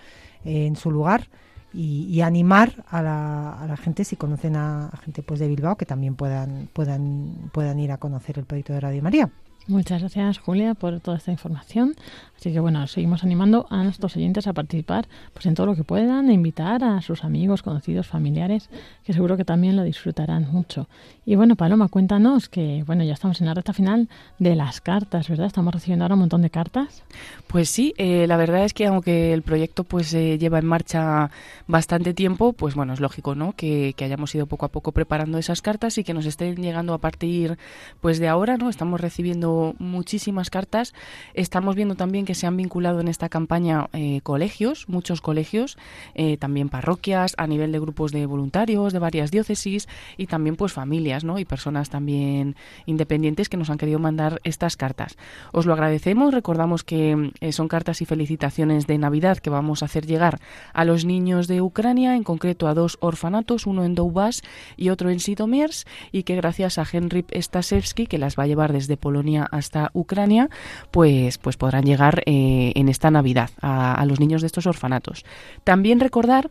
eh, 0.44 0.66
en 0.66 0.76
su 0.76 0.90
lugar 0.90 1.28
y, 1.72 2.04
y 2.04 2.20
animar 2.20 2.84
a 2.88 3.02
la, 3.02 3.52
a 3.54 3.66
la, 3.66 3.76
gente 3.76 4.04
si 4.04 4.16
conocen 4.16 4.56
a, 4.56 4.86
a, 4.88 4.96
gente 4.98 5.22
pues 5.22 5.40
de 5.40 5.48
Bilbao 5.48 5.76
que 5.76 5.86
también 5.86 6.14
puedan 6.14 6.68
puedan 6.72 7.50
puedan 7.52 7.78
ir 7.80 7.92
a 7.92 7.98
conocer 7.98 8.38
el 8.38 8.44
proyecto 8.44 8.72
de 8.72 8.80
Radio 8.80 9.02
María. 9.02 9.30
Muchas 9.68 10.00
gracias, 10.00 10.38
Julia, 10.38 10.74
por 10.74 10.98
toda 11.00 11.16
esta 11.16 11.30
información. 11.30 11.94
Así 12.42 12.52
que 12.52 12.58
bueno, 12.58 12.84
seguimos 12.88 13.22
animando 13.22 13.68
a 13.70 13.84
nuestros 13.84 14.16
oyentes 14.16 14.48
a 14.48 14.52
participar 14.52 15.06
pues 15.32 15.46
en 15.46 15.54
todo 15.54 15.66
lo 15.66 15.76
que 15.76 15.84
puedan, 15.84 16.28
e 16.28 16.32
invitar 16.32 16.82
a 16.82 17.00
sus 17.00 17.22
amigos, 17.22 17.62
conocidos, 17.62 18.08
familiares, 18.08 18.68
que 19.04 19.12
seguro 19.12 19.36
que 19.36 19.44
también 19.44 19.76
lo 19.76 19.84
disfrutarán 19.84 20.50
mucho. 20.50 20.88
Y 21.24 21.36
bueno, 21.36 21.54
Paloma, 21.54 21.86
cuéntanos 21.86 22.48
que 22.48 22.82
bueno, 22.84 23.04
ya 23.04 23.12
estamos 23.12 23.40
en 23.40 23.46
la 23.46 23.54
recta 23.54 23.72
final 23.72 24.08
de 24.40 24.56
las 24.56 24.80
cartas, 24.80 25.28
¿verdad? 25.28 25.46
Estamos 25.46 25.72
recibiendo 25.72 26.04
ahora 26.04 26.16
un 26.16 26.22
montón 26.22 26.42
de 26.42 26.50
cartas. 26.50 27.04
Pues 27.46 27.70
sí, 27.70 27.94
eh, 27.96 28.26
la 28.26 28.36
verdad 28.36 28.64
es 28.64 28.74
que 28.74 28.88
aunque 28.88 29.32
el 29.32 29.42
proyecto 29.42 29.84
pues 29.84 30.12
eh, 30.12 30.36
lleva 30.36 30.58
en 30.58 30.66
marcha 30.66 31.30
bastante 31.68 32.12
tiempo, 32.12 32.54
pues 32.54 32.74
bueno, 32.74 32.92
es 32.92 32.98
lógico, 32.98 33.36
¿no? 33.36 33.52
Que, 33.52 33.94
que 33.96 34.04
hayamos 34.04 34.34
ido 34.34 34.46
poco 34.46 34.66
a 34.66 34.68
poco 34.70 34.90
preparando 34.90 35.38
esas 35.38 35.62
cartas 35.62 35.96
y 35.96 36.02
que 36.02 36.12
nos 36.12 36.26
estén 36.26 36.56
llegando 36.56 36.92
a 36.92 36.98
partir 36.98 37.56
pues 38.00 38.18
de 38.18 38.26
ahora, 38.26 38.56
¿no? 38.56 38.68
Estamos 38.68 39.00
recibiendo 39.00 39.76
muchísimas 39.78 40.50
cartas. 40.50 40.92
Estamos 41.34 41.76
viendo 41.76 41.94
también 41.94 42.24
que 42.24 42.31
se 42.34 42.46
han 42.46 42.56
vinculado 42.56 43.00
en 43.00 43.08
esta 43.08 43.28
campaña 43.28 43.88
eh, 43.92 44.20
colegios, 44.22 44.88
muchos 44.88 45.20
colegios, 45.20 45.78
eh, 46.14 46.36
también 46.36 46.68
parroquias, 46.68 47.34
a 47.38 47.46
nivel 47.46 47.72
de 47.72 47.80
grupos 47.80 48.12
de 48.12 48.26
voluntarios 48.26 48.92
de 48.92 48.98
varias 48.98 49.30
diócesis 49.30 49.88
y 50.16 50.26
también 50.26 50.56
pues 50.56 50.72
familias 50.72 51.24
¿no? 51.24 51.38
y 51.38 51.44
personas 51.44 51.90
también 51.90 52.56
independientes 52.86 53.48
que 53.48 53.56
nos 53.56 53.70
han 53.70 53.78
querido 53.78 53.98
mandar 53.98 54.40
estas 54.44 54.76
cartas. 54.76 55.16
Os 55.52 55.66
lo 55.66 55.72
agradecemos, 55.72 56.34
recordamos 56.34 56.84
que 56.84 57.32
eh, 57.40 57.52
son 57.52 57.68
cartas 57.68 58.02
y 58.02 58.04
felicitaciones 58.04 58.86
de 58.86 58.98
Navidad 58.98 59.38
que 59.38 59.50
vamos 59.50 59.82
a 59.82 59.86
hacer 59.86 60.06
llegar 60.06 60.40
a 60.72 60.84
los 60.84 61.04
niños 61.04 61.48
de 61.48 61.60
Ucrania, 61.60 62.16
en 62.16 62.24
concreto 62.24 62.68
a 62.68 62.74
dos 62.74 62.98
orfanatos, 63.00 63.66
uno 63.66 63.84
en 63.84 63.94
Doubas 63.94 64.42
y 64.76 64.90
otro 64.90 65.10
en 65.10 65.20
Sitomierz, 65.20 65.84
y 66.10 66.22
que 66.22 66.36
gracias 66.36 66.78
a 66.78 66.86
Henry 66.90 67.24
Stasevsky, 67.34 68.06
que 68.06 68.18
las 68.18 68.38
va 68.38 68.44
a 68.44 68.46
llevar 68.46 68.72
desde 68.72 68.96
Polonia 68.96 69.46
hasta 69.50 69.90
Ucrania, 69.94 70.48
pues, 70.90 71.38
pues 71.38 71.56
podrán 71.56 71.84
llegar 71.84 72.21
eh, 72.26 72.72
en 72.74 72.88
esta 72.88 73.10
Navidad 73.10 73.50
a, 73.60 73.94
a 73.94 74.06
los 74.06 74.20
niños 74.20 74.40
de 74.42 74.46
estos 74.46 74.66
orfanatos. 74.66 75.24
También 75.64 76.00
recordar 76.00 76.50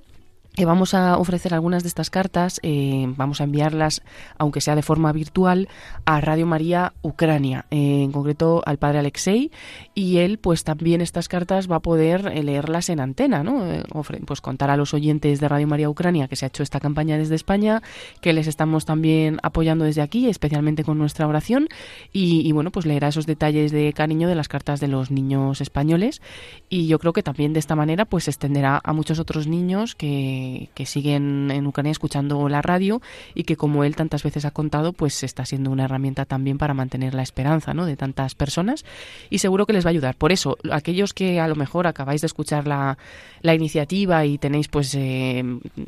que 0.54 0.66
vamos 0.66 0.94
a 0.94 1.18
ofrecer 1.18 1.54
algunas 1.54 1.84
de 1.84 1.88
estas 1.88 2.10
cartas, 2.10 2.60
eh, 2.62 3.06
vamos 3.16 3.40
a 3.40 3.46
enviarlas, 3.46 4.02
aunque 4.38 4.60
sea 4.60 4.76
de 4.76 4.82
forma 4.82 5.12
virtual, 5.14 5.70
a 6.06 6.20
Radio 6.20 6.46
María 6.46 6.94
Ucrania, 7.02 7.66
eh, 7.72 8.04
en 8.04 8.12
concreto 8.12 8.62
al 8.66 8.78
padre 8.78 9.00
Alexei, 9.00 9.52
y 9.96 10.18
él, 10.18 10.40
pues 10.40 10.66
también 10.66 11.00
estas 11.00 11.30
cartas 11.30 11.72
va 11.72 11.78
a 11.78 11.80
poder 11.80 12.28
eh, 12.34 12.44
leerlas 12.44 12.90
en 12.90 13.00
antena, 13.00 13.44
¿no? 13.44 13.66
Eh, 13.66 13.84
pues 14.26 14.42
contar 14.42 14.70
a 14.70 14.78
los 14.78 14.94
oyentes 14.94 15.40
de 15.40 15.48
Radio 15.48 15.68
María 15.68 15.90
Ucrania 15.90 16.28
que 16.28 16.36
se 16.36 16.46
ha 16.46 16.50
hecho 16.50 16.64
esta 16.64 16.82
campaña 16.82 17.18
desde 17.18 17.36
España, 17.36 17.82
que 18.20 18.34
les 18.34 18.48
estamos 18.48 18.84
también 18.84 19.40
apoyando 19.44 19.86
desde 19.86 20.02
aquí, 20.02 20.28
especialmente 20.28 20.84
con 20.84 20.98
nuestra 20.98 21.28
oración, 21.28 21.70
y, 22.12 22.46
y 22.46 22.52
bueno, 22.52 22.72
pues 22.72 22.86
leerá 22.86 23.08
esos 23.08 23.26
detalles 23.26 23.72
de 23.72 23.94
cariño 23.94 24.28
de 24.28 24.36
las 24.36 24.50
cartas 24.50 24.82
de 24.82 24.90
los 24.90 25.12
niños 25.12 25.62
españoles, 25.62 26.22
y 26.68 26.88
yo 26.88 27.00
creo 27.00 27.14
que 27.14 27.24
también 27.24 27.54
de 27.54 27.60
esta 27.60 27.76
manera, 27.76 28.04
pues 28.04 28.26
se 28.26 28.32
extenderá 28.32 28.82
a 28.84 28.92
muchos 28.92 29.18
otros 29.18 29.48
niños 29.48 29.96
que 29.96 30.41
que, 30.74 30.86
siguen 30.86 31.52
en 31.52 31.68
Ucrania 31.68 31.92
escuchando 31.92 32.50
la 32.50 32.62
radio 32.62 33.02
y 33.36 33.44
que 33.44 33.56
como 33.56 33.84
él 33.84 33.96
tantas 33.96 34.24
veces 34.24 34.46
ha 34.46 34.52
contado, 34.52 34.94
pues 34.94 35.24
está 35.24 35.46
siendo 35.46 35.72
una 35.72 35.86
herramienta 35.86 36.26
también 36.26 36.58
para 36.58 36.74
mantener 36.74 37.14
la 37.14 37.22
esperanza 37.22 37.74
¿no? 37.74 37.86
de 37.86 37.96
tantas 37.96 38.36
personas 38.36 38.84
y 39.30 39.40
seguro 39.40 39.66
que 39.66 39.74
les 39.74 39.86
va 39.86 39.90
a 39.90 39.92
ayudar. 39.92 40.16
Por 40.16 40.32
eso, 40.32 40.58
aquellos 40.72 41.14
que 41.14 41.40
a 41.40 41.48
lo 41.48 41.56
mejor 41.56 41.88
acabáis 41.88 42.22
de 42.22 42.28
escuchar 42.28 42.68
la, 42.68 42.98
la 43.42 43.54
iniciativa 43.54 44.26
y 44.26 44.38
tenéis 44.38 44.68
pues 44.68 44.94
eh, 44.96 45.44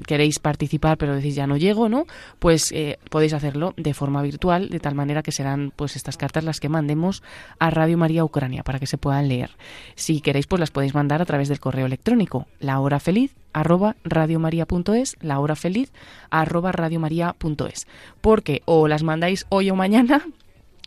queréis 0.06 0.40
participar 0.40 0.98
pero 0.98 1.16
decís 1.16 1.36
ya 1.36 1.48
no 1.48 1.58
llego, 1.58 1.90
¿no? 1.90 2.06
Pues 2.40 2.72
eh, 2.72 3.00
podéis 3.10 3.34
hacerlo 3.34 3.74
de 3.78 3.94
forma 3.94 4.22
virtual, 4.22 4.70
de 4.70 4.80
tal 4.80 4.96
manera 4.96 5.24
que 5.24 5.32
serán 5.32 5.72
pues 5.76 5.96
estas 5.96 6.18
cartas 6.18 6.44
las 6.44 6.60
que 6.60 6.70
mandemos 6.70 7.24
a 7.60 7.70
Radio 7.70 7.98
María 7.98 8.24
Ucrania 8.24 8.64
para 8.64 8.80
que 8.80 8.88
se 8.88 8.98
puedan 8.98 9.28
leer. 9.28 9.52
Si 9.96 10.22
queréis 10.22 10.48
pues 10.48 10.60
las 10.60 10.72
podéis 10.72 10.94
mandar 10.94 11.22
a 11.22 11.26
través 11.26 11.50
del 11.50 11.60
correo 11.60 11.86
electrónico 11.86 12.48
la 12.60 12.80
hora 12.80 13.00
feliz 13.00 13.36
arroba 13.54 13.96
radiomaria.es, 14.04 15.18
la 15.22 15.40
hora 15.40 15.56
feliz 15.56 15.92
arroba 16.30 16.72
radiomaria.es. 16.72 17.88
Porque 18.22 18.62
o 18.66 18.88
las 18.88 19.04
mandáis 19.04 19.46
hoy 19.50 19.70
o 19.70 19.76
mañana, 19.76 20.26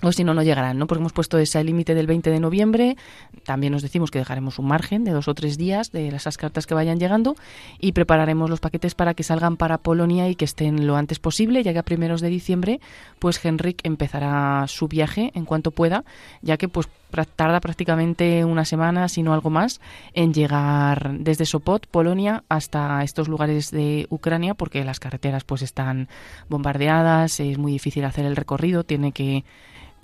o 0.02 0.12
si 0.12 0.24
no, 0.24 0.34
no 0.34 0.42
llegarán, 0.42 0.78
¿no? 0.78 0.86
Porque 0.86 1.00
hemos 1.00 1.14
puesto 1.14 1.38
ese 1.38 1.62
límite 1.64 1.94
del 1.94 2.06
20 2.06 2.30
de 2.30 2.38
noviembre. 2.38 2.96
También 3.44 3.72
nos 3.72 3.80
decimos 3.80 4.10
que 4.10 4.18
dejaremos 4.18 4.58
un 4.58 4.66
margen 4.66 5.04
de 5.04 5.12
dos 5.12 5.26
o 5.26 5.34
tres 5.34 5.56
días 5.56 5.90
de 5.90 6.08
esas 6.08 6.36
cartas 6.36 6.66
que 6.66 6.74
vayan 6.74 6.98
llegando 6.98 7.34
y 7.80 7.92
prepararemos 7.92 8.50
los 8.50 8.60
paquetes 8.60 8.94
para 8.94 9.14
que 9.14 9.22
salgan 9.22 9.56
para 9.56 9.78
Polonia 9.78 10.28
y 10.28 10.34
que 10.34 10.44
estén 10.44 10.86
lo 10.86 10.96
antes 10.96 11.18
posible, 11.18 11.62
ya 11.62 11.72
que 11.72 11.78
a 11.78 11.82
primeros 11.82 12.20
de 12.20 12.28
diciembre, 12.28 12.80
pues 13.18 13.42
Henrik 13.42 13.80
empezará 13.84 14.66
su 14.68 14.86
viaje 14.86 15.32
en 15.34 15.46
cuanto 15.46 15.70
pueda, 15.70 16.04
ya 16.42 16.58
que 16.58 16.68
pues 16.68 16.88
tarda 17.24 17.60
prácticamente 17.60 18.44
una 18.44 18.66
semana, 18.66 19.08
si 19.08 19.22
no 19.22 19.32
algo 19.32 19.48
más, 19.48 19.80
en 20.12 20.34
llegar 20.34 21.14
desde 21.20 21.46
Sopot, 21.46 21.86
Polonia, 21.86 22.44
hasta 22.50 23.02
estos 23.02 23.28
lugares 23.28 23.70
de 23.70 24.06
Ucrania, 24.10 24.52
porque 24.52 24.84
las 24.84 25.00
carreteras 25.00 25.44
pues 25.44 25.62
están 25.62 26.08
bombardeadas, 26.50 27.40
es 27.40 27.56
muy 27.56 27.72
difícil 27.72 28.04
hacer 28.04 28.26
el 28.26 28.36
recorrido, 28.36 28.84
tiene 28.84 29.12
que 29.12 29.44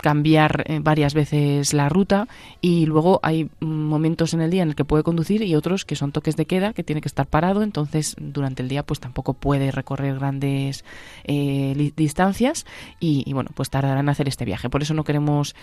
cambiar 0.03 0.65
eh, 0.67 0.79
varias 0.83 1.13
veces 1.13 1.73
la 1.73 1.87
ruta 1.87 2.27
y 2.59 2.85
luego 2.85 3.21
hay 3.23 3.49
momentos 3.61 4.33
en 4.33 4.41
el 4.41 4.51
día 4.51 4.61
en 4.61 4.67
el 4.67 4.75
que 4.75 4.83
puede 4.83 5.01
conducir 5.01 5.41
y 5.41 5.55
otros 5.55 5.85
que 5.85 5.95
son 5.95 6.11
toques 6.11 6.35
de 6.35 6.45
queda 6.45 6.73
que 6.73 6.83
tiene 6.83 6.99
que 6.99 7.07
estar 7.07 7.25
parado 7.25 7.63
entonces 7.63 8.17
durante 8.19 8.61
el 8.61 8.67
día 8.67 8.83
pues 8.83 8.99
tampoco 8.99 9.33
puede 9.33 9.71
recorrer 9.71 10.19
grandes 10.19 10.83
eh, 11.23 11.93
distancias 11.95 12.65
y, 12.99 13.23
y, 13.25 13.31
bueno 13.31 13.51
pues 13.55 13.69
tardará 13.69 14.01
en 14.01 14.09
hacer 14.09 14.27
este 14.27 14.43
viaje. 14.43 14.69
Por 14.69 14.81
eso 14.81 14.93
no 14.93 15.05
queremos 15.05 15.55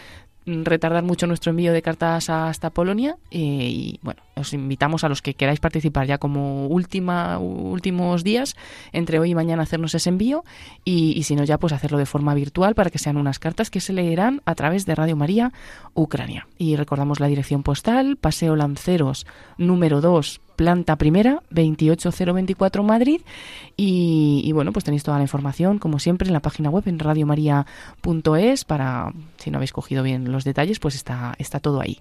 retardar 0.47 1.05
mucho 1.05 1.27
nuestro 1.27 1.51
envío 1.51 1.73
de 1.73 1.83
cartas 1.83 2.31
hasta 2.31 2.71
Polonia. 2.71 3.17
Y 3.31 3.99
bueno 4.03 4.23
os 4.41 4.53
invitamos 4.55 5.05
a 5.05 5.09
los 5.09 5.23
que 5.23 5.35
queráis 5.35 5.61
participar 5.61 6.07
ya 6.07 6.19
como 6.19 6.67
últimos 6.67 8.25
días 8.25 8.57
entre 8.93 9.19
hoy 9.19 9.31
y 9.31 9.35
mañana 9.35 9.63
hacernos 9.63 9.95
ese 9.95 10.09
envío. 10.09 10.45
Y, 10.85 11.13
y 11.17 11.23
si 11.25 11.37
no 11.37 11.45
ya 11.45 11.59
pues 11.59 11.73
hacerlo 11.73 11.99
de 11.99 12.07
forma 12.07 12.35
virtual 12.35 12.75
para 12.75 12.91
que 12.91 12.99
sean 12.99 13.17
unas 13.17 13.39
cartas 13.39 13.71
que 13.71 13.81
se 13.81 13.93
leerán 13.93 14.43
a 14.45 14.55
través 14.55 14.87
de 14.87 14.95
Radio 14.95 15.17
María 15.17 15.53
Ucrania. 15.95 16.49
Y 16.59 16.77
recordamos 16.77 17.21
la 17.21 17.29
dirección 17.29 17.63
postal 17.63 18.17
Paseo 18.17 18.57
Lanceros 18.57 19.27
número 19.59 20.01
2 20.01 20.41
planta 20.61 20.97
primera, 20.97 21.43
28024 21.49 22.83
Madrid. 22.83 23.23
Y, 23.79 24.53
bueno, 24.53 24.75
pues 24.75 24.85
tenéis 24.85 25.03
toda 25.03 25.17
la 25.17 25.23
información, 25.23 25.79
como 25.79 25.99
siempre, 25.99 26.29
en 26.29 26.35
la 26.35 26.41
página 26.41 26.69
web 26.69 26.85
en 26.87 26.99
radiomaria.es 26.99 28.67
para, 28.67 29.11
si 29.39 29.51
no 29.51 29.57
habéis 29.57 29.73
cogido 29.73 30.03
bien 30.03 30.31
los 30.31 30.45
detalles, 30.45 30.79
pues 30.79 30.97
está, 30.97 31.35
está 31.39 31.61
todo 31.61 31.81
ahí. 31.81 31.99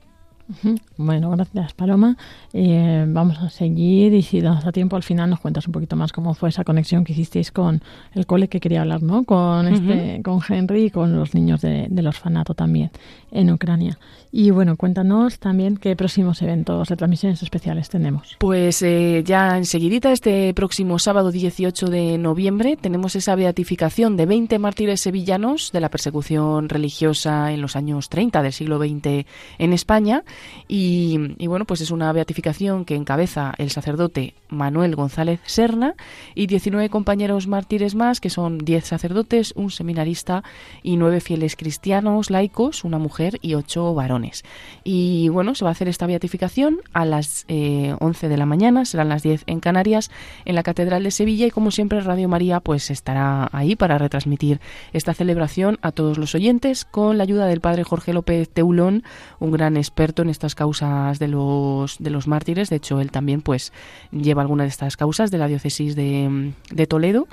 Bueno, 0.97 1.29
gracias 1.31 1.73
Paloma. 1.73 2.17
Eh, 2.53 3.05
vamos 3.07 3.37
a 3.39 3.49
seguir 3.49 4.13
y 4.13 4.21
si 4.21 4.41
nos 4.41 4.63
da 4.63 4.71
tiempo 4.71 4.95
al 4.95 5.03
final 5.03 5.29
nos 5.29 5.39
cuentas 5.39 5.67
un 5.67 5.73
poquito 5.73 5.95
más 5.95 6.11
cómo 6.11 6.33
fue 6.33 6.49
esa 6.49 6.63
conexión 6.63 7.03
que 7.03 7.13
hicisteis 7.13 7.51
con 7.51 7.81
el 8.13 8.25
cole 8.25 8.47
que 8.47 8.59
quería 8.59 8.81
hablar, 8.81 9.03
¿no? 9.03 9.23
Con 9.23 9.67
este, 9.67 9.83
uh 9.83 10.19
-huh. 10.19 10.21
con 10.23 10.41
Henry 10.47 10.85
y 10.85 10.89
con 10.89 11.15
los 11.15 11.33
niños 11.33 11.61
de, 11.61 11.87
del 11.89 12.07
orfanato 12.07 12.53
también 12.53 12.89
en 13.31 13.51
Ucrania. 13.51 13.99
Y 14.31 14.51
bueno, 14.51 14.75
cuéntanos 14.75 15.39
también 15.39 15.77
qué 15.77 15.95
próximos 15.95 16.41
eventos 16.41 16.87
de 16.89 16.95
transmisiones 16.95 17.41
especiales 17.41 17.89
tenemos. 17.89 18.35
Pues 18.39 18.81
eh, 18.81 19.23
ya 19.25 19.57
enseguidita, 19.57 20.11
este 20.11 20.53
próximo 20.53 20.99
sábado 20.99 21.31
18 21.31 21.87
de 21.87 22.17
noviembre, 22.17 22.77
tenemos 22.79 23.15
esa 23.15 23.35
beatificación 23.35 24.17
de 24.17 24.25
20 24.25 24.59
mártires 24.59 25.01
sevillanos 25.01 25.71
de 25.71 25.79
la 25.79 25.89
persecución 25.89 26.69
religiosa 26.69 27.51
en 27.51 27.61
los 27.61 27.75
años 27.75 28.09
30 28.09 28.43
del 28.43 28.53
siglo 28.53 28.77
XX 28.77 29.25
en 29.57 29.73
España 29.73 30.23
Y, 30.67 31.17
bueno, 31.47 31.65
pues 31.65 31.81
es 31.81 31.91
una 31.91 32.11
beatificación 32.13 32.85
que 32.85 32.95
encabeza 32.95 33.53
el 33.57 33.71
sacerdote 33.71 34.35
Manuel 34.49 34.95
González 34.95 35.39
Serna 35.45 35.95
y 36.35 36.47
19 36.47 36.89
compañeros 36.89 37.47
mártires 37.47 37.95
más, 37.95 38.19
que 38.19 38.29
son 38.29 38.59
10 38.59 38.85
sacerdotes, 38.85 39.53
un 39.55 39.71
seminarista 39.71 40.43
y 40.83 40.97
9 40.97 41.21
fieles 41.21 41.55
cristianos 41.55 42.29
laicos, 42.29 42.83
una 42.83 42.97
mujer 42.97 43.39
y 43.41 43.55
8 43.55 43.93
varones. 43.93 44.43
Y 44.83 45.29
bueno, 45.29 45.55
se 45.55 45.65
va 45.65 45.71
a 45.71 45.73
hacer 45.73 45.87
esta 45.87 46.07
beatificación 46.07 46.79
a 46.93 47.05
las 47.05 47.45
eh, 47.47 47.95
11 47.99 48.29
de 48.29 48.37
la 48.37 48.45
mañana, 48.45 48.85
serán 48.85 49.09
las 49.09 49.23
10 49.23 49.43
en 49.47 49.59
Canarias, 49.59 50.11
en 50.45 50.55
la 50.55 50.63
Catedral 50.63 51.03
de 51.03 51.11
Sevilla 51.11 51.47
y 51.47 51.51
como 51.51 51.71
siempre 51.71 52.01
Radio 52.01 52.29
María 52.29 52.59
pues 52.59 52.89
estará 52.91 53.49
ahí 53.51 53.75
para 53.75 53.97
retransmitir 53.97 54.59
esta 54.93 55.13
celebración 55.13 55.79
a 55.81 55.91
todos 55.91 56.17
los 56.17 56.35
oyentes 56.35 56.85
con 56.85 57.17
la 57.17 57.23
ayuda 57.23 57.47
del 57.47 57.61
padre 57.61 57.83
Jorge 57.83 58.13
López 58.13 58.49
Teulón, 58.49 59.03
un 59.39 59.51
gran 59.51 59.77
experto 59.77 60.23
estas 60.31 60.55
causas 60.55 61.19
de 61.19 61.27
los, 61.27 61.97
de 61.99 62.09
los 62.09 62.27
mártires. 62.27 62.69
De 62.69 62.77
hecho, 62.77 62.99
él 63.01 63.11
también 63.11 63.41
pues 63.41 63.73
lleva 64.11 64.41
alguna 64.41 64.63
de 64.63 64.69
estas 64.69 64.97
causas 64.97 65.31
de 65.31 65.37
la 65.37 65.47
diócesis 65.47 65.95
de, 65.95 66.53
Toledo 66.87 67.27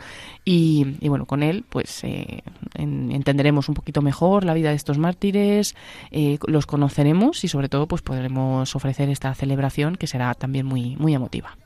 y, 0.45 0.97
y, 1.01 1.09
bueno, 1.09 1.25
con 1.25 1.43
él 1.43 1.65
pues 1.69 2.05
eh, 2.05 2.43
en, 2.75 3.11
entenderemos 3.11 3.69
un 3.69 3.75
poquito 3.75 4.03
mejor 4.03 4.45
la 4.45 4.55
vida 4.55 4.71
de 4.71 4.77
estos 4.77 4.99
mártires, 4.99 5.75
eh, 6.11 6.39
los 6.47 6.67
conoceremos 6.67 7.43
y 7.45 7.49
sobre 7.49 7.69
todo 7.69 7.87
pues 7.87 8.03
podremos 8.03 8.77
ofrecer 8.77 9.09
esta 9.09 9.35
celebración 9.35 9.97
que 9.97 10.07
será 10.07 10.35
también 10.35 10.67
muy, 10.67 10.97
muy 10.97 11.15
emotiva. 11.15 11.57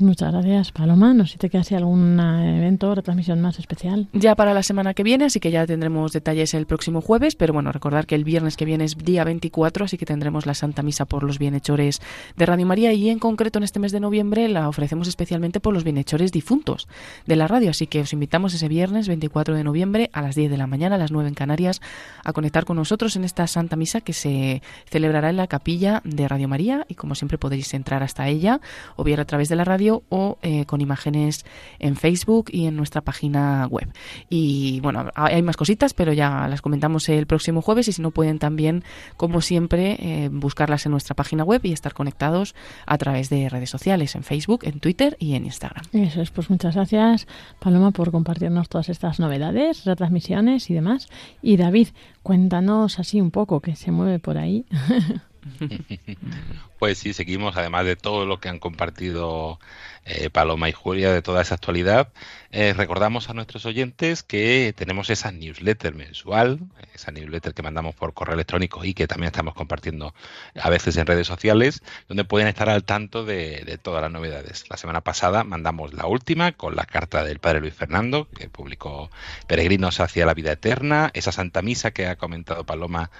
Muchas 0.00 0.32
gracias, 0.32 0.70
Paloma. 0.70 1.12
No 1.12 1.26
sé 1.26 1.32
si 1.32 1.38
te 1.38 1.50
queda 1.50 1.62
algún 1.76 2.20
evento 2.20 2.90
o 2.90 2.94
retransmisión 2.94 3.40
más 3.40 3.58
especial. 3.58 4.06
Ya 4.12 4.36
para 4.36 4.54
la 4.54 4.62
semana 4.62 4.94
que 4.94 5.02
viene, 5.02 5.24
así 5.24 5.40
que 5.40 5.50
ya 5.50 5.66
tendremos 5.66 6.12
detalles 6.12 6.54
el 6.54 6.66
próximo 6.66 7.00
jueves, 7.00 7.34
pero 7.34 7.52
bueno, 7.52 7.72
recordar 7.72 8.06
que 8.06 8.14
el 8.14 8.22
viernes 8.22 8.56
que 8.56 8.64
viene 8.64 8.84
es 8.84 8.96
día 8.96 9.24
24, 9.24 9.84
así 9.84 9.98
que 9.98 10.06
tendremos 10.06 10.46
la 10.46 10.54
Santa 10.54 10.82
Misa 10.82 11.04
por 11.04 11.24
los 11.24 11.38
bienhechores 11.38 12.00
de 12.36 12.46
Radio 12.46 12.64
María 12.64 12.92
y 12.92 13.10
en 13.10 13.18
concreto 13.18 13.58
en 13.58 13.64
este 13.64 13.80
mes 13.80 13.90
de 13.90 13.98
noviembre 13.98 14.48
la 14.48 14.68
ofrecemos 14.68 15.08
especialmente 15.08 15.58
por 15.58 15.74
los 15.74 15.82
bienhechores 15.82 16.30
difuntos 16.30 16.86
de 17.26 17.36
la 17.36 17.48
radio, 17.48 17.70
así 17.70 17.88
que 17.88 18.00
os 18.00 18.12
invitamos 18.12 18.54
ese 18.54 18.68
viernes 18.68 19.08
24 19.08 19.56
de 19.56 19.64
noviembre 19.64 20.10
a 20.12 20.22
las 20.22 20.36
10 20.36 20.50
de 20.50 20.58
la 20.58 20.68
mañana, 20.68 20.94
a 20.94 20.98
las 20.98 21.10
9 21.10 21.28
en 21.28 21.34
Canarias, 21.34 21.80
a 22.24 22.32
conectar 22.32 22.64
con 22.64 22.76
nosotros 22.76 23.16
en 23.16 23.24
esta 23.24 23.46
Santa 23.48 23.74
Misa 23.74 24.00
que 24.00 24.12
se 24.12 24.62
celebrará 24.86 25.30
en 25.30 25.36
la 25.36 25.48
capilla 25.48 26.02
de 26.04 26.28
Radio 26.28 26.46
María 26.46 26.86
y 26.88 26.94
como 26.94 27.16
siempre 27.16 27.36
podréis 27.36 27.74
entrar 27.74 28.04
hasta 28.04 28.28
ella 28.28 28.60
o 28.96 29.02
bien 29.02 29.18
a 29.18 29.24
través 29.24 29.48
de 29.48 29.56
la 29.56 29.64
radio 29.64 29.87
o 29.90 30.38
eh, 30.42 30.64
con 30.66 30.80
imágenes 30.80 31.44
en 31.78 31.96
Facebook 31.96 32.46
y 32.52 32.66
en 32.66 32.76
nuestra 32.76 33.00
página 33.00 33.66
web. 33.66 33.88
Y 34.28 34.80
bueno, 34.80 35.10
hay 35.14 35.42
más 35.42 35.56
cositas, 35.56 35.94
pero 35.94 36.12
ya 36.12 36.48
las 36.48 36.62
comentamos 36.62 37.08
el 37.08 37.26
próximo 37.26 37.62
jueves 37.62 37.88
y 37.88 37.92
si 37.92 38.02
no 38.02 38.10
pueden 38.10 38.38
también, 38.38 38.84
como 39.16 39.40
siempre, 39.40 39.96
eh, 39.98 40.28
buscarlas 40.30 40.86
en 40.86 40.92
nuestra 40.92 41.14
página 41.14 41.44
web 41.44 41.60
y 41.64 41.72
estar 41.72 41.94
conectados 41.94 42.54
a 42.86 42.98
través 42.98 43.30
de 43.30 43.48
redes 43.48 43.70
sociales, 43.70 44.14
en 44.14 44.22
Facebook, 44.22 44.60
en 44.64 44.80
Twitter 44.80 45.16
y 45.18 45.34
en 45.34 45.44
Instagram. 45.44 45.84
Eso 45.92 46.22
es, 46.22 46.30
pues 46.30 46.50
muchas 46.50 46.74
gracias 46.74 47.26
Paloma 47.58 47.90
por 47.90 48.10
compartirnos 48.10 48.68
todas 48.68 48.88
estas 48.88 49.20
novedades, 49.20 49.84
retransmisiones 49.84 50.70
y 50.70 50.74
demás. 50.74 51.08
Y 51.42 51.56
David, 51.56 51.88
cuéntanos 52.22 52.98
así 52.98 53.20
un 53.20 53.30
poco 53.30 53.60
que 53.60 53.76
se 53.76 53.90
mueve 53.90 54.18
por 54.18 54.38
ahí. 54.38 54.64
Pues 56.78 56.98
sí, 56.98 57.12
seguimos, 57.12 57.56
además 57.56 57.84
de 57.84 57.96
todo 57.96 58.24
lo 58.24 58.38
que 58.38 58.48
han 58.48 58.60
compartido 58.60 59.58
eh, 60.04 60.30
Paloma 60.30 60.68
y 60.68 60.72
Julia, 60.72 61.12
de 61.12 61.22
toda 61.22 61.42
esa 61.42 61.56
actualidad, 61.56 62.12
eh, 62.50 62.72
recordamos 62.72 63.28
a 63.28 63.34
nuestros 63.34 63.66
oyentes 63.66 64.22
que 64.22 64.72
tenemos 64.74 65.10
esa 65.10 65.30
newsletter 65.30 65.94
mensual, 65.94 66.60
esa 66.94 67.10
newsletter 67.12 67.52
que 67.52 67.62
mandamos 67.62 67.94
por 67.94 68.14
correo 68.14 68.32
electrónico 68.34 68.86
y 68.86 68.94
que 68.94 69.06
también 69.06 69.26
estamos 69.26 69.52
compartiendo 69.52 70.14
a 70.58 70.70
veces 70.70 70.96
en 70.96 71.06
redes 71.06 71.26
sociales, 71.26 71.82
donde 72.08 72.24
pueden 72.24 72.48
estar 72.48 72.70
al 72.70 72.84
tanto 72.84 73.26
de, 73.26 73.78
todas 73.82 74.00
las 74.00 74.10
novedades. 74.10 74.64
La 74.70 74.78
semana 74.78 75.02
pasada 75.02 75.44
mandamos 75.44 75.92
la 75.92 76.06
última 76.06 76.52
con 76.52 76.74
la 76.74 76.86
carta 76.86 77.22
del 77.22 77.38
Padre 77.38 77.60
Luis 77.60 77.74
Fernando, 77.74 78.28
que 78.30 78.48
publicó 78.48 79.10
Peregrinos 79.46 80.00
hacia 80.00 80.24
la 80.24 80.32
vida 80.32 80.52
eterna, 80.52 81.10
esa 81.12 81.32
Santa 81.32 81.60
Misa 81.60 81.90
que 81.90 82.06
ha 82.06 82.16
comentado 82.16 82.64
Paloma, 82.64 83.10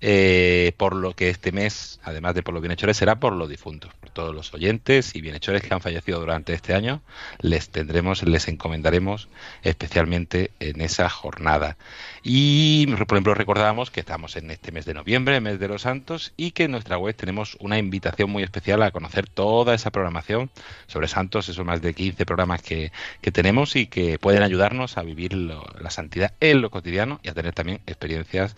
eh, 0.00 0.74
por 0.76 0.94
lo 0.94 1.14
que 1.14 1.28
este 1.30 1.50
mes, 1.50 1.65
además 2.02 2.34
de 2.34 2.42
por 2.42 2.54
los 2.54 2.62
bienhechores, 2.62 2.96
será 2.96 3.18
por 3.18 3.32
los 3.32 3.48
difuntos, 3.48 3.92
por 3.94 4.10
todos 4.10 4.34
los 4.34 4.52
oyentes 4.54 5.14
y 5.14 5.20
bienhechores 5.20 5.62
que 5.62 5.72
han 5.72 5.80
fallecido 5.80 6.20
durante 6.20 6.54
este 6.54 6.74
año, 6.74 7.02
les 7.40 7.70
tendremos, 7.70 8.22
les 8.22 8.48
encomendaremos 8.48 9.28
especialmente 9.62 10.50
en 10.60 10.80
esa 10.80 11.08
jornada. 11.08 11.76
Y, 12.22 12.86
por 12.86 13.12
ejemplo, 13.12 13.34
recordábamos 13.34 13.90
que 13.90 14.00
estamos 14.00 14.36
en 14.36 14.50
este 14.50 14.72
mes 14.72 14.84
de 14.84 14.94
noviembre, 14.94 15.40
mes 15.40 15.58
de 15.58 15.68
los 15.68 15.82
santos, 15.82 16.32
y 16.36 16.52
que 16.52 16.64
en 16.64 16.72
nuestra 16.72 16.98
web 16.98 17.14
tenemos 17.14 17.56
una 17.60 17.78
invitación 17.78 18.30
muy 18.30 18.42
especial 18.42 18.82
a 18.82 18.90
conocer 18.90 19.28
toda 19.28 19.74
esa 19.74 19.90
programación 19.90 20.50
sobre 20.86 21.08
santos, 21.08 21.48
esos 21.48 21.64
más 21.64 21.82
de 21.82 21.94
15 21.94 22.26
programas 22.26 22.62
que, 22.62 22.92
que 23.20 23.32
tenemos 23.32 23.76
y 23.76 23.86
que 23.86 24.18
pueden 24.18 24.42
ayudarnos 24.42 24.98
a 24.98 25.02
vivir 25.02 25.34
lo, 25.34 25.64
la 25.80 25.90
santidad 25.90 26.32
en 26.40 26.62
lo 26.62 26.70
cotidiano 26.70 27.20
y 27.22 27.28
a 27.28 27.34
tener 27.34 27.52
también 27.52 27.80
experiencias 27.86 28.56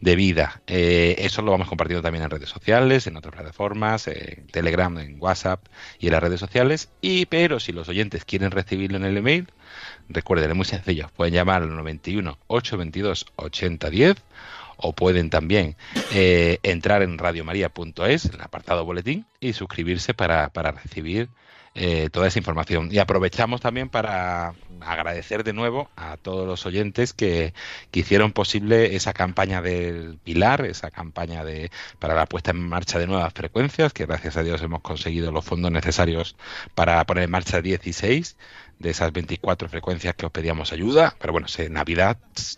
de 0.00 0.16
vida. 0.16 0.62
Eh, 0.66 1.16
eso 1.18 1.42
lo 1.42 1.50
vamos 1.50 1.68
compartiendo 1.68 2.02
también 2.02 2.24
en 2.24 2.30
redes 2.30 2.48
sociales, 2.48 3.06
en 3.06 3.16
otras 3.16 3.34
plataformas, 3.34 4.08
en 4.08 4.46
Telegram, 4.46 4.96
en 4.98 5.16
WhatsApp 5.20 5.66
y 5.98 6.06
en 6.06 6.12
las 6.12 6.22
redes 6.22 6.40
sociales. 6.40 6.88
Y 7.00 7.26
pero 7.26 7.60
si 7.60 7.72
los 7.72 7.88
oyentes 7.88 8.24
quieren 8.24 8.50
recibirlo 8.50 8.96
en 8.96 9.04
el 9.04 9.16
email, 9.16 9.48
recuerden, 10.08 10.50
es 10.50 10.56
muy 10.56 10.64
sencillo. 10.64 11.10
Pueden 11.14 11.34
llamar 11.34 11.62
al 11.62 11.74
91 11.74 12.38
822 12.46 13.26
8010 13.36 14.16
o 14.82 14.94
pueden 14.94 15.28
también 15.28 15.76
eh, 16.12 16.58
entrar 16.62 17.02
en 17.02 17.18
radiomaria.es, 17.18 18.24
en 18.24 18.34
el 18.34 18.40
apartado 18.40 18.84
boletín, 18.86 19.26
y 19.38 19.52
suscribirse 19.52 20.14
para, 20.14 20.48
para 20.48 20.72
recibir 20.72 21.28
eh, 21.82 22.10
toda 22.10 22.28
esa 22.28 22.38
información. 22.38 22.90
Y 22.92 22.98
aprovechamos 22.98 23.62
también 23.62 23.88
para 23.88 24.52
agradecer 24.82 25.44
de 25.44 25.54
nuevo 25.54 25.88
a 25.96 26.18
todos 26.18 26.46
los 26.46 26.66
oyentes 26.66 27.14
que, 27.14 27.54
que, 27.90 28.00
hicieron 28.00 28.32
posible 28.32 28.96
esa 28.96 29.14
campaña 29.14 29.62
del 29.62 30.18
Pilar, 30.22 30.66
esa 30.66 30.90
campaña 30.90 31.42
de 31.42 31.70
para 31.98 32.14
la 32.14 32.26
puesta 32.26 32.50
en 32.50 32.68
marcha 32.68 32.98
de 32.98 33.06
nuevas 33.06 33.32
frecuencias, 33.32 33.94
que 33.94 34.04
gracias 34.04 34.36
a 34.36 34.42
Dios 34.42 34.60
hemos 34.60 34.82
conseguido 34.82 35.32
los 35.32 35.42
fondos 35.42 35.72
necesarios 35.72 36.36
para 36.74 37.02
poner 37.06 37.24
en 37.24 37.30
marcha 37.30 37.62
16 37.62 38.36
de 38.80 38.90
esas 38.90 39.12
24 39.12 39.68
frecuencias 39.68 40.14
que 40.16 40.26
os 40.26 40.32
pedíamos 40.32 40.72
ayuda. 40.72 41.14
Pero 41.20 41.32
bueno, 41.32 41.46
en 41.56 41.72
Navidad 41.74 42.16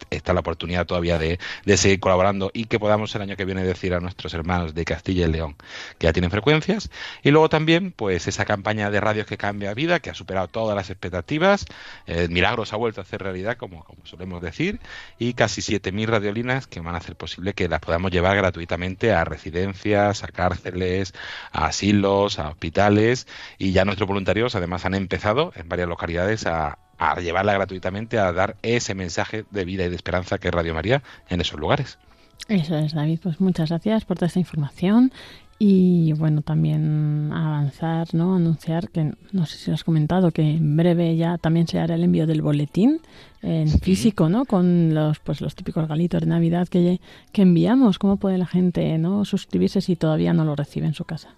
está 0.08 0.32
la 0.32 0.40
oportunidad 0.40 0.86
todavía 0.86 1.18
de, 1.18 1.38
de, 1.64 1.76
seguir 1.76 2.00
colaborando 2.00 2.50
y 2.54 2.66
que 2.66 2.78
podamos 2.78 3.14
el 3.14 3.22
año 3.22 3.36
que 3.36 3.44
viene 3.44 3.64
decir 3.64 3.92
a 3.92 4.00
nuestros 4.00 4.32
hermanos 4.32 4.72
de 4.74 4.84
Castilla 4.84 5.26
y 5.26 5.32
León 5.32 5.56
que 5.98 6.06
ya 6.06 6.12
tienen 6.12 6.30
frecuencias. 6.30 6.90
Y 7.22 7.32
luego 7.32 7.48
también, 7.48 7.92
pues 7.92 8.28
esa 8.28 8.44
campaña 8.44 8.90
de 8.90 9.00
radios 9.00 9.26
que 9.26 9.36
cambia 9.36 9.74
vida, 9.74 9.98
que 10.00 10.10
ha 10.10 10.14
superado 10.14 10.46
todas 10.46 10.76
las 10.76 10.90
expectativas. 10.90 11.66
Eh, 12.06 12.28
milagros 12.30 12.72
ha 12.72 12.76
vuelto 12.76 13.00
a 13.00 13.04
hacer 13.04 13.20
realidad, 13.20 13.56
como, 13.56 13.84
como 13.84 14.06
solemos 14.06 14.40
decir. 14.40 14.78
Y 15.18 15.34
casi 15.34 15.60
7.000 15.60 16.06
radiolinas 16.06 16.68
que 16.68 16.80
van 16.80 16.94
a 16.94 16.98
hacer 16.98 17.16
posible 17.16 17.52
que 17.52 17.68
las 17.68 17.80
podamos 17.80 18.12
llevar 18.12 18.36
gratuitamente 18.36 19.12
a 19.12 19.24
residencias, 19.24 20.22
a 20.22 20.28
cárceles, 20.28 21.14
a 21.50 21.66
asilos, 21.66 22.38
a 22.38 22.48
hospitales. 22.48 23.26
Y 23.58 23.72
ya 23.72 23.84
nuestros 23.84 24.06
voluntarios 24.06 24.54
además 24.54 24.84
han 24.84 24.94
empezado 24.94 25.52
en 25.56 25.68
varias 25.68 25.88
localidades 25.88 26.11
a, 26.18 26.78
a, 26.98 27.20
llevarla 27.20 27.52
gratuitamente, 27.54 28.18
a 28.18 28.32
dar 28.32 28.56
ese 28.62 28.94
mensaje 28.94 29.44
de 29.50 29.64
vida 29.64 29.84
y 29.84 29.88
de 29.88 29.96
esperanza 29.96 30.38
que 30.38 30.48
es 30.48 30.54
Radio 30.54 30.74
María 30.74 31.02
en 31.28 31.40
esos 31.40 31.58
lugares. 31.58 31.98
Eso 32.48 32.76
es, 32.76 32.94
David. 32.94 33.20
Pues 33.22 33.40
muchas 33.40 33.70
gracias 33.70 34.04
por 34.04 34.16
toda 34.16 34.26
esta 34.26 34.40
información. 34.40 35.12
Y 35.58 36.12
bueno, 36.14 36.42
también 36.42 37.30
avanzar, 37.32 38.12
¿no? 38.14 38.34
Anunciar 38.34 38.88
que, 38.88 39.12
no 39.30 39.46
sé 39.46 39.58
si 39.58 39.70
lo 39.70 39.74
has 39.74 39.84
comentado, 39.84 40.32
que 40.32 40.42
en 40.42 40.76
breve 40.76 41.16
ya 41.16 41.38
también 41.38 41.68
se 41.68 41.78
hará 41.78 41.94
el 41.94 42.02
envío 42.02 42.26
del 42.26 42.42
boletín 42.42 43.00
en 43.42 43.68
sí. 43.68 43.78
físico, 43.78 44.28
¿no? 44.28 44.44
Con 44.44 44.92
los, 44.92 45.20
pues 45.20 45.40
los 45.40 45.54
típicos 45.54 45.86
galitos 45.86 46.20
de 46.20 46.26
Navidad 46.26 46.66
que, 46.66 47.00
que 47.32 47.42
enviamos. 47.42 48.00
¿Cómo 48.00 48.16
puede 48.16 48.38
la 48.38 48.46
gente, 48.46 48.98
¿no? 48.98 49.24
Suscribirse 49.24 49.80
si 49.80 49.94
todavía 49.94 50.32
no 50.32 50.44
lo 50.44 50.56
recibe 50.56 50.88
en 50.88 50.94
su 50.94 51.04
casa? 51.04 51.28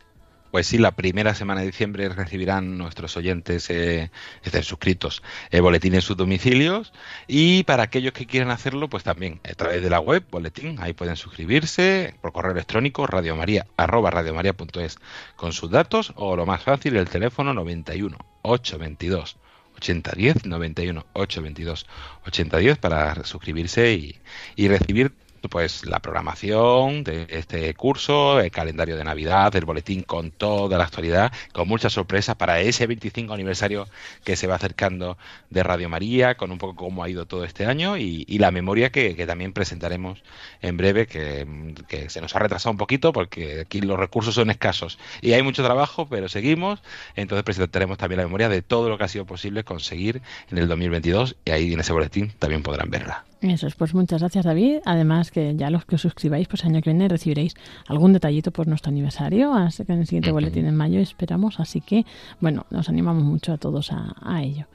Pues 0.54 0.68
sí, 0.68 0.78
la 0.78 0.92
primera 0.92 1.34
semana 1.34 1.62
de 1.62 1.66
diciembre 1.66 2.08
recibirán 2.10 2.78
nuestros 2.78 3.16
oyentes 3.16 3.68
eh, 3.70 4.12
estén 4.44 4.62
suscritos 4.62 5.20
el 5.50 5.62
boletín 5.62 5.96
en 5.96 6.00
sus 6.00 6.16
domicilios. 6.16 6.92
Y 7.26 7.64
para 7.64 7.82
aquellos 7.82 8.12
que 8.12 8.24
quieran 8.24 8.52
hacerlo, 8.52 8.88
pues 8.88 9.02
también 9.02 9.40
a 9.42 9.54
través 9.54 9.82
de 9.82 9.90
la 9.90 9.98
web, 9.98 10.24
boletín, 10.30 10.76
ahí 10.78 10.92
pueden 10.92 11.16
suscribirse 11.16 12.14
por 12.20 12.32
correo 12.32 12.52
electrónico 12.52 13.04
radiomaria 13.08 13.66
arroba 13.76 14.12
radiomaria.es 14.12 14.98
con 15.34 15.52
sus 15.52 15.72
datos 15.72 16.12
o 16.14 16.36
lo 16.36 16.46
más 16.46 16.62
fácil 16.62 16.96
el 16.98 17.08
teléfono 17.08 17.52
91 17.52 18.16
822 18.42 19.36
8010 19.78 20.46
91 20.46 21.04
822 21.14 21.86
8010 22.26 22.78
para 22.78 23.24
suscribirse 23.24 23.92
y, 23.92 24.20
y 24.54 24.68
recibir 24.68 25.14
pues 25.48 25.84
la 25.84 26.00
programación 26.00 27.04
de 27.04 27.26
este 27.28 27.74
curso, 27.74 28.40
el 28.40 28.50
calendario 28.50 28.96
de 28.96 29.04
Navidad, 29.04 29.54
el 29.56 29.64
boletín 29.64 30.02
con 30.02 30.30
toda 30.30 30.78
la 30.78 30.84
actualidad, 30.84 31.32
con 31.52 31.68
muchas 31.68 31.92
sorpresas 31.92 32.36
para 32.36 32.60
ese 32.60 32.86
25 32.86 33.32
aniversario 33.32 33.86
que 34.24 34.36
se 34.36 34.46
va 34.46 34.56
acercando 34.56 35.18
de 35.50 35.62
Radio 35.62 35.88
María, 35.88 36.36
con 36.36 36.50
un 36.50 36.58
poco 36.58 36.76
cómo 36.76 37.02
ha 37.02 37.08
ido 37.08 37.26
todo 37.26 37.44
este 37.44 37.66
año 37.66 37.96
y, 37.96 38.24
la 38.38 38.50
memoria 38.50 38.90
que, 38.90 39.14
también 39.26 39.52
presentaremos 39.52 40.22
en 40.60 40.76
breve, 40.76 41.06
que, 41.06 41.46
que 41.88 42.10
se 42.10 42.20
nos 42.20 42.34
ha 42.36 42.40
retrasado 42.40 42.72
un 42.72 42.78
poquito 42.78 43.12
porque 43.12 43.60
aquí 43.60 43.80
los 43.80 43.98
recursos 43.98 44.34
son 44.34 44.50
escasos 44.50 44.98
y 45.22 45.32
hay 45.32 45.42
mucho 45.42 45.62
trabajo, 45.62 46.06
pero 46.08 46.28
seguimos. 46.28 46.82
Entonces 47.16 47.44
presentaremos 47.44 47.98
también 47.98 48.18
la 48.18 48.24
memoria 48.24 48.48
de 48.48 48.62
todo 48.62 48.88
lo 48.88 48.98
que 48.98 49.04
ha 49.04 49.08
sido 49.08 49.24
posible 49.24 49.64
conseguir 49.64 50.22
en 50.50 50.58
el 50.58 50.68
2022 50.68 51.36
y 51.44 51.50
ahí 51.50 51.72
en 51.72 51.80
ese 51.80 51.92
boletín 51.92 52.32
también 52.38 52.62
podrán 52.62 52.90
verla. 52.90 53.24
Eso 53.40 53.66
es, 53.66 53.74
pues 53.74 53.92
muchas 53.92 54.20
gracias 54.20 54.46
David. 54.46 54.78
Además 54.86 55.30
que 55.34 55.54
ya 55.56 55.68
los 55.68 55.84
que 55.84 55.96
os 55.96 56.00
suscribáis, 56.00 56.48
pues 56.48 56.64
año 56.64 56.80
que 56.80 56.90
viene 56.90 57.08
recibiréis 57.08 57.54
algún 57.88 58.12
detallito 58.12 58.52
por 58.52 58.66
nuestro 58.66 58.90
aniversario, 58.90 59.52
así 59.52 59.84
que 59.84 59.92
en 59.92 60.00
el 60.00 60.06
siguiente 60.06 60.32
boletín 60.32 60.66
en 60.66 60.76
mayo 60.76 61.00
esperamos, 61.00 61.60
así 61.60 61.80
que 61.80 62.06
bueno, 62.40 62.64
nos 62.70 62.88
animamos 62.88 63.24
mucho 63.24 63.52
a 63.52 63.58
todos 63.58 63.92
a, 63.92 64.14
a 64.22 64.42
ello. 64.42 64.66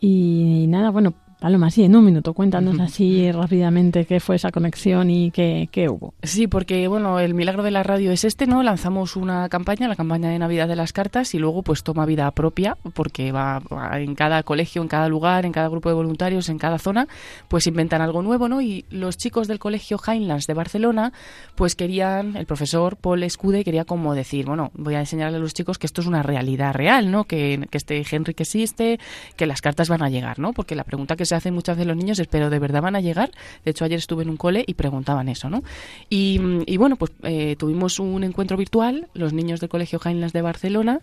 Y 0.00 0.66
nada, 0.68 0.90
bueno, 0.90 1.14
Paloma, 1.40 1.70
sí, 1.70 1.84
en 1.84 1.94
un 1.94 2.04
minuto, 2.04 2.34
cuéntanos 2.34 2.80
así 2.80 3.30
rápidamente 3.30 4.06
qué 4.06 4.18
fue 4.18 4.34
esa 4.34 4.50
conexión 4.50 5.08
y 5.08 5.30
qué, 5.30 5.68
qué, 5.70 5.88
hubo. 5.88 6.12
Sí, 6.20 6.48
porque 6.48 6.88
bueno, 6.88 7.20
el 7.20 7.32
milagro 7.32 7.62
de 7.62 7.70
la 7.70 7.84
radio 7.84 8.10
es 8.10 8.24
este, 8.24 8.48
¿no? 8.48 8.64
Lanzamos 8.64 9.14
una 9.14 9.48
campaña, 9.48 9.86
la 9.86 9.94
campaña 9.94 10.30
de 10.30 10.38
Navidad 10.40 10.66
de 10.66 10.74
las 10.74 10.92
cartas, 10.92 11.34
y 11.34 11.38
luego 11.38 11.62
pues 11.62 11.84
toma 11.84 12.06
vida 12.06 12.28
propia, 12.32 12.76
porque 12.92 13.30
va, 13.30 13.62
en 13.92 14.16
cada 14.16 14.42
colegio, 14.42 14.82
en 14.82 14.88
cada 14.88 15.08
lugar, 15.08 15.46
en 15.46 15.52
cada 15.52 15.68
grupo 15.68 15.88
de 15.88 15.94
voluntarios, 15.94 16.48
en 16.48 16.58
cada 16.58 16.78
zona, 16.78 17.06
pues 17.46 17.68
inventan 17.68 18.00
algo 18.00 18.20
nuevo, 18.22 18.48
¿no? 18.48 18.60
Y 18.60 18.84
los 18.90 19.16
chicos 19.16 19.46
del 19.46 19.60
colegio 19.60 20.00
Highlands 20.04 20.48
de 20.48 20.54
Barcelona, 20.54 21.12
pues 21.54 21.76
querían, 21.76 22.36
el 22.36 22.46
profesor 22.46 22.96
Paul 22.96 23.22
Escude 23.22 23.62
quería 23.62 23.84
como 23.84 24.16
decir, 24.16 24.46
bueno, 24.46 24.72
voy 24.74 24.96
a 24.96 25.00
enseñarle 25.00 25.36
a 25.36 25.40
los 25.40 25.54
chicos 25.54 25.78
que 25.78 25.86
esto 25.86 26.00
es 26.00 26.08
una 26.08 26.24
realidad 26.24 26.74
real, 26.74 27.12
¿no? 27.12 27.26
Que, 27.26 27.64
que 27.70 27.78
este 27.78 28.04
Henry 28.10 28.34
que 28.34 28.42
existe, 28.42 28.98
que 29.36 29.46
las 29.46 29.60
cartas 29.60 29.88
van 29.88 30.02
a 30.02 30.10
llegar, 30.10 30.40
¿no? 30.40 30.52
Porque 30.52 30.74
la 30.74 30.82
pregunta 30.82 31.14
que 31.14 31.27
se 31.28 31.34
hacen 31.34 31.54
muchas 31.54 31.76
veces 31.76 31.86
los 31.86 31.96
niños 31.96 32.18
pero 32.30 32.50
¿de 32.50 32.58
verdad 32.58 32.82
van 32.82 32.96
a 32.96 33.00
llegar? 33.00 33.30
De 33.64 33.70
hecho, 33.70 33.84
ayer 33.84 33.98
estuve 33.98 34.22
en 34.22 34.30
un 34.30 34.36
cole 34.36 34.64
y 34.66 34.74
preguntaban 34.74 35.28
eso, 35.28 35.48
¿no? 35.48 35.62
Y, 36.08 36.38
bueno, 36.76 36.96
pues 36.96 37.12
eh, 37.22 37.56
tuvimos 37.56 37.98
un 37.98 38.24
encuentro 38.24 38.56
virtual, 38.56 39.08
los 39.14 39.32
niños 39.32 39.60
del 39.60 39.68
Colegio 39.68 40.00
Heinlein 40.04 40.32
de 40.32 40.42
Barcelona, 40.42 41.00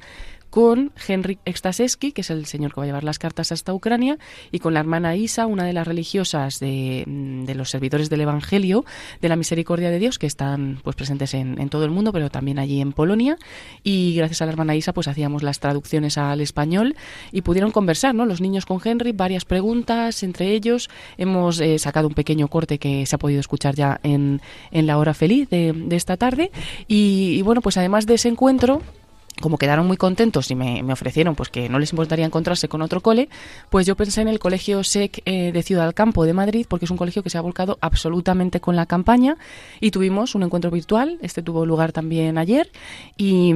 con 0.55 0.93
Henrik 1.05 1.39
Ekstaseski, 1.43 2.13
que 2.13 2.21
es 2.21 2.29
el 2.29 2.45
señor 2.45 2.73
que 2.73 2.79
va 2.79 2.83
a 2.83 2.87
llevar 2.87 3.03
las 3.03 3.19
cartas 3.19 3.51
hasta 3.51 3.73
Ucrania, 3.73 4.17
y 4.53 4.59
con 4.59 4.73
la 4.73 4.79
hermana 4.79 5.17
Isa, 5.17 5.47
una 5.47 5.65
de 5.65 5.73
las 5.73 5.85
religiosas 5.85 6.61
de, 6.61 7.03
de 7.05 7.55
los 7.55 7.69
servidores 7.69 8.09
del 8.09 8.21
Evangelio 8.21 8.85
de 9.19 9.27
la 9.27 9.35
Misericordia 9.35 9.89
de 9.89 9.99
Dios, 9.99 10.17
que 10.17 10.27
están 10.27 10.79
pues 10.81 10.95
presentes 10.95 11.33
en, 11.33 11.67
todo 11.67 11.83
el 11.83 11.91
mundo, 11.91 12.13
pero 12.13 12.29
también 12.29 12.57
allí 12.57 12.79
en 12.79 12.93
Polonia. 12.93 13.37
Y 13.83 14.15
gracias 14.15 14.43
a 14.43 14.45
la 14.45 14.53
hermana 14.53 14.77
Isa, 14.77 14.93
pues 14.93 15.09
hacíamos 15.09 15.43
las 15.43 15.59
traducciones 15.59 16.17
al 16.17 16.39
español 16.39 16.95
y 17.33 17.41
pudieron 17.41 17.71
conversar, 17.71 18.15
¿no? 18.15 18.25
Los 18.25 18.39
niños 18.39 18.65
con 18.65 18.79
Henry, 18.81 19.11
varias 19.11 19.43
preguntas 19.43 20.23
entre 20.23 20.51
ellos. 20.51 20.89
Hemos 21.17 21.59
eh, 21.59 21.79
sacado 21.79 22.07
un 22.07 22.13
pequeño 22.13 22.47
corte 22.47 22.79
que 22.79 23.05
se 23.05 23.13
ha 23.13 23.19
podido 23.19 23.41
escuchar 23.41 23.75
ya 23.75 23.99
en, 24.03 24.41
en 24.71 24.87
la 24.87 24.97
hora 24.99 25.13
feliz 25.13 25.49
de, 25.49 25.75
esta 25.91 26.15
tarde. 26.15 26.49
Y 26.87 27.41
bueno, 27.41 27.59
pues 27.59 27.75
además 27.75 28.05
de 28.05 28.13
ese 28.13 28.29
encuentro, 28.29 28.81
como 29.41 29.57
quedaron 29.57 29.85
muy 29.85 29.97
contentos 29.97 30.49
y 30.51 30.55
me, 30.55 30.81
ofrecieron 30.91 31.35
pues 31.35 31.49
que 31.49 31.67
no 31.67 31.79
les 31.79 31.91
importaría 31.91 32.25
encontrarse 32.25 32.67
con 32.69 32.81
otro 32.81 33.01
cole, 33.01 33.29
pues 33.69 33.85
yo 33.85 33.95
pensé 33.95 34.21
en 34.21 34.27
el 34.27 34.39
Colegio 34.39 34.83
SEC 34.83 35.21
eh, 35.25 35.51
de 35.51 35.63
Ciudad 35.63 35.83
del 35.83 35.93
Campo 35.93 36.23
de 36.25 36.33
Madrid, 36.33 36.65
porque 36.69 36.85
es 36.85 36.91
un 36.91 36.97
colegio 36.97 37.21
que 37.23 37.29
se 37.29 37.37
ha 37.37 37.41
volcado 37.41 37.77
absolutamente 37.81 38.61
con 38.61 38.75
la 38.75 38.85
campaña 38.85 39.37
y 39.79 39.91
tuvimos 39.91 40.35
un 40.35 40.43
encuentro 40.43 40.71
virtual, 40.71 41.17
este 41.21 41.41
tuvo 41.41 41.65
lugar 41.65 41.91
también 41.91 42.37
ayer 42.37 42.71
y, 43.17 43.53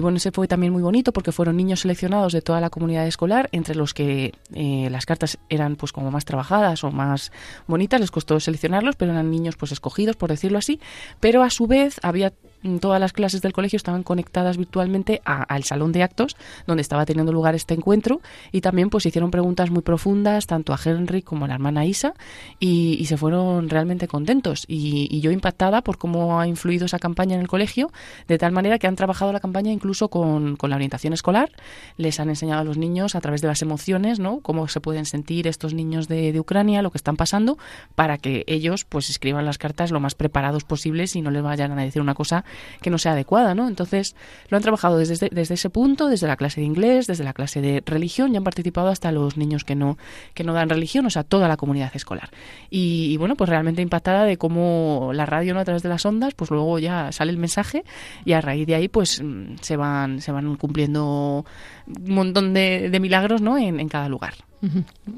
bueno, 0.00 0.16
ese 0.16 0.32
fue 0.32 0.48
también 0.48 0.72
muy 0.72 0.82
bonito 0.82 1.12
porque 1.12 1.32
fueron 1.32 1.56
niños 1.56 1.80
seleccionados 1.80 2.32
de 2.32 2.40
toda 2.40 2.60
la 2.60 2.70
comunidad 2.70 3.06
escolar, 3.06 3.48
entre 3.52 3.74
los 3.74 3.94
que 3.94 4.32
eh, 4.54 4.88
las 4.90 5.04
cartas 5.06 5.38
eran 5.48 5.76
pues 5.76 5.92
como 5.92 6.10
más 6.10 6.24
trabajadas 6.24 6.84
o 6.84 6.90
más 6.90 7.32
bonitas, 7.66 8.00
les 8.00 8.10
costó 8.10 8.40
seleccionarlos, 8.40 8.96
pero 8.96 9.12
eran 9.12 9.30
niños 9.30 9.56
pues 9.56 9.72
escogidos, 9.72 10.16
por 10.16 10.30
decirlo 10.30 10.58
así, 10.58 10.80
pero 11.20 11.42
a 11.42 11.50
su 11.50 11.66
vez 11.66 12.00
había 12.02 12.32
todas 12.80 13.00
las 13.00 13.12
clases 13.12 13.40
del 13.40 13.52
colegio 13.52 13.76
estaban 13.76 14.02
conectadas 14.02 14.56
virtualmente 14.56 15.20
al 15.24 15.64
salón 15.64 15.92
de 15.92 16.02
actos 16.02 16.36
donde 16.66 16.82
estaba 16.82 17.06
teniendo 17.06 17.32
lugar 17.32 17.54
este 17.54 17.74
encuentro 17.74 18.20
y 18.52 18.60
también 18.60 18.90
pues 18.90 19.06
hicieron 19.06 19.30
preguntas 19.30 19.70
muy 19.70 19.82
profundas 19.82 20.46
tanto 20.46 20.72
a 20.72 20.78
Henry 20.82 21.22
como 21.22 21.44
a 21.44 21.48
la 21.48 21.54
hermana 21.54 21.86
Isa 21.86 22.14
y, 22.58 23.04
se 23.08 23.16
fueron 23.16 23.70
realmente 23.70 24.06
contentos. 24.06 24.64
Y, 24.68 25.20
yo 25.20 25.30
impactada 25.30 25.82
por 25.82 25.96
cómo 25.98 26.40
ha 26.40 26.46
influido 26.46 26.86
esa 26.86 26.98
campaña 26.98 27.34
en 27.34 27.40
el 27.40 27.48
colegio 27.48 27.90
de 28.28 28.38
tal 28.38 28.52
manera 28.52 28.78
que 28.78 28.86
han 28.86 28.96
trabajado 28.96 29.32
la 29.32 29.40
campaña 29.40 29.72
incluso 29.72 30.08
con, 30.08 30.56
la 30.60 30.76
orientación 30.76 31.12
escolar. 31.12 31.50
Les 31.96 32.20
han 32.20 32.28
enseñado 32.28 32.60
a 32.60 32.64
los 32.64 32.76
niños 32.76 33.14
a 33.14 33.20
través 33.20 33.40
de 33.40 33.48
las 33.48 33.62
emociones 33.62 34.18
no 34.18 34.40
cómo 34.40 34.68
se 34.68 34.80
pueden 34.80 35.06
sentir 35.06 35.46
estos 35.46 35.74
niños 35.74 36.08
de, 36.08 36.32
de 36.32 36.40
Ucrania 36.40 36.82
lo 36.82 36.90
que 36.90 36.98
están 36.98 37.16
pasando 37.16 37.56
para 37.94 38.18
que 38.18 38.44
ellos 38.46 38.84
pues 38.84 39.10
escriban 39.10 39.46
las 39.46 39.58
cartas 39.58 39.90
lo 39.90 40.00
más 40.00 40.14
preparados 40.14 40.64
posibles 40.64 41.16
y 41.16 41.22
no 41.22 41.30
les 41.30 41.42
vayan 41.42 41.78
a 41.78 41.82
decir 41.82 42.02
una 42.02 42.14
cosa 42.14 42.44
que 42.80 42.90
no 42.90 42.98
sea 42.98 43.12
adecuada, 43.12 43.54
¿no? 43.54 43.68
Entonces 43.68 44.14
lo 44.48 44.56
han 44.56 44.62
trabajado 44.62 44.98
desde, 44.98 45.28
desde 45.30 45.54
ese 45.54 45.70
punto, 45.70 46.08
desde 46.08 46.26
la 46.26 46.36
clase 46.36 46.60
de 46.60 46.66
inglés, 46.66 47.06
desde 47.06 47.24
la 47.24 47.32
clase 47.32 47.60
de 47.60 47.82
religión 47.84 48.32
y 48.32 48.36
han 48.36 48.44
participado 48.44 48.88
hasta 48.88 49.12
los 49.12 49.36
niños 49.36 49.64
que 49.64 49.74
no, 49.74 49.98
que 50.34 50.44
no 50.44 50.52
dan 50.52 50.68
religión, 50.68 51.06
o 51.06 51.10
sea, 51.10 51.24
toda 51.24 51.48
la 51.48 51.56
comunidad 51.56 51.90
escolar. 51.94 52.30
Y, 52.70 53.16
bueno, 53.16 53.36
pues 53.36 53.50
realmente 53.50 53.82
impactada 53.82 54.24
de 54.24 54.36
cómo 54.36 55.10
la 55.14 55.26
radio, 55.26 55.54
¿no? 55.54 55.60
A 55.60 55.64
través 55.64 55.82
de 55.82 55.88
las 55.88 56.04
ondas, 56.06 56.34
pues 56.34 56.50
luego 56.50 56.78
ya 56.78 57.12
sale 57.12 57.30
el 57.30 57.38
mensaje 57.38 57.84
y 58.24 58.32
a 58.32 58.40
raíz 58.40 58.66
de 58.66 58.74
ahí, 58.74 58.88
pues 58.88 59.22
mm, 59.22 59.56
se 59.60 59.76
van, 59.76 60.20
se 60.20 60.32
van 60.32 60.56
cumpliendo 60.56 61.44
un 61.86 62.14
montón 62.14 62.54
de, 62.54 62.96
milagros, 63.00 63.40
¿no? 63.40 63.56
En, 63.56 63.78
en 63.78 63.88
cada 63.88 64.08
lugar. 64.08 64.34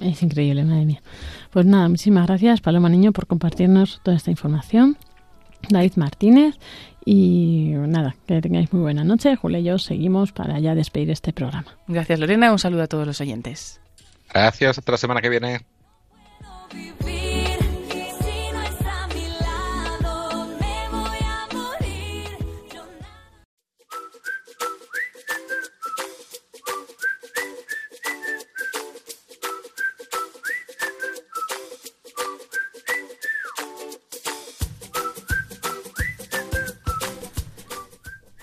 Es 0.03 0.23
increíble, 0.23 0.65
madre 0.65 0.85
mía. 0.85 1.03
Pues 1.51 1.65
nada, 1.65 1.89
muchísimas 1.89 2.27
gracias, 2.27 2.61
Paloma 2.61 2.89
Niño, 2.89 3.13
por 3.13 3.27
compartirnos 3.27 4.01
toda 4.03 4.17
esta 4.17 4.31
información. 4.31 4.97
David 5.69 5.93
Martínez 5.97 6.57
y 7.05 7.73
nada, 7.75 8.15
que 8.27 8.41
tengáis 8.41 8.73
muy 8.73 8.83
buena 8.83 9.05
noche. 9.05 9.37
Julia 9.37 9.61
y 9.61 9.65
yo 9.65 9.79
seguimos 9.79 10.33
para 10.33 10.59
ya 10.59 10.75
despedir 10.75 11.11
este 11.11 11.33
programa. 11.33 11.77
Gracias 11.89 12.19
Lorena, 12.19 12.53
un 12.53 12.59
saludo 12.59 12.83
a 12.83 12.87
todos 12.87 13.07
los 13.07 13.21
oyentes. 13.21 13.81
Gracias, 14.33 14.79
hasta 14.79 14.93
la 14.93 14.99
semana 14.99 15.21
que 15.21 15.29
viene. 15.29 15.61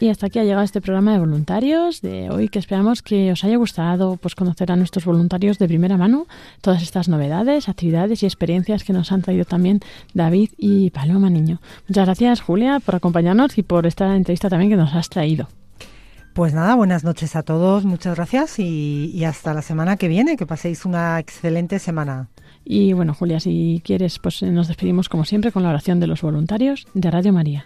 Y 0.07 0.09
hasta 0.09 0.27
aquí 0.27 0.39
ha 0.39 0.45
llegado 0.45 0.63
este 0.63 0.79
programa 0.79 1.11
de 1.11 1.19
voluntarios 1.19 2.01
de 2.01 2.29
hoy 2.29 2.47
que 2.47 2.59
esperamos 2.59 3.01
que 3.01 3.33
os 3.33 3.43
haya 3.43 3.57
gustado 3.57 4.15
pues 4.15 4.35
conocer 4.35 4.71
a 4.71 4.77
nuestros 4.77 5.03
voluntarios 5.03 5.59
de 5.59 5.67
primera 5.67 5.97
mano, 5.97 6.27
todas 6.61 6.81
estas 6.81 7.09
novedades, 7.09 7.67
actividades 7.67 8.23
y 8.23 8.25
experiencias 8.25 8.85
que 8.85 8.93
nos 8.93 9.11
han 9.11 9.21
traído 9.21 9.43
también 9.43 9.81
David 10.13 10.51
y 10.57 10.91
Paloma 10.91 11.29
Niño. 11.29 11.59
Muchas 11.89 12.05
gracias 12.05 12.39
Julia 12.39 12.79
por 12.79 12.95
acompañarnos 12.95 13.57
y 13.57 13.63
por 13.63 13.85
esta 13.85 14.15
entrevista 14.15 14.47
también 14.47 14.71
que 14.71 14.77
nos 14.77 14.95
has 14.95 15.09
traído. 15.09 15.49
Pues 16.33 16.53
nada, 16.53 16.75
buenas 16.75 17.03
noches 17.03 17.35
a 17.35 17.43
todos, 17.43 17.83
muchas 17.83 18.15
gracias 18.15 18.59
y, 18.59 19.11
y 19.13 19.25
hasta 19.25 19.53
la 19.53 19.61
semana 19.61 19.97
que 19.97 20.07
viene, 20.07 20.37
que 20.37 20.45
paséis 20.45 20.85
una 20.85 21.19
excelente 21.19 21.79
semana. 21.79 22.29
Y 22.63 22.93
bueno, 22.93 23.13
Julia, 23.13 23.41
si 23.41 23.81
quieres, 23.83 24.19
pues 24.19 24.41
nos 24.41 24.69
despedimos 24.69 25.09
como 25.09 25.25
siempre 25.25 25.51
con 25.51 25.63
la 25.63 25.69
oración 25.69 25.99
de 25.99 26.07
los 26.07 26.21
voluntarios 26.21 26.87
de 26.93 27.11
Radio 27.11 27.33
María. 27.33 27.65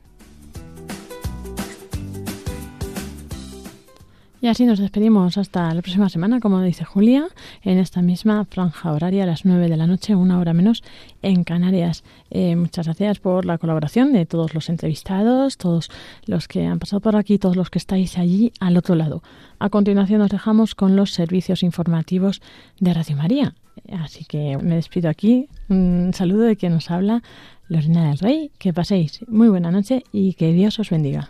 Y 4.43 4.47
así 4.47 4.65
nos 4.65 4.79
despedimos 4.79 5.37
hasta 5.37 5.71
la 5.71 5.83
próxima 5.83 6.09
semana, 6.09 6.39
como 6.39 6.59
dice 6.63 6.83
Julia, 6.83 7.27
en 7.61 7.77
esta 7.77 8.01
misma 8.01 8.43
franja 8.45 8.91
horaria 8.91 9.21
a 9.21 9.27
las 9.27 9.45
9 9.45 9.69
de 9.69 9.77
la 9.77 9.85
noche, 9.85 10.15
una 10.15 10.39
hora 10.39 10.51
menos, 10.53 10.83
en 11.21 11.43
Canarias. 11.43 12.03
Eh, 12.31 12.55
muchas 12.55 12.87
gracias 12.87 13.19
por 13.19 13.45
la 13.45 13.59
colaboración 13.59 14.13
de 14.13 14.25
todos 14.25 14.55
los 14.55 14.69
entrevistados, 14.69 15.57
todos 15.57 15.91
los 16.25 16.47
que 16.47 16.65
han 16.65 16.79
pasado 16.79 17.01
por 17.01 17.15
aquí, 17.15 17.37
todos 17.37 17.55
los 17.55 17.69
que 17.69 17.77
estáis 17.77 18.17
allí 18.17 18.51
al 18.59 18.77
otro 18.77 18.95
lado. 18.95 19.21
A 19.59 19.69
continuación 19.69 20.21
nos 20.21 20.31
dejamos 20.31 20.73
con 20.73 20.95
los 20.95 21.11
servicios 21.11 21.61
informativos 21.61 22.41
de 22.79 22.95
Radio 22.95 23.17
María. 23.17 23.53
Así 23.91 24.25
que 24.25 24.57
me 24.57 24.73
despido 24.73 25.07
aquí. 25.11 25.49
Un 25.69 26.13
saludo 26.15 26.41
de 26.41 26.55
quien 26.55 26.73
nos 26.73 26.89
habla, 26.89 27.21
Lorena 27.67 28.09
del 28.09 28.17
Rey. 28.17 28.51
Que 28.57 28.73
paséis 28.73 29.23
muy 29.27 29.49
buena 29.49 29.69
noche 29.69 30.03
y 30.11 30.33
que 30.33 30.51
Dios 30.51 30.79
os 30.79 30.89
bendiga. 30.89 31.29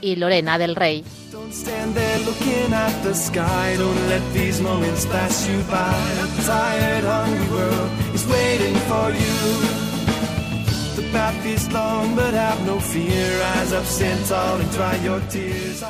y 0.00 0.16
Lorena 0.16 0.58
del 0.58 0.76
Rey. 0.76 1.04
path 11.12 11.46
is 11.46 11.72
long, 11.72 12.14
but 12.14 12.34
have 12.34 12.60
no 12.66 12.78
fear. 12.78 13.40
Up, 13.72 14.60
and 14.60 14.70
dry 14.72 14.96
your 15.04 15.20
tears. 15.30 15.82